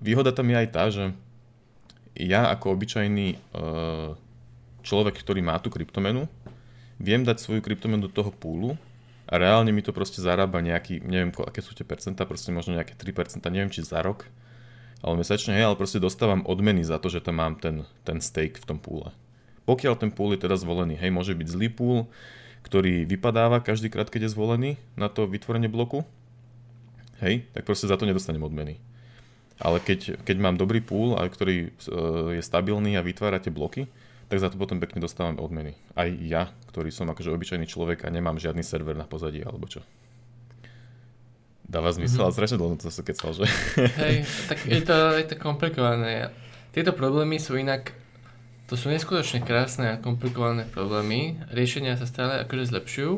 výhoda 0.00 0.32
tam 0.32 0.48
je 0.48 0.56
aj 0.56 0.68
tá, 0.72 0.88
že 0.88 1.12
ja 2.16 2.48
ako 2.48 2.78
obyčajný 2.78 3.36
uh, 3.52 4.16
človek, 4.84 5.16
ktorý 5.16 5.40
má 5.40 5.56
tú 5.58 5.72
kryptomenu, 5.72 6.28
viem 7.00 7.24
dať 7.24 7.40
svoju 7.40 7.60
kryptomenu 7.64 8.06
do 8.06 8.12
toho 8.12 8.30
púlu 8.30 8.76
a 9.24 9.40
reálne 9.40 9.72
mi 9.72 9.80
to 9.80 9.96
proste 9.96 10.20
zarába 10.20 10.60
nejaký, 10.60 11.00
neviem, 11.00 11.32
aké 11.32 11.64
sú 11.64 11.72
tie 11.72 11.82
percentá, 11.82 12.28
proste 12.28 12.52
možno 12.52 12.76
nejaké 12.76 12.92
3%, 12.92 13.40
neviem 13.48 13.72
či 13.72 13.80
za 13.80 14.04
rok, 14.04 14.28
ale 15.00 15.20
mesačne, 15.20 15.56
hej, 15.56 15.68
ale 15.68 15.80
proste 15.80 16.00
dostávam 16.00 16.44
odmeny 16.44 16.84
za 16.84 17.00
to, 17.00 17.08
že 17.08 17.24
tam 17.24 17.40
mám 17.40 17.56
ten, 17.56 17.88
ten 18.04 18.20
stake 18.20 18.60
v 18.60 18.68
tom 18.68 18.78
púle. 18.78 19.12
Pokiaľ 19.64 19.96
ten 19.96 20.12
púl 20.12 20.36
je 20.36 20.44
teda 20.44 20.60
zvolený, 20.60 21.00
hej, 21.00 21.08
môže 21.08 21.32
byť 21.32 21.48
zlý 21.48 21.68
púl, 21.72 22.04
ktorý 22.64 23.04
vypadáva 23.08 23.60
každý 23.64 23.88
krát, 23.92 24.08
keď 24.08 24.28
je 24.28 24.34
zvolený 24.36 24.70
na 24.96 25.08
to 25.08 25.24
vytvorenie 25.24 25.68
bloku, 25.68 26.04
hej, 27.20 27.48
tak 27.56 27.64
proste 27.64 27.88
za 27.88 27.96
to 27.96 28.08
nedostanem 28.08 28.44
odmeny. 28.44 28.80
Ale 29.60 29.78
keď, 29.78 30.20
keď 30.24 30.36
mám 30.40 30.56
dobrý 30.58 30.82
púl, 30.82 31.14
ktorý 31.14 31.68
e, 31.68 32.40
je 32.40 32.42
stabilný 32.42 32.98
a 32.98 33.06
vytvára 33.06 33.38
tie 33.38 33.54
bloky, 33.54 33.86
tak 34.34 34.42
za 34.42 34.50
to 34.50 34.58
potom 34.58 34.82
pekne 34.82 34.98
dostávam 34.98 35.38
odmeny. 35.38 35.78
Aj 35.94 36.10
ja, 36.10 36.50
ktorý 36.66 36.90
som 36.90 37.06
akože 37.06 37.30
obyčajný 37.30 37.70
človek 37.70 38.02
a 38.02 38.10
nemám 38.10 38.42
žiadny 38.42 38.66
server 38.66 38.98
na 38.98 39.06
pozadí 39.06 39.38
alebo 39.46 39.70
čo. 39.70 39.78
Dáva 41.62 41.94
zmysel, 41.94 42.18
mm-hmm. 42.18 42.26
ale 42.26 42.34
strašne 42.34 42.58
dlho 42.58 42.74
to 42.74 42.90
sa 42.90 43.06
kecal, 43.06 43.30
že? 43.30 43.46
Hej, 43.78 44.26
tak 44.50 44.58
je 44.66 44.82
to, 44.82 44.96
je 45.14 45.24
to 45.30 45.36
komplikované. 45.38 46.34
Tieto 46.74 46.90
problémy 46.90 47.38
sú 47.38 47.54
inak, 47.54 47.94
to 48.66 48.74
sú 48.74 48.90
neskutočne 48.90 49.46
krásne 49.46 49.94
a 49.94 50.02
komplikované 50.02 50.66
problémy. 50.66 51.38
Riešenia 51.54 51.94
sa 51.94 52.10
stále 52.10 52.42
akože 52.42 52.74
zlepšujú. 52.74 53.12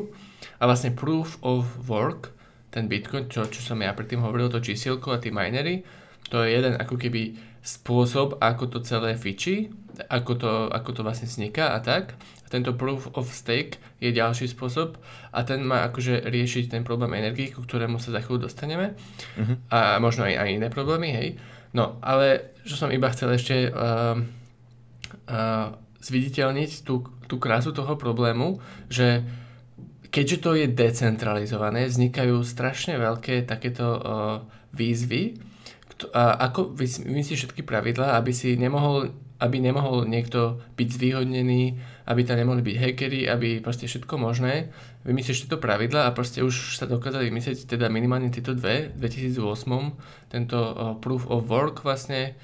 A 0.61 0.69
vlastne 0.69 0.93
proof 0.93 1.41
of 1.41 1.65
work, 1.89 2.29
ten 2.69 2.85
Bitcoin, 2.85 3.25
čo, 3.25 3.49
čo 3.49 3.65
som 3.65 3.81
ja 3.81 3.89
predtým 3.89 4.21
hovoril, 4.21 4.53
to 4.53 4.61
čísielko 4.61 5.17
a 5.17 5.21
tí 5.21 5.33
minery, 5.33 5.81
to 6.29 6.45
je 6.45 6.61
jeden 6.61 6.77
ako 6.77 6.93
keby 6.93 7.41
spôsob, 7.65 8.37
ako 8.37 8.69
to 8.69 8.79
celé 8.85 9.17
fičí, 9.17 9.73
ako 10.05 10.31
to, 10.37 10.51
ako 10.69 10.89
to 10.93 11.01
vlastne 11.01 11.25
vzniká 11.25 11.73
a 11.73 11.81
tak. 11.81 12.13
A 12.45 12.47
tento 12.47 12.77
proof 12.77 13.09
of 13.17 13.27
stake 13.33 13.81
je 13.97 14.13
ďalší 14.13 14.47
spôsob 14.47 14.95
a 15.33 15.39
ten 15.43 15.65
má 15.65 15.83
akože 15.89 16.29
riešiť 16.29 16.71
ten 16.71 16.85
problém 16.85 17.17
energii, 17.17 17.51
ku 17.51 17.65
ktorému 17.65 17.97
sa 17.97 18.13
za 18.13 18.21
chvíľu 18.21 18.47
dostaneme. 18.47 18.95
Uh-huh. 19.35 19.57
A 19.73 19.97
možno 19.97 20.23
aj, 20.23 20.37
aj 20.37 20.49
iné 20.53 20.67
problémy, 20.71 21.09
hej. 21.11 21.27
No, 21.75 21.99
ale 21.99 22.55
čo 22.63 22.79
som 22.79 22.93
iba 22.93 23.11
chcel 23.11 23.35
ešte 23.35 23.67
uh, 23.67 24.15
uh, 25.27 25.67
zviditeľniť 25.99 26.87
tú, 26.87 27.03
tú 27.27 27.35
krásu 27.35 27.75
toho 27.75 27.99
problému, 27.99 28.63
že 28.87 29.27
keďže 30.07 30.37
to 30.39 30.55
je 30.55 30.71
decentralizované, 30.71 31.91
vznikajú 31.91 32.39
strašne 32.47 32.95
veľké 32.95 33.43
takéto 33.43 33.85
uh, 33.99 34.01
výzvy, 34.71 35.43
a 36.13 36.45
ako 36.45 36.77
vymyslíš 36.77 37.49
všetky 37.49 37.65
pravidlá, 37.65 38.21
aby 38.21 38.29
si 38.29 38.53
nemohol, 38.53 39.09
aby 39.37 39.61
nemohol 39.61 40.09
niekto 40.09 40.61
byť 40.75 40.87
zvýhodnený, 40.89 41.77
aby 42.09 42.21
tam 42.25 42.41
nemohli 42.41 42.65
byť 42.65 42.75
hackery, 42.77 43.21
aby 43.29 43.61
proste 43.61 43.85
všetko 43.85 44.17
možné. 44.17 44.73
Vymyslíš 45.05 45.45
tieto 45.45 45.61
pravidlá 45.61 46.09
a 46.09 46.15
proste 46.15 46.41
už 46.41 46.75
sa 46.75 46.89
dokázali 46.89 47.29
vymyslieť 47.29 47.69
teda 47.69 47.87
minimálne 47.87 48.33
tieto 48.33 48.57
dve. 48.57 48.89
V 48.95 49.07
2008 49.07 50.33
tento 50.33 50.57
proof 50.99 51.29
of 51.29 51.45
work 51.47 51.85
vlastne 51.85 52.35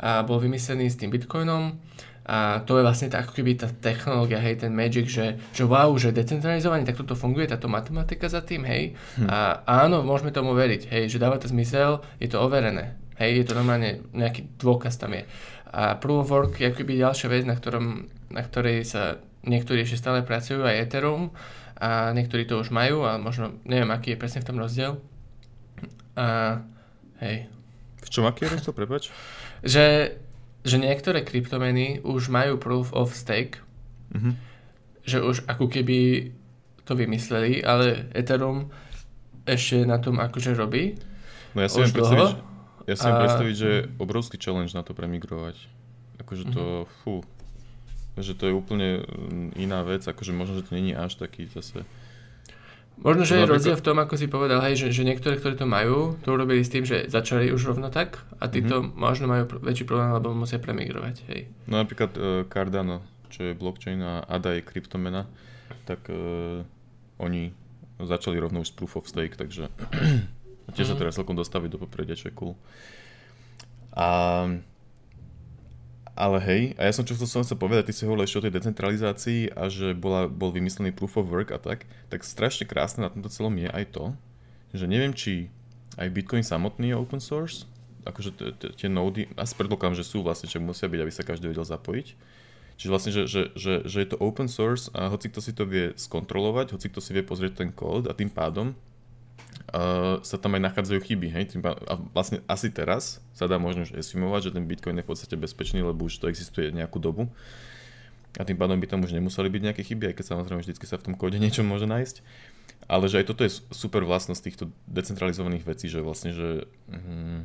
a 0.00 0.24
bol 0.24 0.40
vymyslený 0.40 0.88
s 0.88 0.96
tým 0.96 1.12
bitcoinom 1.12 1.76
a 2.30 2.62
to 2.62 2.78
je 2.78 2.86
vlastne 2.86 3.08
tá, 3.10 3.26
ako 3.26 3.32
keby 3.36 3.58
tá 3.58 3.68
technológia, 3.68 4.38
hej, 4.38 4.62
ten 4.62 4.70
magic, 4.70 5.10
že, 5.10 5.40
že 5.50 5.64
wow, 5.66 5.90
že 5.98 6.14
decentralizovanie, 6.14 6.86
tak 6.86 7.00
toto 7.00 7.18
funguje, 7.18 7.50
táto 7.50 7.66
matematika 7.66 8.30
za 8.30 8.38
tým, 8.44 8.62
hej. 8.68 8.94
Hm. 9.18 9.26
A 9.26 9.38
áno, 9.66 10.06
môžeme 10.06 10.30
tomu 10.30 10.54
veriť, 10.54 10.94
hej, 10.94 11.02
že 11.10 11.18
dáva 11.18 11.42
to 11.42 11.50
zmysel, 11.50 12.04
je 12.22 12.30
to 12.30 12.38
overené. 12.38 12.94
Hej, 13.18 13.44
je 13.44 13.44
to 13.50 13.58
normálne, 13.58 14.06
nejaký 14.16 14.46
dôkaz 14.56 14.96
tam 14.96 15.12
je. 15.12 15.28
A 15.70 15.94
Proof 15.96 16.26
of 16.26 16.30
Work 16.30 16.58
je 16.58 16.66
akoby 16.66 16.98
ďalšia 16.98 17.30
vec, 17.30 17.46
na, 17.46 17.54
ktorom, 17.54 18.04
na 18.28 18.42
ktorej 18.42 18.82
sa 18.82 19.02
niektorí 19.46 19.86
ešte 19.86 20.02
stále 20.02 20.20
pracujú, 20.20 20.66
aj 20.66 20.90
Ethereum, 20.90 21.30
a 21.80 22.12
niektorí 22.12 22.44
to 22.44 22.60
už 22.60 22.68
majú, 22.68 23.06
ale 23.06 23.16
možno, 23.16 23.56
neviem, 23.64 23.88
aký 23.88 24.12
je 24.12 24.20
presne 24.20 24.42
v 24.42 24.48
tom 24.50 24.58
rozdiel. 24.58 25.00
A 26.12 26.60
hej. 27.22 27.48
V 28.02 28.08
čom 28.10 28.26
aký 28.26 28.44
je 28.44 28.52
rozdiel, 28.52 28.74
prepač? 28.74 29.02
že, 29.64 30.18
že 30.60 30.76
niektoré 30.76 31.22
kryptomeny 31.22 32.02
už 32.02 32.28
majú 32.28 32.58
Proof 32.58 32.92
of 32.92 33.14
Stake, 33.14 33.62
Mhm. 34.10 34.30
že 35.06 35.22
už 35.22 35.46
ako 35.46 35.70
keby 35.70 36.30
to 36.82 36.98
vymysleli, 36.98 37.62
ale 37.62 38.10
Ethereum 38.10 38.66
ešte 39.46 39.86
na 39.86 40.02
tom 40.02 40.18
akože 40.18 40.58
robí. 40.58 40.98
No 41.54 41.62
ja 41.62 41.70
si 41.70 41.78
viem 41.78 41.94
predstaviť, 41.94 42.30
ja 42.84 42.94
si 42.94 43.04
A- 43.04 43.14
predstaviť, 43.14 43.54
že 43.54 43.68
je 43.68 43.80
obrovský 43.96 44.36
challenge 44.36 44.72
na 44.72 44.80
to 44.80 44.92
premigrovať. 44.92 45.56
Akože 46.18 46.44
to, 46.46 46.64
Mhm. 46.82 46.88
fú, 46.98 47.14
že 48.16 48.32
to 48.32 48.44
je 48.44 48.52
úplne 48.52 48.88
mm, 49.00 49.56
iná 49.56 49.80
vec, 49.82 50.02
akože 50.02 50.30
možno, 50.30 50.56
že 50.56 50.66
to 50.66 50.74
není 50.74 50.92
až 50.92 51.16
taký 51.16 51.46
zase... 51.46 51.84
Možno, 52.96 53.24
že 53.24 53.32
je 53.34 53.48
rozdiel 53.48 53.74
v 53.74 53.86
tom, 53.86 53.96
ako 53.96 54.12
si 54.14 54.28
povedal, 54.28 54.60
hej, 54.60 54.76
že, 54.76 54.92
že 54.92 55.02
niektoré, 55.02 55.34
ktorí 55.34 55.56
to 55.56 55.64
majú, 55.64 56.20
to 56.20 56.28
urobili 56.30 56.60
s 56.60 56.68
tým, 56.68 56.84
že 56.84 57.08
začali 57.08 57.48
už 57.48 57.72
rovno 57.72 57.88
tak 57.88 58.20
a 58.36 58.44
títo 58.46 58.82
Mhm. 58.82 58.92
možno 58.92 59.24
majú 59.26 59.48
väčší 59.58 59.84
problém, 59.84 60.12
lebo 60.12 60.32
musia 60.32 60.56
premigrovať, 60.56 61.24
hej. 61.26 61.48
No 61.64 61.78
napríklad 61.78 62.12
uh, 62.12 62.22
Cardano, 62.44 63.00
čo 63.28 63.42
je 63.42 63.52
blockchain 63.54 63.96
a 63.98 64.20
ADA 64.22 64.52
je 64.52 64.62
kryptomena, 64.62 65.24
tak 65.82 66.04
uh, 66.06 66.60
oni 67.16 67.56
začali 67.98 68.36
rovno 68.36 68.60
už 68.60 68.68
s 68.68 68.74
proof 68.74 68.96
of 68.96 69.06
stake, 69.06 69.32
takže 69.34 69.72
tiež 70.72 70.86
sa 70.88 70.94
Mhm. 70.94 71.00
teraz 71.00 71.14
celkom 71.14 71.34
dostaviť 71.34 71.70
do 71.70 71.78
popredia, 71.78 72.14
čo 72.14 72.30
je 72.30 72.34
cool. 72.34 72.54
A, 73.90 74.46
ale 76.14 76.38
hej, 76.44 76.62
a 76.78 76.86
ja 76.86 76.92
som 76.92 77.02
čo 77.02 77.16
som 77.16 77.42
chcel 77.42 77.56
povedať, 77.56 77.90
ty 77.90 77.92
si 77.96 78.04
hovoril 78.04 78.22
ešte 78.22 78.38
o 78.38 78.44
tej 78.44 78.54
decentralizácii 78.54 79.50
a 79.50 79.66
že 79.66 79.96
bola, 79.96 80.28
bol 80.28 80.52
vymyslený 80.52 80.92
proof 80.92 81.16
of 81.16 81.26
work 81.26 81.50
a 81.50 81.58
tak, 81.58 81.88
tak 82.12 82.22
strašne 82.22 82.68
krásne 82.68 83.02
na 83.02 83.10
tomto 83.10 83.32
celom 83.32 83.54
je 83.56 83.66
aj 83.66 83.84
to, 83.90 84.04
že 84.70 84.86
neviem, 84.86 85.10
či 85.10 85.48
aj 85.98 86.12
Bitcoin 86.12 86.46
samotný 86.46 86.94
je 86.94 86.96
open 86.96 87.18
source, 87.18 87.66
akože 88.06 88.30
t- 88.36 88.52
t- 88.54 88.72
tie 88.78 88.88
nódy, 88.88 89.26
asi 89.34 89.52
predpokladám, 89.58 89.98
že 89.98 90.06
sú 90.06 90.22
vlastne, 90.22 90.46
čo 90.46 90.62
musia 90.62 90.86
byť, 90.86 91.00
aby 91.02 91.12
sa 91.12 91.26
každý 91.26 91.50
vedel 91.50 91.66
zapojiť. 91.66 92.06
Čiže 92.80 92.88
vlastne, 92.88 93.12
že, 93.12 93.22
že, 93.28 93.42
že, 93.58 93.74
že 93.84 93.98
je 94.00 94.08
to 94.08 94.16
open 94.16 94.48
source 94.48 94.88
a 94.96 95.12
hoci 95.12 95.28
kto 95.28 95.40
si 95.44 95.52
to 95.52 95.68
vie 95.68 95.92
skontrolovať, 96.00 96.72
hoci 96.72 96.88
kto 96.88 97.04
si 97.04 97.12
vie 97.12 97.20
pozrieť 97.20 97.60
ten 97.60 97.68
kód 97.68 98.08
a 98.08 98.16
tým 98.16 98.32
pádom 98.32 98.72
uh, 99.70 100.18
sa 100.22 100.36
tam 100.36 100.58
aj 100.58 100.62
nachádzajú 100.70 101.00
chyby, 101.00 101.28
hej? 101.30 101.44
A 101.64 101.94
vlastne 102.14 102.42
asi 102.50 102.70
teraz 102.70 103.22
sa 103.34 103.46
dá 103.46 103.56
možno 103.56 103.86
už 103.86 103.94
estimovať, 103.94 104.50
že 104.50 104.54
ten 104.58 104.64
Bitcoin 104.66 104.98
je 104.98 105.04
v 105.06 105.10
podstate 105.10 105.34
bezpečný, 105.38 105.82
lebo 105.82 106.06
už 106.06 106.18
to 106.18 106.26
existuje 106.26 106.74
nejakú 106.74 106.98
dobu. 106.98 107.30
A 108.38 108.46
tým 108.46 108.54
pádom 108.54 108.78
by 108.78 108.86
tam 108.86 109.02
už 109.02 109.10
nemuseli 109.10 109.50
byť 109.50 109.62
nejaké 109.70 109.82
chyby, 109.82 110.10
aj 110.10 110.14
keď 110.22 110.26
samozrejme 110.26 110.62
vždy 110.62 110.74
sa 110.86 110.98
v 110.98 111.04
tom 111.10 111.14
kóde 111.18 111.42
niečo 111.42 111.66
môže 111.66 111.90
nájsť. 111.90 112.22
Ale 112.86 113.10
že 113.10 113.22
aj 113.22 113.26
toto 113.26 113.42
je 113.42 113.50
super 113.74 114.06
vlastnosť 114.06 114.42
týchto 114.42 114.64
decentralizovaných 114.86 115.66
vecí, 115.66 115.86
že 115.90 116.02
vlastne, 116.02 116.30
že, 116.30 116.66
mm, 116.90 117.40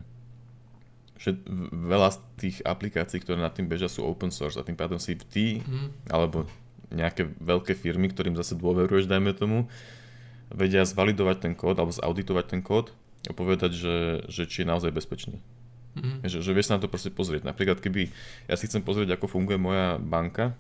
že 1.18 1.30
veľa 1.74 2.10
z 2.14 2.18
tých 2.38 2.58
aplikácií, 2.62 3.18
ktoré 3.22 3.42
nad 3.42 3.54
tým 3.54 3.66
bežia, 3.66 3.90
sú 3.90 4.06
open 4.06 4.30
source 4.30 4.58
a 4.58 4.66
tým 4.66 4.78
pádom 4.78 5.02
si 5.02 5.18
ty 5.18 5.62
Mhm. 5.66 6.14
alebo 6.14 6.46
nejaké 6.94 7.26
veľké 7.42 7.74
firmy, 7.74 8.14
ktorým 8.14 8.38
zase 8.38 8.54
dôveruješ, 8.54 9.10
dajme 9.10 9.34
tomu, 9.34 9.66
vedia 10.54 10.86
zvalidovať 10.86 11.38
ten 11.42 11.54
kód 11.58 11.78
alebo 11.80 11.94
zauditovať 11.94 12.46
ten 12.46 12.62
kód 12.62 12.94
a 13.26 13.34
povedať, 13.34 13.74
že, 13.74 13.96
že 14.30 14.46
či 14.46 14.62
je 14.64 14.70
naozaj 14.70 14.94
bezpečný. 14.94 15.42
Mhm. 15.96 16.28
Že, 16.28 16.38
že 16.44 16.52
vieš 16.52 16.68
sa 16.70 16.76
na 16.78 16.84
to 16.84 16.92
proste 16.92 17.10
pozrieť. 17.16 17.48
Napríklad, 17.48 17.80
keby 17.80 18.12
ja 18.52 18.56
si 18.60 18.68
chcem 18.68 18.84
pozrieť, 18.84 19.16
ako 19.16 19.32
funguje 19.32 19.56
moja 19.56 19.96
banka, 19.98 20.54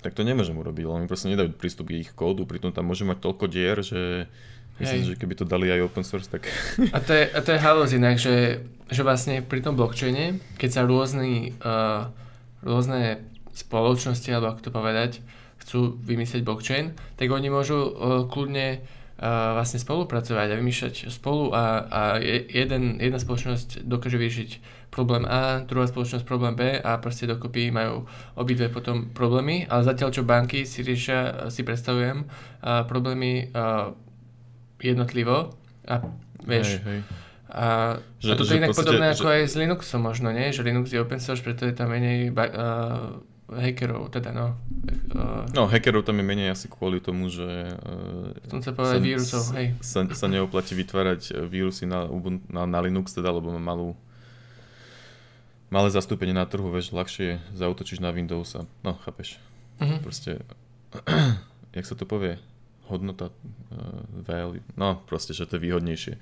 tak 0.00 0.16
to 0.16 0.24
nemôžem 0.24 0.56
urobiť, 0.56 0.84
lebo 0.88 0.96
mi 0.96 1.10
proste 1.10 1.28
nedajú 1.28 1.52
prístup 1.52 1.92
k 1.92 2.00
ich 2.00 2.10
kódu, 2.16 2.48
pritom 2.48 2.72
tam 2.72 2.88
môžem 2.88 3.04
mať 3.04 3.20
toľko 3.20 3.44
dier, 3.52 3.84
že 3.84 4.24
myslím, 4.80 5.00
Hej. 5.04 5.08
že 5.12 5.18
keby 5.20 5.34
to 5.36 5.44
dali 5.44 5.68
aj 5.68 5.84
open 5.84 6.04
source, 6.08 6.32
tak... 6.32 6.48
A 6.96 6.98
to 7.04 7.12
je, 7.12 7.28
a 7.28 7.38
to 7.44 7.52
je 7.52 7.60
halus 7.60 7.92
inak, 7.92 8.16
že, 8.16 8.64
že 8.88 9.04
vlastne 9.04 9.44
pri 9.44 9.60
tom 9.60 9.76
blockchaine, 9.76 10.40
keď 10.56 10.70
sa 10.72 10.82
rôzny, 10.88 11.52
uh, 11.60 12.08
rôzne 12.64 13.20
spoločnosti, 13.52 14.28
alebo 14.32 14.56
ako 14.56 14.60
to 14.64 14.70
povedať, 14.72 15.10
chcú 15.60 15.94
vymyslieť 15.96 16.40
blockchain, 16.40 16.86
tak 17.14 17.28
oni 17.28 17.48
môžu 17.48 17.76
uh, 17.78 17.90
kľudne 18.24 18.78
uh, 18.78 19.24
vlastne 19.54 19.76
spolupracovať 19.76 20.48
a 20.48 20.56
vymýšľať 20.56 20.94
spolu 21.08 21.50
a, 21.50 21.64
a 21.82 22.00
je- 22.16 22.48
jeden, 22.50 22.96
jedna 22.96 23.16
spoločnosť 23.16 23.84
dokáže 23.84 24.16
vyriešiť 24.16 24.50
problém 24.88 25.22
A, 25.22 25.62
druhá 25.62 25.86
spoločnosť 25.86 26.24
problém 26.24 26.52
B 26.52 26.74
a 26.74 26.96
proste 26.96 27.22
dokopy 27.24 27.70
majú 27.70 28.04
obidve 28.34 28.66
potom 28.68 29.06
problémy, 29.08 29.62
ale 29.64 29.84
zatiaľ 29.84 30.10
čo 30.10 30.22
banky 30.22 30.64
si 30.64 30.80
riešia, 30.80 31.46
si 31.46 31.62
predstavujem, 31.62 32.24
uh, 32.24 32.82
problémy 32.84 33.48
uh, 33.48 33.94
jednotlivo 34.78 35.52
a 35.84 35.94
vieš, 36.42 36.80
Hej, 36.80 36.82
hej. 36.82 37.00
a, 37.48 37.66
Že- 38.16 38.26
a 38.26 38.34
toto 38.34 38.44
že 38.44 38.50
je 38.50 38.58
inak 38.58 38.70
podstate- 38.70 38.88
podobné 38.88 39.06
že- 39.06 39.14
ako 39.14 39.26
aj 39.28 39.42
s 39.42 39.54
Linuxom 39.54 40.00
možno, 40.00 40.28
nie? 40.30 40.48
Že 40.48 40.64
Linux 40.64 40.86
je 40.88 40.98
open 40.98 41.20
source, 41.20 41.40
preto 41.40 41.62
je 41.62 41.72
tam 41.72 41.90
menej 41.90 42.30
ba- 42.30 42.48
uh, 42.48 43.20
hackerov, 43.52 44.08
teda 44.08 44.30
no. 44.30 44.54
Uh, 45.10 45.42
No, 45.50 45.66
hackerov 45.66 46.02
tam 46.02 46.16
je 46.16 46.24
menej 46.24 46.48
asi 46.50 46.66
kvôli 46.66 46.98
tomu, 46.98 47.26
že... 47.26 47.46
Uh, 47.76 48.30
Som 48.46 48.62
chcel 48.62 48.74
povedať 48.74 49.00
vírusov, 49.00 49.42
hej. 49.54 49.74
Sa, 49.78 50.06
sa 50.06 50.26
neoplatí 50.26 50.72
vytvárať 50.72 51.20
e, 51.30 51.42
vírusy 51.42 51.84
na, 51.84 52.06
na, 52.46 52.62
na 52.64 52.78
Linux, 52.78 53.10
teda, 53.10 53.28
lebo 53.28 53.50
má 53.50 53.58
malú 53.58 53.98
malé 55.70 55.88
zastúpenie 55.88 56.34
na 56.34 56.46
trhu, 56.46 56.66
vieš, 56.66 56.90
ľahšie 56.90 57.38
zautočíš 57.54 57.98
na 57.98 58.10
Windows 58.10 58.58
a, 58.58 58.66
no, 58.82 58.98
chápeš, 59.02 59.38
Mhm. 59.80 59.96
proste, 60.02 60.42
jak 61.76 61.86
sa 61.86 61.94
to 61.94 62.04
povie, 62.04 62.36
hodnota, 62.86 63.30
uh, 63.30 64.02
value, 64.20 64.58
no, 64.74 64.98
proste, 65.06 65.30
že 65.30 65.46
to 65.46 65.56
je 65.56 65.64
výhodnejšie. 65.64 66.14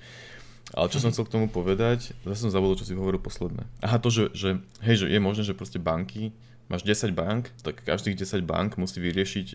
Ale 0.69 0.85
čo 0.87 1.01
som 1.01 1.09
chcel 1.09 1.25
k 1.25 1.33
tomu 1.33 1.47
povedať, 1.49 2.13
zase 2.21 2.45
som 2.45 2.53
zabudol, 2.53 2.77
čo 2.77 2.85
si 2.85 2.93
hovoril 2.93 3.17
posledné. 3.17 3.65
Aha, 3.81 3.97
to, 3.97 4.13
že, 4.13 4.29
že, 4.37 4.61
hej, 4.85 5.01
že 5.01 5.05
je 5.09 5.17
možné, 5.17 5.41
že 5.41 5.57
proste 5.57 5.81
banky, 5.81 6.29
máš 6.69 6.85
10 6.85 7.11
bank, 7.17 7.49
tak 7.65 7.81
každých 7.81 8.23
10 8.23 8.45
bank 8.45 8.77
musí 8.77 9.01
vyriešiť 9.01 9.47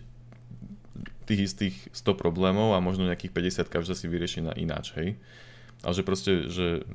tých 1.25 1.41
istých 1.41 1.75
100 1.95 2.21
problémov 2.21 2.77
a 2.77 2.83
možno 2.83 3.09
nejakých 3.09 3.33
50 3.65 3.73
každá 3.73 3.97
si 3.97 4.05
vyrieši 4.05 4.45
na 4.45 4.53
ináč, 4.53 4.93
hej. 4.99 5.17
Ale 5.81 5.93
že 5.95 6.03
proste, 6.05 6.31
že 6.51 6.85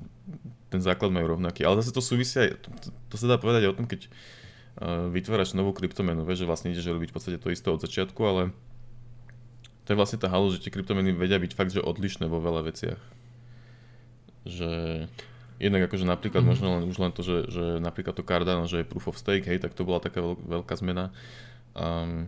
ten 0.70 0.78
základ 0.78 1.10
majú 1.10 1.36
rovnaký. 1.36 1.66
Ale 1.66 1.82
zase 1.82 1.90
to 1.90 1.98
súvisia 1.98 2.54
to, 2.54 2.70
to, 2.78 2.88
to 3.10 3.16
sa 3.18 3.26
dá 3.26 3.36
povedať 3.36 3.66
aj 3.66 3.70
o 3.74 3.78
tom, 3.82 3.86
keď 3.90 4.06
uh, 4.06 5.10
vytváraš 5.10 5.58
novú 5.58 5.74
kryptomenu, 5.74 6.22
vieš, 6.22 6.46
že 6.46 6.48
vlastne 6.48 6.70
ideš 6.70 6.94
robiť 6.94 7.10
v 7.10 7.14
podstate 7.16 7.38
to 7.42 7.50
isté 7.50 7.68
od 7.68 7.82
začiatku, 7.82 8.20
ale 8.22 8.54
to 9.84 9.92
je 9.92 9.98
vlastne 9.98 10.22
tá 10.22 10.30
halu, 10.30 10.54
že 10.54 10.62
tie 10.62 10.70
kryptomeny 10.70 11.10
vedia 11.10 11.42
byť 11.42 11.52
fakt, 11.58 11.74
že 11.74 11.82
odlišné 11.82 12.30
vo 12.30 12.38
veľa 12.38 12.70
veciach. 12.70 13.00
Že 14.46 14.70
jednak 15.60 15.86
akože 15.86 16.08
napríklad 16.08 16.42
Mhm. 16.42 16.48
možno 16.48 16.66
len, 16.74 16.82
už 16.88 16.96
len 16.96 17.12
to, 17.12 17.20
že, 17.20 17.52
že 17.52 17.64
napríklad 17.78 18.16
to 18.16 18.24
Cardano, 18.24 18.64
že 18.64 18.80
je 18.82 18.88
proof 18.88 19.12
of 19.12 19.20
stake, 19.20 19.44
hej, 19.44 19.60
tak 19.60 19.76
to 19.76 19.84
bola 19.84 20.00
taká 20.00 20.24
veľk, 20.24 20.40
veľká 20.40 20.74
zmena. 20.80 21.12
Um, 21.76 22.26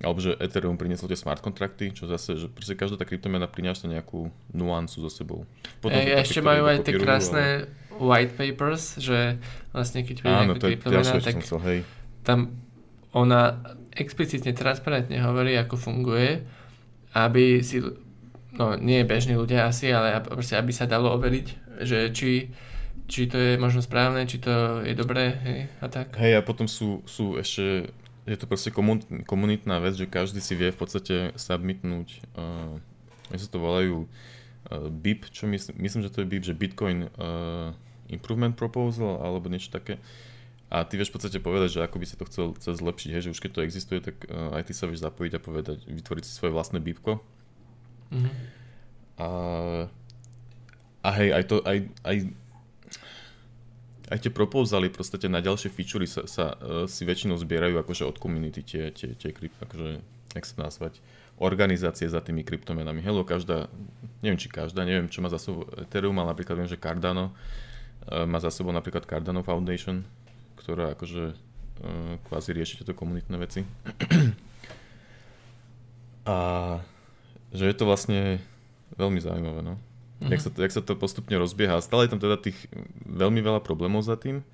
alebo 0.00 0.16
že 0.16 0.32
Ethereum 0.40 0.80
prinieslo 0.80 1.12
tie 1.12 1.20
smart 1.20 1.44
kontrakty, 1.44 1.92
čo 1.92 2.08
zase, 2.08 2.40
že 2.40 2.48
proste 2.48 2.72
každá 2.72 2.96
tá 2.96 3.04
kryptomena 3.04 3.44
prináša 3.44 3.84
nejakú 3.84 4.32
nuancu 4.48 5.04
so 5.04 5.12
sebou. 5.12 5.44
Potom 5.84 6.00
e, 6.00 6.16
ešte 6.16 6.40
majú 6.40 6.64
aj 6.64 6.88
tie 6.88 6.96
krásne 6.96 7.68
white 8.00 8.32
papers, 8.32 8.96
že 8.96 9.36
vlastne 9.76 10.00
keď 10.00 10.16
príde 10.24 10.40
Áno, 10.40 10.56
to 10.56 10.72
je 10.72 10.80
tak 10.80 11.44
chcel, 11.44 11.60
hej. 11.68 11.78
tam 12.24 12.56
ona 13.12 13.60
explicitne, 13.92 14.56
transparentne 14.56 15.20
hovorí, 15.20 15.52
ako 15.60 15.76
funguje, 15.76 16.48
aby 17.12 17.60
si, 17.60 17.84
no 18.56 18.80
nie 18.80 19.04
bežní 19.04 19.36
ľudia 19.36 19.68
asi, 19.68 19.92
ale 19.92 20.16
proste, 20.24 20.56
aby 20.56 20.72
sa 20.72 20.88
dalo 20.88 21.12
overiť, 21.12 21.46
že 21.84 22.08
či, 22.16 22.48
či 23.10 23.26
to 23.26 23.36
je 23.36 23.52
možno 23.58 23.82
správne, 23.82 24.22
či 24.30 24.38
to 24.38 24.86
je 24.86 24.94
dobré, 24.94 25.34
hej, 25.42 25.60
a 25.82 25.86
tak. 25.90 26.14
Hej, 26.14 26.38
a 26.38 26.46
potom 26.46 26.70
sú, 26.70 27.02
sú 27.10 27.34
ešte, 27.34 27.90
je 28.24 28.36
to 28.38 28.46
proste 28.46 28.70
komun, 28.70 29.02
komunitná 29.26 29.82
vec, 29.82 29.98
že 29.98 30.06
každý 30.06 30.38
si 30.38 30.54
vie 30.54 30.70
v 30.70 30.78
podstate 30.78 31.34
submitnúť, 31.34 32.22
uh, 32.38 32.78
sa 33.34 33.48
to 33.50 33.58
volajú 33.58 34.06
uh, 34.06 34.86
BIP, 34.86 35.26
čo 35.34 35.50
mysl, 35.50 35.74
myslím, 35.74 36.06
že 36.06 36.14
to 36.14 36.22
je 36.22 36.30
BIP, 36.30 36.44
že 36.46 36.54
Bitcoin 36.54 37.10
uh, 37.18 37.74
Improvement 38.06 38.54
Proposal, 38.54 39.18
alebo 39.18 39.50
niečo 39.50 39.74
také. 39.74 39.98
A 40.70 40.86
ty 40.86 40.94
vieš 40.94 41.10
v 41.10 41.18
podstate 41.18 41.42
povedať, 41.42 41.74
že 41.74 41.80
ako 41.82 41.98
by 41.98 42.06
si 42.06 42.14
to 42.14 42.24
chcel, 42.30 42.54
chcel 42.62 42.78
zlepšiť, 42.78 43.10
hej, 43.10 43.22
že 43.26 43.32
už 43.34 43.42
keď 43.42 43.50
to 43.58 43.64
existuje, 43.66 43.98
tak 43.98 44.22
uh, 44.30 44.54
aj 44.54 44.70
ty 44.70 44.72
sa 44.78 44.86
vieš 44.86 45.02
zapojiť 45.02 45.32
a 45.34 45.42
povedať, 45.42 45.78
vytvoriť 45.90 46.22
si 46.22 46.30
svoje 46.30 46.54
vlastné 46.54 46.78
BIPko. 46.78 47.18
Mhm. 48.14 48.30
A, 49.20 49.28
a 51.04 51.08
hej, 51.18 51.28
aj 51.34 51.44
to, 51.50 51.60
aj, 51.66 51.78
aj, 52.06 52.16
aj 54.10 54.18
tie 54.26 54.32
proposaly 54.34 54.90
proste 54.90 55.22
na 55.30 55.38
ďalšie 55.38 55.70
featurey 55.70 56.10
sa, 56.10 56.26
sa 56.26 56.58
uh, 56.58 56.84
si 56.90 57.06
väčšinou 57.06 57.38
zbierajú 57.38 57.78
akože 57.78 58.02
od 58.02 58.18
community 58.18 58.66
tie, 58.66 58.90
tie, 58.90 59.14
tie 59.14 59.30
krypt, 59.30 59.54
akože, 59.62 60.02
jak 60.34 60.44
sa 60.44 60.56
nazvať, 60.66 60.98
organizácie 61.38 62.10
za 62.10 62.18
tými 62.20 62.42
kryptomenami. 62.42 63.00
Hello, 63.00 63.22
každá, 63.22 63.70
neviem 64.20 64.36
či 64.36 64.50
každá, 64.50 64.82
neviem 64.82 65.06
čo 65.06 65.22
má 65.22 65.30
za 65.30 65.38
sebou 65.38 65.64
Ethereum, 65.78 66.18
ale 66.18 66.34
napríklad 66.34 66.58
viem, 66.58 66.68
že 66.68 66.76
Cardano 66.76 67.30
uh, 67.30 68.26
má 68.26 68.42
za 68.42 68.50
sebou 68.50 68.74
napríklad 68.74 69.06
Cardano 69.06 69.46
Foundation, 69.46 70.02
ktorá 70.58 70.98
akože 70.98 71.24
uh, 71.30 72.18
kvázi 72.26 72.50
rieši 72.50 72.82
tieto 72.82 72.98
komunitné 72.98 73.38
veci. 73.38 73.62
A 76.28 76.36
že 77.54 77.64
je 77.66 77.74
to 77.78 77.88
vlastne 77.88 78.38
veľmi 78.98 79.18
zaujímavé, 79.22 79.62
no. 79.64 79.80
Mhm. 80.20 80.30
Jak, 80.36 80.40
sa 80.40 80.50
to, 80.52 80.58
jak 80.60 80.72
sa 80.72 80.82
to 80.84 80.92
postupne 80.96 81.36
rozbieha. 81.36 81.80
A 81.80 81.84
stále 81.84 82.04
je 82.04 82.12
tam 82.12 82.20
teda 82.20 82.36
tých 82.36 82.56
veľmi 83.08 83.40
veľa 83.40 83.64
problémov 83.64 84.04
za 84.04 84.20
tým. 84.20 84.44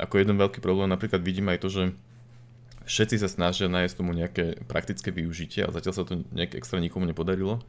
Ako 0.00 0.16
jeden 0.16 0.40
veľký 0.40 0.64
problém 0.64 0.88
napríklad 0.88 1.20
vidím 1.20 1.52
aj 1.52 1.60
to, 1.60 1.68
že 1.68 1.82
všetci 2.88 3.20
sa 3.20 3.28
snažia 3.28 3.68
nájsť 3.68 3.94
tomu 3.94 4.16
nejaké 4.16 4.64
praktické 4.66 5.12
využitie 5.12 5.62
a 5.62 5.70
zatiaľ 5.70 5.94
sa 5.94 6.04
to 6.08 6.24
nejak 6.32 6.56
extra 6.56 6.80
nikomu 6.80 7.06
nepodarilo, 7.06 7.60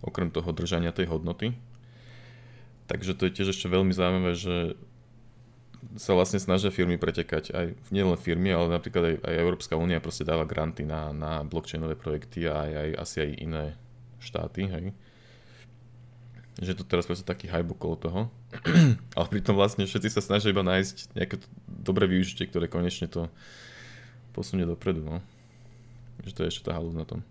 okrem 0.00 0.30
toho 0.30 0.48
držania 0.54 0.94
tej 0.94 1.10
hodnoty. 1.10 1.52
Takže 2.86 3.18
to 3.18 3.26
je 3.28 3.34
tiež 3.34 3.48
ešte 3.52 3.66
veľmi 3.66 3.92
zaujímavé, 3.92 4.32
že 4.38 4.78
sa 5.98 6.14
vlastne 6.14 6.38
snažia 6.38 6.70
firmy 6.70 6.94
pretekať, 6.94 7.50
aj 7.50 7.66
nielen 7.90 8.14
firmy, 8.14 8.54
ale 8.54 8.70
napríklad 8.70 9.02
aj, 9.02 9.16
aj 9.26 9.34
Európska 9.34 9.74
únia 9.74 9.98
proste 9.98 10.22
dáva 10.22 10.46
granty 10.46 10.86
na, 10.86 11.10
na 11.10 11.42
blockchainové 11.42 11.98
projekty 11.98 12.46
a 12.46 12.64
aj, 12.64 12.70
aj 12.70 12.90
asi 13.02 13.16
aj 13.18 13.30
iné 13.42 13.64
štáty, 14.22 14.70
hej. 14.70 14.94
Že 16.60 16.82
to 16.82 16.84
teraz 16.84 17.08
proste 17.08 17.24
taký 17.24 17.48
hype 17.48 17.72
okolo 17.72 17.96
toho. 17.96 18.20
ale 19.16 19.26
pritom 19.32 19.56
vlastne 19.56 19.88
všetci 19.88 20.12
sa 20.12 20.20
snažia 20.20 20.52
iba 20.52 20.60
nájsť 20.60 21.16
nejaké 21.16 21.40
dobré 21.68 22.04
využitie, 22.10 22.50
ktoré 22.50 22.68
konečne 22.68 23.08
to 23.08 23.32
posunie 24.36 24.68
dopredu, 24.68 25.00
no. 25.00 25.16
Že 26.26 26.32
to 26.32 26.40
je 26.44 26.50
ešte 26.52 26.66
tá 26.68 26.76
halúz 26.76 26.92
na 26.92 27.08
tom. 27.08 27.24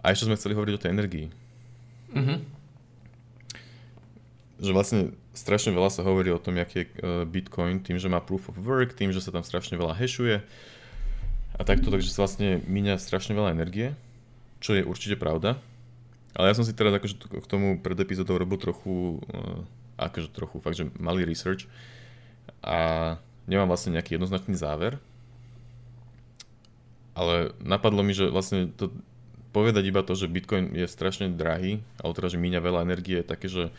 A 0.00 0.14
ešte 0.14 0.28
sme 0.28 0.38
chceli 0.38 0.56
hovoriť 0.56 0.74
o 0.76 0.82
tej 0.82 0.92
energii. 0.92 1.26
Mhm 2.14 2.56
že 4.56 4.72
vlastne 4.72 5.12
strašne 5.36 5.72
veľa 5.76 5.92
sa 5.92 6.00
hovorí 6.00 6.32
o 6.32 6.40
tom, 6.40 6.56
aký 6.56 6.84
je 6.84 6.86
e, 6.88 6.92
Bitcoin, 7.28 7.84
tým, 7.84 8.00
že 8.00 8.08
má 8.08 8.24
proof 8.24 8.48
of 8.48 8.56
work, 8.64 8.96
tým, 8.96 9.12
že 9.12 9.20
sa 9.20 9.28
tam 9.28 9.44
strašne 9.44 9.76
veľa 9.76 9.92
hashuje 9.92 10.40
a 11.56 11.60
takto, 11.64 11.92
takže 11.92 12.12
sa 12.12 12.24
vlastne 12.24 12.64
míňa 12.64 12.96
strašne 12.96 13.36
veľa 13.36 13.52
energie, 13.52 13.92
čo 14.60 14.72
je 14.72 14.84
určite 14.84 15.20
pravda. 15.20 15.60
Ale 16.36 16.52
ja 16.52 16.54
som 16.56 16.68
si 16.68 16.76
teraz 16.76 16.92
akože 16.92 17.16
k 17.16 17.46
tomu 17.48 17.80
pred 17.80 17.96
epizódou 17.96 18.36
robil 18.36 18.60
trochu, 18.60 19.24
e, 19.32 19.40
akože 19.96 20.28
trochu, 20.36 20.60
fakt, 20.60 20.76
že 20.76 20.92
malý 21.00 21.24
research. 21.24 21.64
A 22.60 23.16
nemám 23.48 23.72
vlastne 23.72 23.96
nejaký 23.96 24.20
jednoznačný 24.20 24.52
záver, 24.52 25.00
ale 27.16 27.56
napadlo 27.64 28.04
mi, 28.04 28.12
že 28.12 28.28
vlastne 28.28 28.68
to 28.76 28.92
povedať 29.56 29.88
iba 29.88 30.04
to, 30.04 30.12
že 30.12 30.28
Bitcoin 30.28 30.76
je 30.76 30.84
strašne 30.84 31.32
drahý, 31.32 31.80
ale 32.04 32.12
teda, 32.12 32.36
že 32.36 32.42
míňa 32.42 32.60
veľa 32.60 32.84
energie, 32.84 33.24
je 33.24 33.26
také, 33.26 33.48
že 33.48 33.72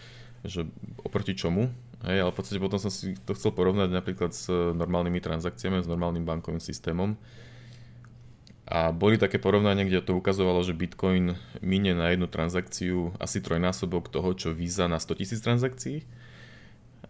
že 0.46 0.70
oproti 1.02 1.34
čomu, 1.34 1.74
hej, 2.06 2.22
ale 2.22 2.32
v 2.32 2.38
podstate 2.38 2.62
potom 2.62 2.78
som 2.78 2.92
si 2.94 3.18
to 3.26 3.34
chcel 3.34 3.52
porovnať 3.56 3.90
napríklad 3.90 4.32
s 4.36 4.48
normálnymi 4.52 5.18
transakciami, 5.18 5.82
s 5.82 5.90
normálnym 5.90 6.28
bankovým 6.28 6.62
systémom. 6.62 7.18
A 8.68 8.92
boli 8.92 9.16
také 9.16 9.40
porovnania, 9.40 9.88
kde 9.88 10.04
to 10.04 10.20
ukazovalo, 10.20 10.60
že 10.60 10.76
Bitcoin 10.76 11.40
minie 11.64 11.96
na 11.96 12.12
jednu 12.12 12.28
transakciu 12.28 13.16
asi 13.16 13.40
trojnásobok 13.40 14.12
toho, 14.12 14.36
čo 14.36 14.52
Visa 14.52 14.92
na 14.92 15.00
100 15.00 15.24
000 15.24 15.40
transakcií. 15.40 16.04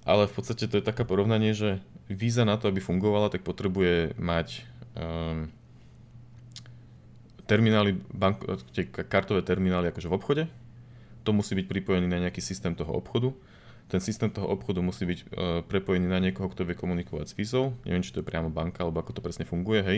Ale 0.06 0.30
v 0.30 0.34
podstate 0.38 0.70
to 0.70 0.78
je 0.78 0.86
také 0.86 1.02
porovnanie, 1.02 1.58
že 1.58 1.82
Visa 2.14 2.46
na 2.46 2.62
to, 2.62 2.70
aby 2.70 2.78
fungovala, 2.78 3.34
tak 3.34 3.42
potrebuje 3.42 4.14
mať 4.22 4.70
um, 4.94 5.50
terminály, 7.50 7.98
bank, 8.14 8.46
tie 8.78 8.86
kartové 8.86 9.42
terminály 9.42 9.90
akože 9.90 10.08
v 10.08 10.16
obchode, 10.16 10.44
to 11.26 11.34
musí 11.34 11.58
byť 11.58 11.66
pripojený 11.66 12.08
na 12.08 12.22
nejaký 12.22 12.40
systém 12.40 12.78
toho 12.78 12.94
obchodu. 12.94 13.34
Ten 13.88 14.00
systém 14.04 14.30
toho 14.30 14.48
obchodu 14.48 14.84
musí 14.84 15.10
byť 15.10 15.20
uh, 15.20 15.28
prepojený 15.66 16.06
na 16.06 16.20
niekoho, 16.22 16.52
kto 16.54 16.70
vie 16.70 16.78
komunikovať 16.78 17.34
s 17.34 17.36
Vizou. 17.36 17.74
Neviem, 17.84 18.04
či 18.04 18.14
to 18.14 18.20
je 18.22 18.30
priamo 18.30 18.54
banka, 18.54 18.84
alebo 18.86 19.02
ako 19.02 19.18
to 19.18 19.26
presne 19.26 19.44
funguje, 19.48 19.82
hej. 19.82 19.98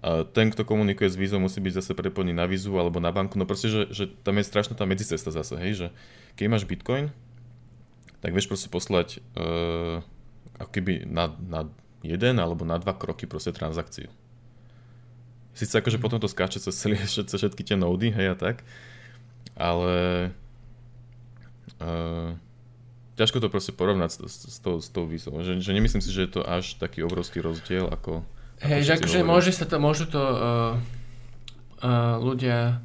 Ten, 0.00 0.48
kto 0.48 0.64
komunikuje 0.64 1.12
s 1.12 1.16
Vizou, 1.20 1.36
musí 1.36 1.60
byť 1.60 1.84
zase 1.84 1.92
prepojený 1.92 2.32
na 2.32 2.48
Vizu 2.48 2.72
alebo 2.80 3.04
na 3.04 3.12
banku. 3.12 3.36
No 3.36 3.44
proste, 3.44 3.68
že, 3.68 3.82
že 3.92 4.08
tam 4.08 4.40
je 4.40 4.48
strašná 4.48 4.72
tá 4.72 4.88
medzicesta 4.88 5.28
zase, 5.28 5.60
hej, 5.60 5.72
že 5.76 5.86
keď 6.40 6.44
máš 6.48 6.64
Bitcoin, 6.64 7.12
tak 8.24 8.32
vieš 8.32 8.48
proste 8.48 8.72
poslať 8.72 9.20
uh, 9.36 10.00
ako 10.56 10.70
keby 10.72 11.04
na, 11.04 11.36
na 11.44 11.68
jeden 12.00 12.40
alebo 12.40 12.64
na 12.64 12.80
dva 12.80 12.96
kroky 12.96 13.28
proste 13.28 13.52
transakciu. 13.52 14.08
Sice 15.52 15.76
akože 15.76 16.00
potom 16.00 16.16
to 16.16 16.32
skáče 16.32 16.64
cez, 16.64 16.72
celé, 16.72 16.96
cez 17.08 17.28
všetky 17.28 17.60
tie 17.60 17.76
nódy, 17.76 18.08
hej 18.08 18.32
a 18.32 18.36
tak, 18.40 18.64
ale 19.52 20.32
uh, 21.76 22.32
ťažko 23.20 23.44
to 23.44 23.52
proste 23.52 23.76
porovnať 23.76 24.16
s, 24.16 24.18
s, 24.24 24.36
s, 24.48 24.58
tou, 24.64 24.80
s 24.80 24.88
tou 24.88 25.04
výzvou. 25.04 25.44
Že, 25.44 25.60
že 25.60 25.76
nemyslím 25.76 26.00
si, 26.00 26.08
že 26.08 26.24
je 26.24 26.40
to 26.40 26.42
až 26.48 26.80
taký 26.80 27.04
obrovský 27.04 27.44
rozdiel, 27.44 27.84
ako... 27.84 28.24
Hej, 28.60 28.80
že 28.84 28.92
akože 29.00 29.20
môže 29.24 29.56
sa 29.56 29.64
to, 29.64 29.80
môžu 29.80 30.04
to 30.04 30.20
uh, 30.20 30.76
uh, 31.80 32.16
ľudia 32.20 32.84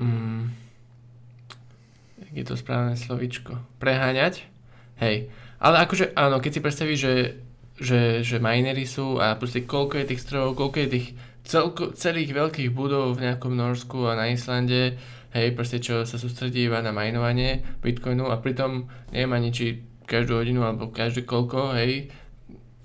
um, 0.00 0.48
je 2.32 2.44
to 2.44 2.54
správne 2.56 2.94
slovičko, 2.94 3.58
preháňať, 3.82 4.46
hej. 5.02 5.28
Ale 5.58 5.82
akože 5.82 6.14
áno, 6.14 6.38
keď 6.38 6.50
si 6.54 6.64
predstavíš, 6.64 7.00
že, 7.00 7.14
že, 7.76 8.00
že 8.22 8.36
minery 8.38 8.86
sú 8.86 9.18
a 9.18 9.34
proste 9.34 9.66
koľko 9.66 10.00
je 10.00 10.06
tých 10.14 10.22
strojov, 10.22 10.54
koľko 10.54 10.76
je 10.86 10.88
tých 10.88 11.06
celko, 11.42 11.82
celých 11.98 12.30
veľkých 12.30 12.70
budov 12.70 13.18
v 13.18 13.26
nejakom 13.26 13.52
Norsku 13.58 14.06
a 14.06 14.14
na 14.14 14.30
Islande, 14.30 14.96
hej, 15.34 15.48
proste 15.56 15.82
čo 15.82 16.06
sa 16.06 16.16
sústredí 16.16 16.70
iba 16.70 16.78
na 16.78 16.94
minovanie 16.94 17.64
Bitcoinu 17.82 18.30
a 18.30 18.38
pritom 18.38 18.86
neviem 19.10 19.32
ani 19.34 19.50
či 19.50 19.82
každú 20.08 20.40
hodinu 20.40 20.62
alebo 20.64 20.94
každý 20.94 21.26
koľko, 21.26 21.74
hej, 21.74 22.08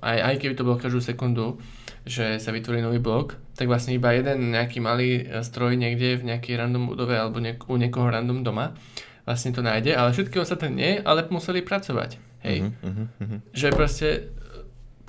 aj, 0.02 0.18
aj 0.20 0.36
keby 0.42 0.54
to 0.58 0.66
bolo 0.68 0.82
každú 0.82 1.00
sekundu, 1.00 1.62
že 2.04 2.40
sa 2.40 2.52
vytvorí 2.52 2.84
nový 2.84 3.00
blok, 3.00 3.40
tak 3.56 3.72
vlastne 3.72 3.96
iba 3.96 4.12
jeden 4.12 4.52
nejaký 4.52 4.84
malý 4.84 5.24
e, 5.24 5.44
stroj 5.46 5.80
niekde 5.80 6.20
v 6.20 6.28
nejakej 6.36 6.60
random 6.60 6.92
budove 6.92 7.16
alebo 7.16 7.40
niek- 7.40 7.64
u 7.64 7.76
niekoho 7.80 8.12
random 8.12 8.44
doma 8.44 8.76
vlastne 9.24 9.56
to 9.56 9.64
nájde, 9.64 9.96
ale 9.96 10.12
všetky 10.12 10.36
ostatné 10.36 10.68
nie, 10.68 10.92
ale 11.00 11.24
museli 11.32 11.64
pracovať. 11.64 12.20
Hej. 12.44 12.76
Uh-huh, 12.84 13.08
uh-huh. 13.08 13.40
Že 13.56 13.68
proste 13.72 14.08
e, 14.12 14.22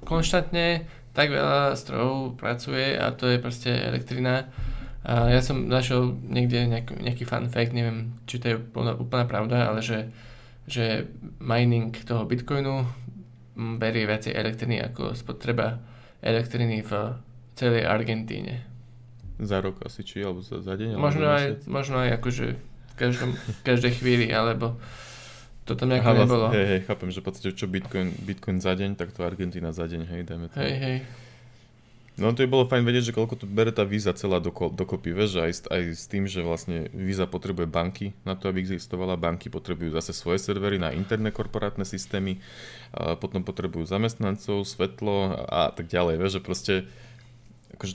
konštantne 0.06 0.86
tak 1.14 1.34
veľa 1.34 1.74
strojov 1.74 2.38
pracuje 2.38 2.94
a 2.94 3.10
to 3.10 3.26
je 3.26 3.42
proste 3.42 3.70
elektrina, 3.70 4.50
a 5.04 5.28
ja 5.28 5.44
som 5.44 5.68
našiel 5.68 6.16
niekde 6.16 6.64
nejaký, 6.64 6.96
nejaký 6.96 7.24
fun 7.28 7.52
fact, 7.52 7.76
neviem, 7.76 8.16
či 8.24 8.40
to 8.40 8.44
je 8.48 8.56
úplná, 8.56 8.96
úplná 8.96 9.28
pravda, 9.28 9.68
ale 9.68 9.84
že, 9.84 10.08
že 10.64 11.04
mining 11.44 11.92
toho 12.08 12.24
bitcoinu 12.24 12.88
berie 13.76 14.08
viacej 14.08 14.32
elektriny 14.32 14.80
ako 14.80 15.12
spotreba 15.12 15.76
elektriny 16.24 16.80
v 16.80 17.20
celej 17.52 17.84
Argentíne. 17.84 18.64
Za 19.36 19.60
rok 19.60 19.84
asi 19.84 20.00
či, 20.00 20.24
alebo 20.24 20.40
za, 20.40 20.64
za 20.64 20.74
deň? 20.74 20.96
Možno 20.96 21.28
aj, 21.28 21.68
možno 21.68 22.00
aj 22.00 22.16
akože 22.16 22.46
v, 22.56 22.94
každom, 22.96 23.36
v 23.36 23.60
každej 23.66 23.92
chvíli, 24.00 24.26
alebo 24.32 24.80
to 25.68 25.76
tam 25.76 25.92
nejako 25.92 26.10
Aha, 26.12 26.20
nebolo. 26.24 26.46
Hej, 26.52 26.66
hej, 26.66 26.80
chápem, 26.88 27.08
že 27.12 27.20
v 27.20 27.24
podstate 27.28 27.50
čo 27.52 27.66
Bitcoin, 27.68 28.12
Bitcoin 28.24 28.58
za 28.64 28.72
deň, 28.72 28.96
tak 28.96 29.12
to 29.12 29.24
Argentína 29.24 29.72
za 29.74 29.84
deň, 29.84 30.02
hej, 30.08 30.20
dajme 30.24 30.46
to. 30.48 30.56
Hej, 30.60 30.74
hej. 30.80 30.96
No 32.14 32.30
to 32.30 32.46
by 32.46 32.48
bolo 32.50 32.70
fajn 32.70 32.86
vedieť, 32.86 33.10
že 33.10 33.16
koľko 33.18 33.42
to 33.42 33.46
bere 33.50 33.74
tá 33.74 33.82
víza 33.82 34.14
celá 34.14 34.38
doko, 34.38 34.70
dokopy, 34.70 35.10
vieš, 35.10 35.42
aj, 35.42 35.66
aj 35.66 35.82
s 35.98 36.06
tým, 36.06 36.30
že 36.30 36.46
vlastne 36.46 36.86
víza 36.94 37.26
potrebuje 37.26 37.66
banky 37.66 38.14
na 38.22 38.38
to, 38.38 38.46
aby 38.46 38.62
existovala, 38.62 39.18
banky 39.18 39.50
potrebujú 39.50 39.90
zase 39.98 40.14
svoje 40.14 40.38
servery 40.38 40.78
na 40.78 40.94
interné 40.94 41.34
korporátne 41.34 41.82
systémy, 41.82 42.38
a 42.94 43.18
potom 43.18 43.42
potrebujú 43.42 43.82
zamestnancov, 43.90 44.62
svetlo 44.62 45.42
a 45.42 45.74
tak 45.74 45.90
ďalej, 45.90 46.14
vieš, 46.22 46.32
že 46.38 46.42
proste 46.46 46.74
akože 47.74 47.94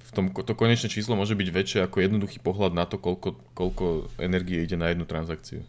v 0.00 0.10
tom, 0.16 0.24
to 0.32 0.52
konečné 0.56 0.88
číslo 0.88 1.12
môže 1.12 1.36
byť 1.36 1.48
väčšie 1.52 1.80
ako 1.84 1.96
jednoduchý 2.00 2.40
pohľad 2.40 2.72
na 2.72 2.88
to, 2.88 2.96
koľko, 2.96 3.36
koľko 3.52 4.08
energie 4.16 4.64
ide 4.64 4.80
na 4.80 4.88
jednu 4.88 5.04
transakciu. 5.04 5.60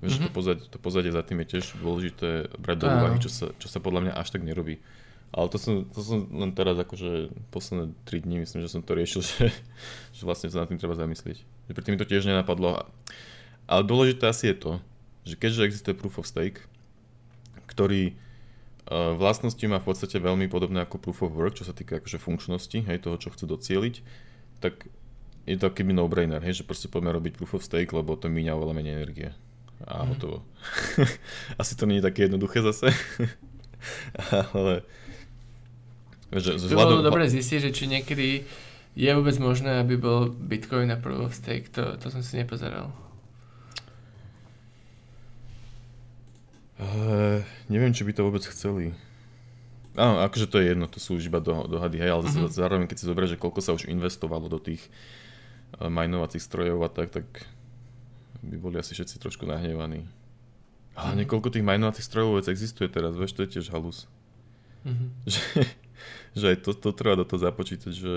Vieš, 0.00 0.20
mm-hmm. 0.20 0.28
to, 0.28 0.36
pozadie, 0.36 0.64
to 0.68 0.76
pozadie 0.76 1.12
za 1.12 1.24
tým 1.24 1.40
je 1.44 1.56
tiež 1.56 1.80
dôležité 1.80 2.52
brať 2.60 2.76
do 2.84 2.86
úvahy, 2.92 3.16
čo 3.16 3.32
sa, 3.32 3.48
čo 3.56 3.72
sa 3.72 3.80
podľa 3.80 4.08
mňa 4.08 4.12
až 4.20 4.28
tak 4.28 4.44
nerobí. 4.44 4.76
Ale 5.34 5.50
to 5.50 5.58
som, 5.58 5.82
to 5.90 5.98
som 5.98 6.30
len 6.30 6.54
teraz 6.54 6.78
akože 6.78 7.34
posledné 7.50 7.90
3 8.06 8.22
dní 8.22 8.46
myslím, 8.46 8.62
že 8.62 8.70
som 8.70 8.86
to 8.86 8.94
riešil, 8.94 9.20
že, 9.26 9.50
že 10.14 10.22
vlastne 10.22 10.46
sa 10.46 10.62
nad 10.62 10.70
tým 10.70 10.78
treba 10.78 10.94
zamyslieť. 10.94 11.42
Že 11.66 11.72
predtým 11.74 11.92
mi 11.98 12.00
to 12.00 12.06
tiež 12.06 12.30
nenapadlo. 12.30 12.86
Ale 13.66 13.82
dôležité 13.82 14.30
asi 14.30 14.54
je 14.54 14.56
to, 14.56 14.72
že 15.26 15.34
keďže 15.34 15.66
existuje 15.66 15.98
proof 15.98 16.22
of 16.22 16.30
stake, 16.30 16.62
ktorý 17.66 18.14
uh, 18.14 19.18
vlastnosti 19.18 19.64
má 19.66 19.82
v 19.82 19.88
podstate 19.90 20.22
veľmi 20.22 20.46
podobné 20.46 20.86
ako 20.86 21.02
proof 21.02 21.26
of 21.26 21.34
work, 21.34 21.58
čo 21.58 21.66
sa 21.66 21.74
týka 21.74 21.98
akože 21.98 22.22
funkčnosti, 22.22 22.78
hej, 22.86 22.98
toho, 23.02 23.18
čo 23.18 23.34
chcú 23.34 23.58
docieliť, 23.58 23.94
tak 24.62 24.86
je 25.44 25.56
to 25.58 25.66
akýby 25.66 25.92
no-brainer, 25.96 26.40
hej, 26.44 26.62
že 26.62 26.68
proste 26.68 26.86
poďme 26.86 27.16
robiť 27.16 27.34
proof 27.34 27.58
of 27.58 27.66
stake, 27.66 27.90
lebo 27.90 28.14
to 28.14 28.30
míňa 28.30 28.54
oveľa 28.54 28.74
menej 28.76 28.94
energie. 29.02 29.28
A 29.84 30.04
mm. 30.04 30.08
hotovo. 30.14 30.46
Asi 31.60 31.74
to 31.74 31.84
nie 31.90 31.98
je 31.98 32.06
také 32.06 32.30
jednoduché 32.30 32.62
zase. 32.62 32.94
ale 34.56 34.86
že, 36.42 36.58
by 36.58 36.74
bolo 36.74 37.04
dobre 37.04 37.30
zistiť, 37.30 37.58
že 37.58 37.70
či 37.70 37.84
niekedy 37.86 38.42
je 38.94 39.10
vôbec 39.10 39.34
možné, 39.42 39.82
aby 39.82 39.98
bol 39.98 40.30
Bitcoin 40.30 40.90
na 40.90 40.98
proof 40.98 41.30
of 41.30 41.34
stake. 41.34 41.70
To, 41.74 41.98
to 41.98 42.06
som 42.10 42.22
si 42.22 42.38
nepozeral. 42.38 42.94
Uh, 46.78 47.42
neviem, 47.70 47.94
či 47.94 48.02
by 48.02 48.14
to 48.14 48.26
vôbec 48.26 48.42
chceli. 48.46 48.94
Áno, 49.94 50.18
akože 50.26 50.50
to 50.50 50.58
je 50.58 50.74
jedno, 50.74 50.90
to 50.90 50.98
sú 50.98 51.14
už 51.18 51.30
iba 51.30 51.38
do, 51.38 51.70
dohady, 51.70 52.02
hej, 52.02 52.10
ale 52.10 52.26
uh-huh. 52.26 52.50
zároveň 52.50 52.90
keď 52.90 52.96
si 52.98 53.06
zoberieš, 53.06 53.38
že 53.38 53.42
koľko 53.42 53.60
sa 53.62 53.78
už 53.78 53.86
investovalo 53.86 54.50
do 54.50 54.58
tých 54.58 54.82
uh, 55.78 55.86
minovacích 55.86 56.42
strojov 56.42 56.82
a 56.82 56.90
tak, 56.90 57.14
tak 57.14 57.26
by 58.42 58.58
boli 58.58 58.76
asi 58.82 58.90
všetci 58.90 59.22
trošku 59.22 59.46
nahnevaní. 59.46 60.02
Ale 60.98 61.14
uh-huh. 61.14 61.18
niekoľko 61.22 61.54
tých 61.54 61.66
minovacích 61.66 62.06
strojov 62.06 62.34
vôbec 62.34 62.46
existuje 62.50 62.90
teraz, 62.90 63.14
vieš, 63.14 63.38
to 63.38 63.46
je 63.46 63.58
tiež 63.58 63.70
halus. 63.70 64.10
Že, 65.30 65.62
že 66.34 66.54
aj 66.54 66.56
to, 66.66 66.70
to 66.74 66.90
treba 66.90 67.22
do 67.22 67.26
toho 67.26 67.40
započítať, 67.40 67.92
že 67.94 68.14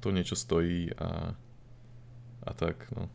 to 0.00 0.08
niečo 0.12 0.36
stojí 0.36 0.92
a, 0.96 1.32
a 2.44 2.50
tak, 2.52 2.88
no. 2.92 3.08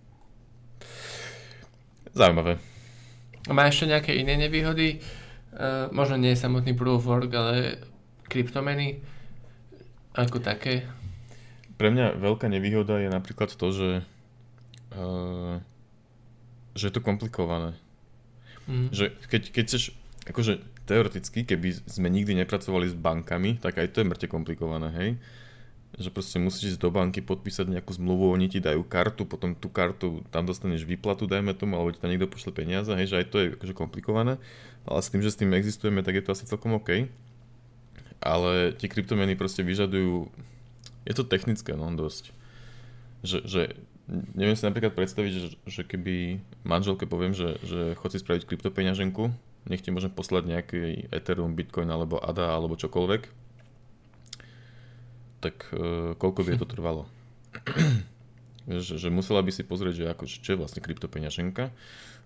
Zaujímavé. 2.13 2.57
Má 3.49 3.69
ešte 3.69 3.89
nejaké 3.89 4.17
iné 4.17 4.37
nevýhody? 4.37 5.01
Uh, 5.49 5.89
možno 5.89 6.21
nie 6.21 6.33
je 6.33 6.41
samotný 6.41 6.77
proof 6.77 7.01
of 7.01 7.09
work, 7.09 7.33
ale 7.33 7.81
kryptomeny 8.29 9.01
ako 10.13 10.41
také? 10.41 10.85
Pre 11.77 11.89
mňa 11.89 12.21
veľká 12.21 12.45
nevýhoda 12.45 13.01
je 13.01 13.09
napríklad 13.09 13.49
to, 13.53 13.67
že, 13.73 13.91
uh, 14.93 15.57
že 16.77 16.89
je 16.89 16.93
to 16.93 17.01
komplikované. 17.01 17.73
Mm. 18.69 18.93
Že 18.93 19.17
keď, 19.25 19.41
keď 19.49 19.63
chceš, 19.65 19.83
akože 20.29 20.61
teoreticky, 20.89 21.45
keby 21.45 21.85
sme 21.85 22.09
nikdy 22.09 22.33
nepracovali 22.33 22.89
s 22.89 22.97
bankami, 22.97 23.61
tak 23.61 23.77
aj 23.77 23.93
to 23.93 24.01
je 24.01 24.09
mŕte 24.09 24.25
komplikované, 24.25 24.89
hej? 24.97 25.09
Že 26.01 26.09
proste 26.09 26.37
musíš 26.41 26.73
ísť 26.73 26.81
do 26.81 26.89
banky, 26.89 27.21
podpísať 27.21 27.69
nejakú 27.69 27.93
zmluvu, 27.93 28.33
oni 28.33 28.49
ti 28.49 28.57
dajú 28.57 28.81
kartu, 28.81 29.29
potom 29.29 29.53
tú 29.53 29.69
kartu, 29.69 30.25
tam 30.33 30.49
dostaneš 30.49 30.89
výplatu, 30.89 31.29
dajme 31.29 31.53
tomu, 31.53 31.77
alebo 31.77 31.93
ti 31.93 32.01
tam 32.01 32.09
niekto 32.09 32.25
pošle 32.25 32.49
peniaze, 32.49 32.89
hej, 32.89 33.05
že 33.05 33.17
aj 33.21 33.25
to 33.29 33.37
je 33.37 33.45
akože 33.53 33.73
komplikované, 33.77 34.41
ale 34.89 34.99
s 35.05 35.13
tým, 35.13 35.21
že 35.21 35.29
s 35.29 35.37
tým 35.37 35.53
existujeme, 35.53 36.01
tak 36.01 36.17
je 36.17 36.23
to 36.25 36.33
asi 36.33 36.49
celkom 36.49 36.73
OK. 36.73 37.05
Ale 38.19 38.75
tie 38.75 38.91
kryptomeny 38.91 39.37
proste 39.37 39.61
vyžadujú, 39.61 40.27
je 41.05 41.13
to 41.13 41.23
technické, 41.23 41.77
no, 41.77 41.87
dosť. 41.93 42.35
Že, 43.23 43.37
že 43.45 43.61
neviem 44.09 44.57
si 44.57 44.65
napríklad 44.65 44.97
predstaviť, 44.97 45.31
že, 45.31 45.47
že 45.69 45.81
keby 45.85 46.41
manželke 46.65 47.05
poviem, 47.05 47.37
že, 47.37 47.61
že 47.61 47.93
chod 47.95 48.11
si 48.11 48.19
spraviť 48.19 48.49
kryptopeňaženku, 48.49 49.48
nech 49.70 49.86
ti 49.86 49.93
môžem 49.93 50.09
poslať 50.09 50.43
nejaký 50.49 50.80
Ethereum, 51.13 51.53
Bitcoin 51.53 51.88
alebo 51.89 52.17
ADA 52.17 52.51
alebo 52.57 52.76
čokoľvek, 52.76 53.22
tak 55.39 55.55
uh, 55.72 56.13
koľko 56.17 56.41
by 56.43 56.51
to 56.59 56.67
trvalo? 56.74 57.05
že, 58.70 59.01
že 59.01 59.09
musela 59.09 59.41
by 59.41 59.49
si 59.49 59.65
pozrieť, 59.65 59.93
že 59.97 60.05
ako, 60.13 60.24
čo 60.30 60.49
je 60.53 60.61
vlastne 60.61 60.82
kryptopeňaženka, 60.86 61.74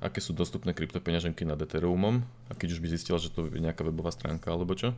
aké 0.03 0.19
sú 0.19 0.35
dostupné 0.35 0.75
kryptopeňaženky 0.75 1.47
nad 1.47 1.55
Ethereumom 1.55 2.19
a 2.47 2.51
keď 2.51 2.75
už 2.75 2.79
by 2.83 2.87
zistila, 2.91 3.15
že 3.15 3.31
to 3.31 3.47
je 3.47 3.63
nejaká 3.63 3.87
webová 3.87 4.11
stránka 4.11 4.51
alebo 4.51 4.75
čo, 4.75 4.91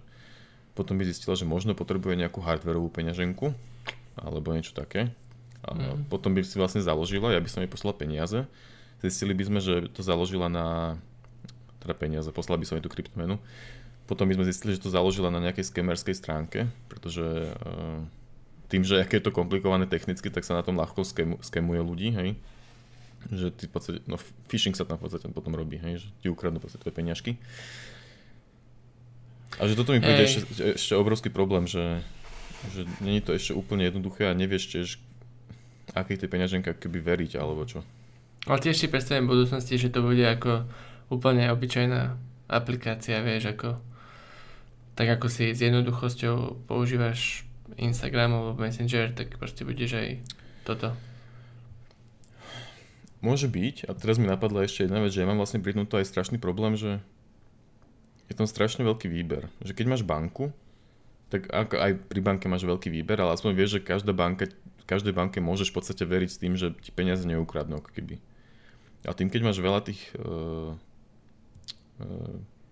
potom 0.74 0.98
by 0.98 1.06
zistila, 1.06 1.38
že 1.38 1.46
možno 1.46 1.78
potrebuje 1.78 2.18
nejakú 2.18 2.42
hardwareovú 2.42 2.90
peňaženku 2.90 3.54
alebo 4.18 4.58
niečo 4.58 4.74
také. 4.74 5.14
A 5.66 5.74
mm. 5.74 6.10
potom 6.10 6.34
by 6.34 6.42
si 6.42 6.58
vlastne 6.58 6.82
založila, 6.82 7.34
ja 7.34 7.42
by 7.42 7.50
som 7.50 7.62
jej 7.62 7.72
poslal 7.72 7.94
peniaze. 7.94 8.50
Zistili 9.00 9.38
by 9.38 9.44
sme, 9.46 9.60
že 9.62 9.74
to 9.94 10.02
založila 10.02 10.50
na 10.50 10.98
teda 11.86 11.94
peniaze, 11.94 12.34
poslal 12.34 12.58
by 12.58 12.66
som 12.66 12.82
jej 12.82 12.84
tú 12.84 12.90
kryptomenu. 12.90 13.38
Potom 14.10 14.26
by 14.26 14.38
sme 14.38 14.50
zistili, 14.50 14.74
že 14.74 14.86
to 14.86 14.94
založila 14.94 15.30
na 15.30 15.42
nejakej 15.42 15.70
skemerskej 15.70 16.18
stránke, 16.18 16.70
pretože 16.90 17.26
uh, 17.26 18.02
tým, 18.70 18.82
že 18.82 19.02
aké 19.02 19.22
je 19.22 19.30
to 19.30 19.34
komplikované 19.34 19.86
technicky, 19.86 20.30
tak 20.34 20.46
sa 20.46 20.58
na 20.58 20.66
tom 20.66 20.78
ľahko 20.78 21.06
skemu, 21.06 21.42
skemuje 21.42 21.82
ľudí, 21.82 22.10
hej. 22.14 22.30
Že 23.30 23.48
ty 23.58 23.64
v 23.66 23.72
podstate, 23.74 24.00
no 24.06 24.22
phishing 24.50 24.78
sa 24.78 24.86
tam 24.86 25.02
v 25.02 25.10
podstate 25.10 25.26
potom 25.34 25.54
robí, 25.58 25.82
hej, 25.82 26.06
že 26.06 26.08
ti 26.22 26.28
ukradnú 26.30 26.62
v 26.62 26.66
podstate 26.70 26.90
peňažky. 26.90 27.38
A 29.58 29.66
že 29.66 29.78
toto 29.78 29.94
mi 29.94 30.02
príde 30.04 30.28
ešte, 30.28 30.42
ešte 30.78 30.94
obrovský 30.94 31.34
problém, 31.34 31.66
že, 31.66 32.04
že 32.76 32.86
není 33.02 33.24
to 33.26 33.34
ešte 33.34 33.58
úplne 33.58 33.88
jednoduché 33.88 34.30
a 34.30 34.38
nevieš 34.38 34.64
tiež, 34.70 34.88
akej 35.98 36.22
tej 36.22 36.30
peňaženke 36.30 36.78
keby 36.78 37.02
veriť, 37.02 37.42
alebo 37.42 37.66
čo. 37.66 37.82
Ale 38.46 38.62
tiež 38.62 38.78
si 38.78 38.92
predstavím 38.92 39.26
v 39.26 39.34
budúcnosti, 39.42 39.82
že 39.82 39.90
to 39.90 40.06
bude 40.06 40.22
ako 40.22 40.70
úplne 41.10 41.50
obyčajná 41.54 42.18
aplikácia, 42.50 43.22
vieš, 43.26 43.54
ako 43.54 43.82
tak 44.96 45.20
ako 45.20 45.28
si 45.28 45.52
s 45.52 45.60
jednoduchosťou 45.60 46.66
používaš 46.72 47.44
Instagram 47.76 48.32
alebo 48.32 48.56
Messenger, 48.56 49.12
tak 49.12 49.36
proste 49.36 49.68
budeš 49.68 50.00
aj 50.00 50.08
toto. 50.64 50.96
Môže 53.20 53.52
byť. 53.52 53.90
A 53.90 53.98
teraz 53.98 54.16
mi 54.16 54.30
napadla 54.30 54.64
ešte 54.64 54.88
jedna 54.88 55.04
vec, 55.04 55.12
že 55.12 55.20
ja 55.20 55.28
mám 55.28 55.42
vlastne 55.42 55.60
pri 55.60 55.76
tomto 55.76 56.00
aj 56.00 56.08
strašný 56.08 56.40
problém, 56.40 56.80
že 56.80 57.04
je 58.32 58.34
tam 58.40 58.48
strašne 58.48 58.88
veľký 58.88 59.12
výber. 59.12 59.52
Že 59.68 59.76
keď 59.76 59.86
máš 59.92 60.04
banku, 60.08 60.56
tak 61.28 61.52
ako 61.52 61.76
aj 61.76 61.92
pri 62.08 62.20
banke 62.24 62.46
máš 62.48 62.64
veľký 62.64 62.88
výber, 62.88 63.20
ale 63.20 63.36
aspoň 63.36 63.52
vieš, 63.52 63.82
že 63.82 63.86
každá 63.86 64.16
banka, 64.16 64.48
každej 64.88 65.12
banke 65.12 65.44
môžeš 65.44 65.74
v 65.74 65.76
podstate 65.76 66.06
veriť 66.08 66.30
s 66.32 66.40
tým, 66.40 66.54
že 66.56 66.72
ti 66.80 66.96
peniaze 66.96 67.26
neukradnú, 67.28 67.82
keby. 67.82 68.22
A 69.06 69.14
tým, 69.14 69.28
keď 69.28 69.42
máš 69.44 69.60
veľa 69.62 69.86
tých 69.86 70.02
uh, 70.18 70.78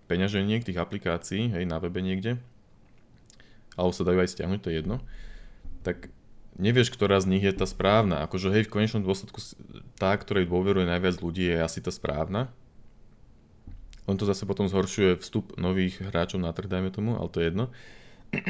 peňaženiek, 0.06 0.64
tých 0.64 0.80
aplikácií, 0.80 1.52
hej, 1.52 1.64
na 1.64 1.80
webe 1.80 2.04
niekde, 2.04 2.36
alebo 3.74 3.92
sa 3.94 4.06
dajú 4.06 4.18
aj 4.20 4.30
stiahnuť, 4.36 4.60
to 4.60 4.70
je 4.70 4.78
jedno, 4.78 4.96
tak 5.82 6.12
nevieš, 6.58 6.94
ktorá 6.94 7.18
z 7.18 7.30
nich 7.30 7.44
je 7.44 7.54
tá 7.54 7.66
správna. 7.66 8.22
Akože 8.24 8.50
hej, 8.54 8.66
v 8.66 8.72
konečnom 8.72 9.02
dôsledku 9.02 9.42
tá, 9.98 10.14
ktorej 10.14 10.46
dôveruje 10.46 10.86
najviac 10.86 11.18
ľudí, 11.18 11.50
je 11.50 11.58
asi 11.58 11.82
tá 11.82 11.90
správna. 11.90 12.50
Len 14.04 14.16
to 14.20 14.28
zase 14.28 14.44
potom 14.44 14.68
zhoršuje 14.68 15.16
vstup 15.24 15.56
nových 15.56 16.04
hráčov 16.04 16.36
na 16.38 16.52
trh, 16.52 16.68
dajme 16.68 16.92
tomu, 16.92 17.16
ale 17.16 17.28
to 17.32 17.40
je 17.40 17.48
jedno. 17.48 17.64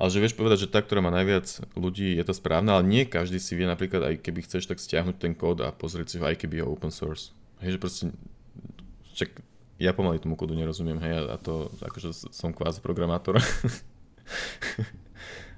ale 0.00 0.08
že 0.08 0.22
vieš 0.22 0.38
povedať, 0.38 0.64
že 0.64 0.72
tá, 0.72 0.80
ktorá 0.80 1.04
má 1.04 1.12
najviac 1.12 1.44
ľudí, 1.76 2.16
je 2.16 2.24
to 2.24 2.32
správna, 2.32 2.80
ale 2.80 2.88
nie 2.88 3.02
každý 3.04 3.36
si 3.42 3.52
vie 3.58 3.68
napríklad, 3.68 4.08
aj 4.08 4.24
keby 4.24 4.46
chceš, 4.48 4.70
tak 4.70 4.80
stiahnuť 4.80 5.16
ten 5.20 5.36
kód 5.36 5.60
a 5.60 5.68
pozrieť 5.74 6.06
si 6.08 6.16
ho, 6.16 6.24
aj 6.24 6.38
keby 6.40 6.62
je 6.62 6.64
open 6.64 6.88
source. 6.88 7.36
Hej, 7.60 7.76
že 7.76 7.78
proste, 7.82 8.04
čak, 9.12 9.36
ja 9.78 9.94
pomaly 9.94 10.18
tomu 10.18 10.34
kódu 10.34 10.58
nerozumiem, 10.58 10.98
hej, 10.98 11.30
a 11.30 11.38
to, 11.38 11.70
akože 11.78 12.10
som 12.34 12.50
kvázi 12.50 12.82
programátor. 12.82 13.38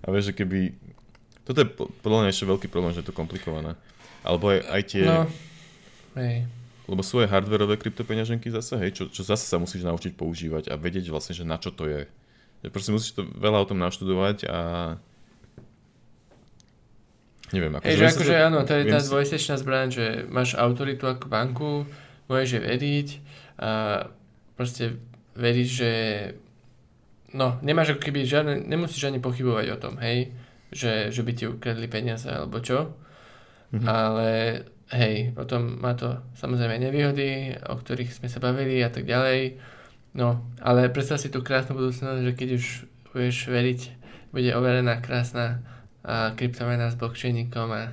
a 0.05 0.07
vieš, 0.13 0.31
že 0.31 0.35
keby... 0.37 0.77
Toto 1.49 1.65
je 1.65 1.69
podľa 2.05 2.29
mňa 2.29 2.31
ešte 2.31 2.45
veľký 2.45 2.69
problém, 2.69 2.93
že 2.93 3.01
je 3.01 3.09
to 3.09 3.17
komplikované. 3.17 3.81
Alebo 4.21 4.53
aj, 4.53 4.61
aj 4.69 4.83
tie... 4.85 5.05
No, 5.09 5.25
hej. 6.21 6.45
Lebo 6.85 7.01
sú 7.01 7.25
aj 7.25 7.33
hardwareové 7.33 7.81
kryptopeňaženky 7.81 8.53
zase, 8.53 8.77
hej, 8.77 8.93
čo, 8.93 9.09
čo 9.09 9.25
zase 9.25 9.49
sa 9.49 9.57
musíš 9.57 9.89
naučiť 9.89 10.13
používať 10.13 10.69
a 10.69 10.77
vedieť 10.77 11.09
vlastne, 11.09 11.33
že 11.33 11.49
na 11.49 11.57
čo 11.57 11.73
to 11.73 11.89
je. 11.89 12.05
Že 12.61 12.69
proste 12.69 12.93
musíš 12.93 13.17
to 13.17 13.25
veľa 13.25 13.65
o 13.65 13.69
tom 13.73 13.81
naštudovať 13.81 14.45
a 14.53 14.59
neviem. 17.57 17.73
Ako, 17.73 17.89
Hej, 17.89 17.97
že 17.97 18.07
akože 18.13 18.35
áno, 18.37 18.69
to 18.69 18.77
je 18.77 18.85
tá 18.85 19.01
dvojsečná 19.01 19.57
zbraň, 19.57 19.89
že 19.89 20.05
máš 20.29 20.59
autoritu 20.59 21.09
ako 21.09 21.25
banku, 21.31 21.71
môžeš 22.29 22.59
je 22.59 22.61
veriť 22.61 23.09
a 23.61 23.71
proste 24.57 24.97
veríš, 25.37 25.85
že 25.85 25.93
no, 27.37 27.61
nemáš 27.61 27.95
ako 27.95 28.03
keby 28.09 28.25
žiadne, 28.25 28.65
nemusíš 28.65 29.13
ani 29.13 29.21
pochybovať 29.21 29.67
o 29.77 29.81
tom, 29.81 29.95
hej, 30.01 30.33
že, 30.73 31.13
že 31.13 31.21
by 31.21 31.33
ti 31.37 31.45
ukradli 31.47 31.87
peniaze 31.87 32.27
alebo 32.27 32.59
čo, 32.65 32.97
mm-hmm. 33.73 33.87
ale 33.87 34.29
hej, 34.97 35.37
potom 35.37 35.79
má 35.79 35.93
to 35.95 36.19
samozrejme 36.35 36.81
nevýhody, 36.81 37.55
o 37.69 37.77
ktorých 37.77 38.17
sme 38.17 38.33
sa 38.33 38.43
bavili 38.43 38.81
a 38.81 38.91
tak 38.91 39.05
ďalej, 39.05 39.61
no, 40.17 40.41
ale 40.65 40.91
predstav 40.91 41.21
si 41.21 41.29
tú 41.29 41.45
krásnu 41.45 41.77
budúcnosť, 41.77 42.21
že 42.25 42.33
keď 42.33 42.49
už 42.57 42.65
budeš 43.13 43.37
veriť, 43.47 43.81
bude 44.33 44.51
overená 44.57 44.99
krásna 45.03 45.63
a 46.01 46.33
kryptomena 46.33 46.89
s 46.89 46.97
blockchainíkom 46.97 47.69
a 47.77 47.93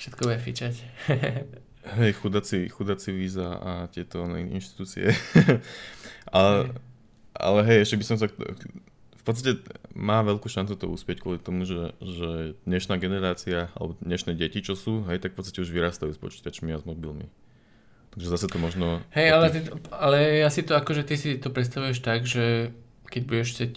všetko 0.00 0.20
bude 0.32 0.38
fičať. 0.40 0.74
Hej, 1.96 2.12
chudáci, 2.20 2.68
chudáci 2.68 3.16
víza 3.16 3.56
a 3.56 3.72
tieto 3.88 4.28
inštitúcie. 4.28 5.08
ale, 6.36 6.76
ale 7.32 7.60
hej, 7.64 7.88
ešte 7.88 7.96
by 7.96 8.04
som 8.04 8.16
sa... 8.20 8.28
V 8.28 9.22
podstate 9.24 9.60
má 9.92 10.20
veľkú 10.24 10.48
šancu 10.48 10.76
to 10.76 10.88
úspieť 10.88 11.20
kvôli 11.20 11.40
tomu, 11.40 11.64
že, 11.64 11.96
že 12.00 12.60
dnešná 12.68 12.96
generácia, 13.00 13.72
alebo 13.76 13.96
dnešné 14.00 14.36
deti, 14.36 14.60
čo 14.60 14.76
sú, 14.76 15.04
hej, 15.08 15.20
tak 15.20 15.32
v 15.32 15.38
podstate 15.40 15.64
už 15.64 15.72
vyrastajú 15.72 16.12
s 16.12 16.20
počítačmi 16.20 16.72
a 16.72 16.80
s 16.80 16.84
mobilmi. 16.84 17.28
Takže 18.12 18.28
zase 18.28 18.46
to 18.48 18.56
možno... 18.60 19.04
Hej, 19.12 19.28
ale, 19.32 19.46
ty, 19.52 19.60
ale 19.92 20.16
ja 20.44 20.48
si 20.48 20.64
to 20.64 20.76
akože 20.76 21.04
ty 21.04 21.20
si 21.20 21.36
to 21.36 21.52
predstavuješ 21.52 22.00
tak, 22.00 22.24
že 22.24 22.72
keď 23.08 23.22
budeš 23.24 23.48
chcieť 23.56 23.74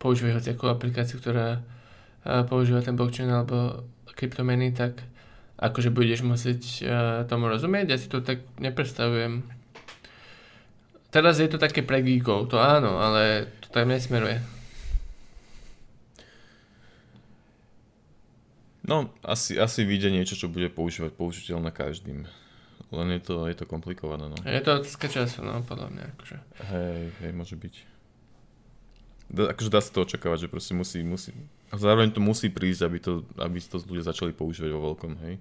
používať 0.00 0.40
hociakú 0.40 0.68
aplikáciu, 0.68 1.20
ktorá 1.20 1.60
používa 2.48 2.80
ten 2.80 2.96
blockchain 2.96 3.28
alebo 3.28 3.84
kryptomeny, 4.16 4.72
tak 4.72 4.98
akože 5.58 5.90
budeš 5.90 6.22
musieť 6.22 6.62
uh, 6.86 6.90
tomu 7.26 7.50
rozumieť. 7.50 7.86
Ja 7.90 7.98
si 7.98 8.06
to 8.06 8.22
tak 8.22 8.46
nepredstavujem. 8.62 9.42
Teraz 11.10 11.42
je 11.42 11.48
to 11.50 11.58
také 11.58 11.82
pre 11.82 12.04
geekov, 12.04 12.52
to 12.52 12.60
áno, 12.60 13.00
ale 13.00 13.50
to 13.64 13.68
tam 13.72 13.90
nesmeruje. 13.90 14.38
No, 18.88 19.12
asi, 19.20 19.60
asi 19.60 19.84
vyjde 19.84 20.08
niečo, 20.08 20.32
čo 20.32 20.48
bude 20.48 20.72
používať 20.72 21.12
použiteľné 21.12 21.68
každým. 21.76 22.24
Len 22.88 23.08
je 23.16 23.20
to, 23.20 23.44
je 23.44 23.56
to 23.56 23.68
komplikované, 23.68 24.32
no. 24.32 24.36
Je 24.48 24.64
to 24.64 24.80
otázka 24.80 25.12
času, 25.12 25.44
no, 25.44 25.60
podľa 25.60 25.92
mňa, 25.92 26.04
akože. 26.16 26.36
Hej, 26.72 27.02
hej, 27.20 27.32
môže 27.36 27.52
byť. 27.52 27.74
Da, 29.28 29.52
akože 29.52 29.68
dá 29.68 29.84
sa 29.84 29.92
to 29.92 30.08
očakávať, 30.08 30.48
že 30.48 30.48
proste 30.48 30.72
musí, 30.72 31.04
musí, 31.04 31.36
a 31.68 31.74
zároveň 31.76 32.16
to 32.16 32.20
musí 32.24 32.48
prísť, 32.48 32.82
aby 32.88 32.98
to, 32.98 33.12
aby 33.36 33.60
to 33.60 33.76
ľudia 33.84 34.08
začali 34.08 34.32
používať 34.32 34.72
vo 34.72 34.92
veľkom, 34.92 35.12
hej. 35.28 35.34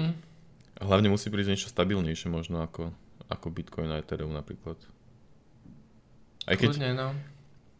Hm. 0.00 0.14
A 0.76 0.82
hlavne 0.88 1.12
musí 1.12 1.28
prísť 1.28 1.50
niečo 1.52 1.72
stabilnejšie 1.72 2.32
možno 2.32 2.64
ako, 2.64 2.92
ako 3.28 3.46
Bitcoin 3.52 3.92
a 3.92 4.00
Ethereum 4.00 4.32
napríklad. 4.32 4.76
Aj 6.48 6.56
keď, 6.56 6.76
Kľudne, 6.76 6.92
no. 6.96 7.08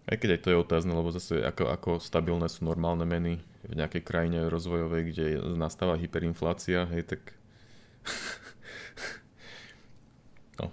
Aj 0.07 0.17
keď 0.17 0.37
aj 0.37 0.41
to 0.45 0.49
je 0.53 0.61
otázne, 0.61 0.93
lebo 0.93 1.09
zase 1.13 1.41
ako, 1.41 1.65
ako 1.73 1.91
stabilné 1.99 2.47
sú 2.53 2.69
normálne 2.69 3.09
meny 3.09 3.41
v 3.67 3.75
nejakej 3.75 4.03
krajine 4.05 4.47
rozvojovej, 4.47 5.03
kde 5.13 5.27
nastáva 5.57 5.97
hyperinflácia, 5.97 6.85
hej, 6.93 7.17
tak... 7.17 7.33
no, 10.61 10.69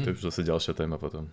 to 0.00 0.08
je 0.08 0.16
už 0.16 0.24
zase 0.32 0.42
ďalšia 0.42 0.72
téma 0.72 0.96
potom. 0.96 1.28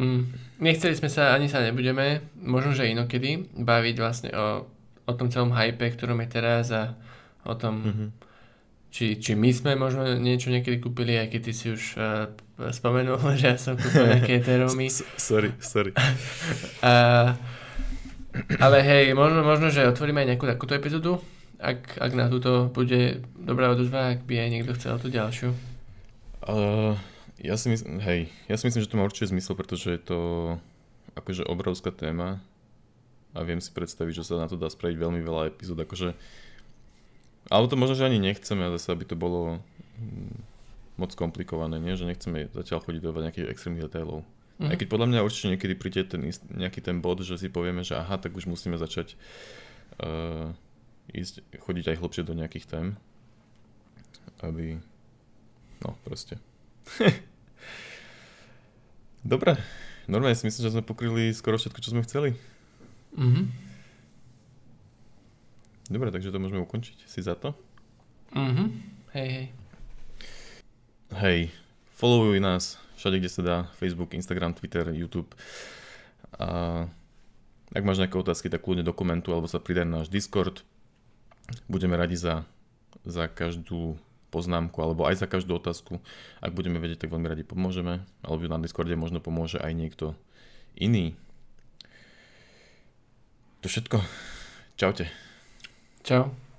Mm, 0.00 0.32
nechceli 0.64 0.96
sme 0.96 1.12
sa, 1.12 1.36
ani 1.36 1.52
sa 1.52 1.60
nebudeme, 1.60 2.24
možno, 2.40 2.72
že 2.72 2.88
inokedy, 2.88 3.52
baviť 3.52 3.96
vlastne 4.00 4.30
o, 4.32 4.64
o 5.04 5.12
tom 5.12 5.28
celom 5.28 5.52
hype, 5.52 5.92
ktorom 5.92 6.24
je 6.24 6.28
teraz 6.32 6.72
a 6.72 6.96
o 7.44 7.52
tom, 7.52 7.84
mm-hmm. 7.84 8.08
či, 8.88 9.20
či 9.20 9.36
my 9.36 9.52
sme 9.52 9.76
možno 9.76 10.08
niečo 10.16 10.48
niekedy 10.48 10.80
kúpili, 10.80 11.20
aj 11.20 11.36
keď 11.36 11.40
ty 11.44 11.52
si 11.52 11.66
už 11.76 11.82
uh, 12.00 12.32
spomenul, 12.72 13.20
že 13.40 13.52
ja 13.52 13.56
som 13.60 13.76
kúpil 13.76 14.08
nejaké 14.08 14.40
Ethereumy. 14.40 14.88
sorry, 15.20 15.52
sorry. 15.60 15.92
uh, 16.80 17.36
ale 18.56 18.78
hej, 18.80 19.12
možno, 19.12 19.44
možno, 19.44 19.68
že 19.68 19.84
otvoríme 19.84 20.24
aj 20.24 20.28
nejakú 20.32 20.48
takúto 20.48 20.72
epizódu, 20.72 21.20
ak, 21.60 22.00
ak 22.00 22.12
na 22.16 22.32
túto 22.32 22.72
bude 22.72 23.20
dobrá 23.36 23.68
odozva, 23.68 24.16
ak 24.16 24.24
by 24.24 24.48
aj 24.48 24.48
niekto 24.48 24.72
chcel 24.80 24.96
tú 24.96 25.12
ďalšiu. 25.12 25.52
Uh, 26.48 26.96
ja 27.40 27.56
si 27.56 27.72
myslím, 27.72 27.98
hej, 28.04 28.28
ja 28.46 28.56
si 28.60 28.68
myslím, 28.68 28.84
že 28.84 28.90
to 28.90 28.98
má 29.00 29.04
určite 29.08 29.32
zmysel, 29.32 29.56
pretože 29.56 29.88
je 29.96 30.00
to 30.00 30.20
akože 31.16 31.48
obrovská 31.48 31.90
téma 31.90 32.44
a 33.32 33.40
viem 33.42 33.62
si 33.62 33.72
predstaviť, 33.72 34.22
že 34.22 34.26
sa 34.26 34.40
na 34.40 34.46
to 34.46 34.60
dá 34.60 34.68
spraviť 34.68 34.96
veľmi 34.98 35.20
veľa 35.24 35.50
epizód, 35.50 35.80
akože 35.80 36.14
ale 37.50 37.66
to 37.66 37.74
možno, 37.74 37.96
že 37.96 38.06
ani 38.06 38.20
nechceme, 38.20 38.70
zase 38.76 38.92
aby 38.92 39.04
to 39.08 39.16
bolo 39.16 39.58
mm, 39.98 40.36
moc 41.00 41.16
komplikované, 41.16 41.80
nie? 41.80 41.96
že 41.96 42.04
nechceme 42.04 42.52
zatiaľ 42.52 42.84
chodiť 42.84 43.00
do 43.00 43.10
nejakých 43.16 43.48
extrémnych 43.50 43.88
detailov. 43.88 44.22
Mm-hmm. 44.60 44.70
Aj 44.70 44.76
keď 44.76 44.88
podľa 44.92 45.08
mňa 45.08 45.24
určite 45.24 45.50
niekedy 45.56 45.74
príde 45.74 46.04
ten 46.04 46.22
ist, 46.28 46.44
nejaký 46.52 46.84
ten 46.84 47.00
bod, 47.00 47.24
že 47.24 47.40
si 47.40 47.48
povieme, 47.48 47.80
že 47.80 47.96
aha, 47.96 48.20
tak 48.20 48.36
už 48.36 48.44
musíme 48.44 48.76
začať 48.76 49.16
uh, 50.04 50.52
ísť, 51.16 51.42
chodiť 51.64 51.96
aj 51.96 51.96
hlbšie 51.96 52.22
do 52.28 52.36
nejakých 52.36 52.66
tém, 52.68 52.86
aby, 54.44 54.76
no 55.80 55.96
proste. 56.04 56.36
Dobre, 59.20 59.60
normálne 60.08 60.36
si 60.36 60.48
myslím, 60.48 60.62
že 60.64 60.74
sme 60.74 60.84
pokryli 60.86 61.32
skoro 61.36 61.60
všetko, 61.60 61.78
čo 61.84 61.92
sme 61.92 62.04
chceli. 62.08 62.32
Mhm. 63.16 63.42
Dobre, 65.90 66.14
takže 66.14 66.30
to 66.30 66.38
môžeme 66.38 66.62
ukončiť. 66.62 67.04
Si 67.04 67.20
za 67.20 67.34
to? 67.34 67.52
Mhm. 68.32 68.64
Hej, 69.12 69.28
hej. 69.28 69.46
Hej, 71.10 71.40
followuj 71.98 72.38
nás 72.38 72.78
všade, 72.94 73.18
kde 73.18 73.30
sa 73.32 73.42
dá. 73.42 73.56
Facebook, 73.82 74.14
Instagram, 74.14 74.54
Twitter, 74.54 74.86
YouTube. 74.94 75.34
A 76.38 76.86
ak 77.74 77.82
máš 77.82 77.98
nejaké 77.98 78.14
otázky, 78.14 78.46
tak 78.46 78.62
kľudne 78.62 78.86
dokumentu 78.86 79.34
alebo 79.34 79.50
sa 79.50 79.58
pridaj 79.58 79.88
na 79.88 80.02
náš 80.02 80.12
Discord. 80.12 80.62
Budeme 81.66 81.98
radi 81.98 82.14
za, 82.14 82.46
za 83.02 83.26
každú 83.26 83.98
poznámku 84.30 84.78
alebo 84.80 85.04
aj 85.04 85.20
za 85.20 85.26
každú 85.26 85.58
otázku. 85.58 85.98
Ak 86.38 86.54
budeme 86.54 86.78
vedieť, 86.78 87.06
tak 87.06 87.12
veľmi 87.12 87.26
radi 87.26 87.42
pomôžeme. 87.42 88.06
Alebo 88.22 88.46
na 88.46 88.62
Discorde 88.62 88.94
možno 88.94 89.18
pomôže 89.18 89.58
aj 89.58 89.72
niekto 89.74 90.06
iný. 90.78 91.18
To 93.60 93.68
všetko. 93.68 94.00
Čaute. 94.80 95.10
Čau. 96.06 96.49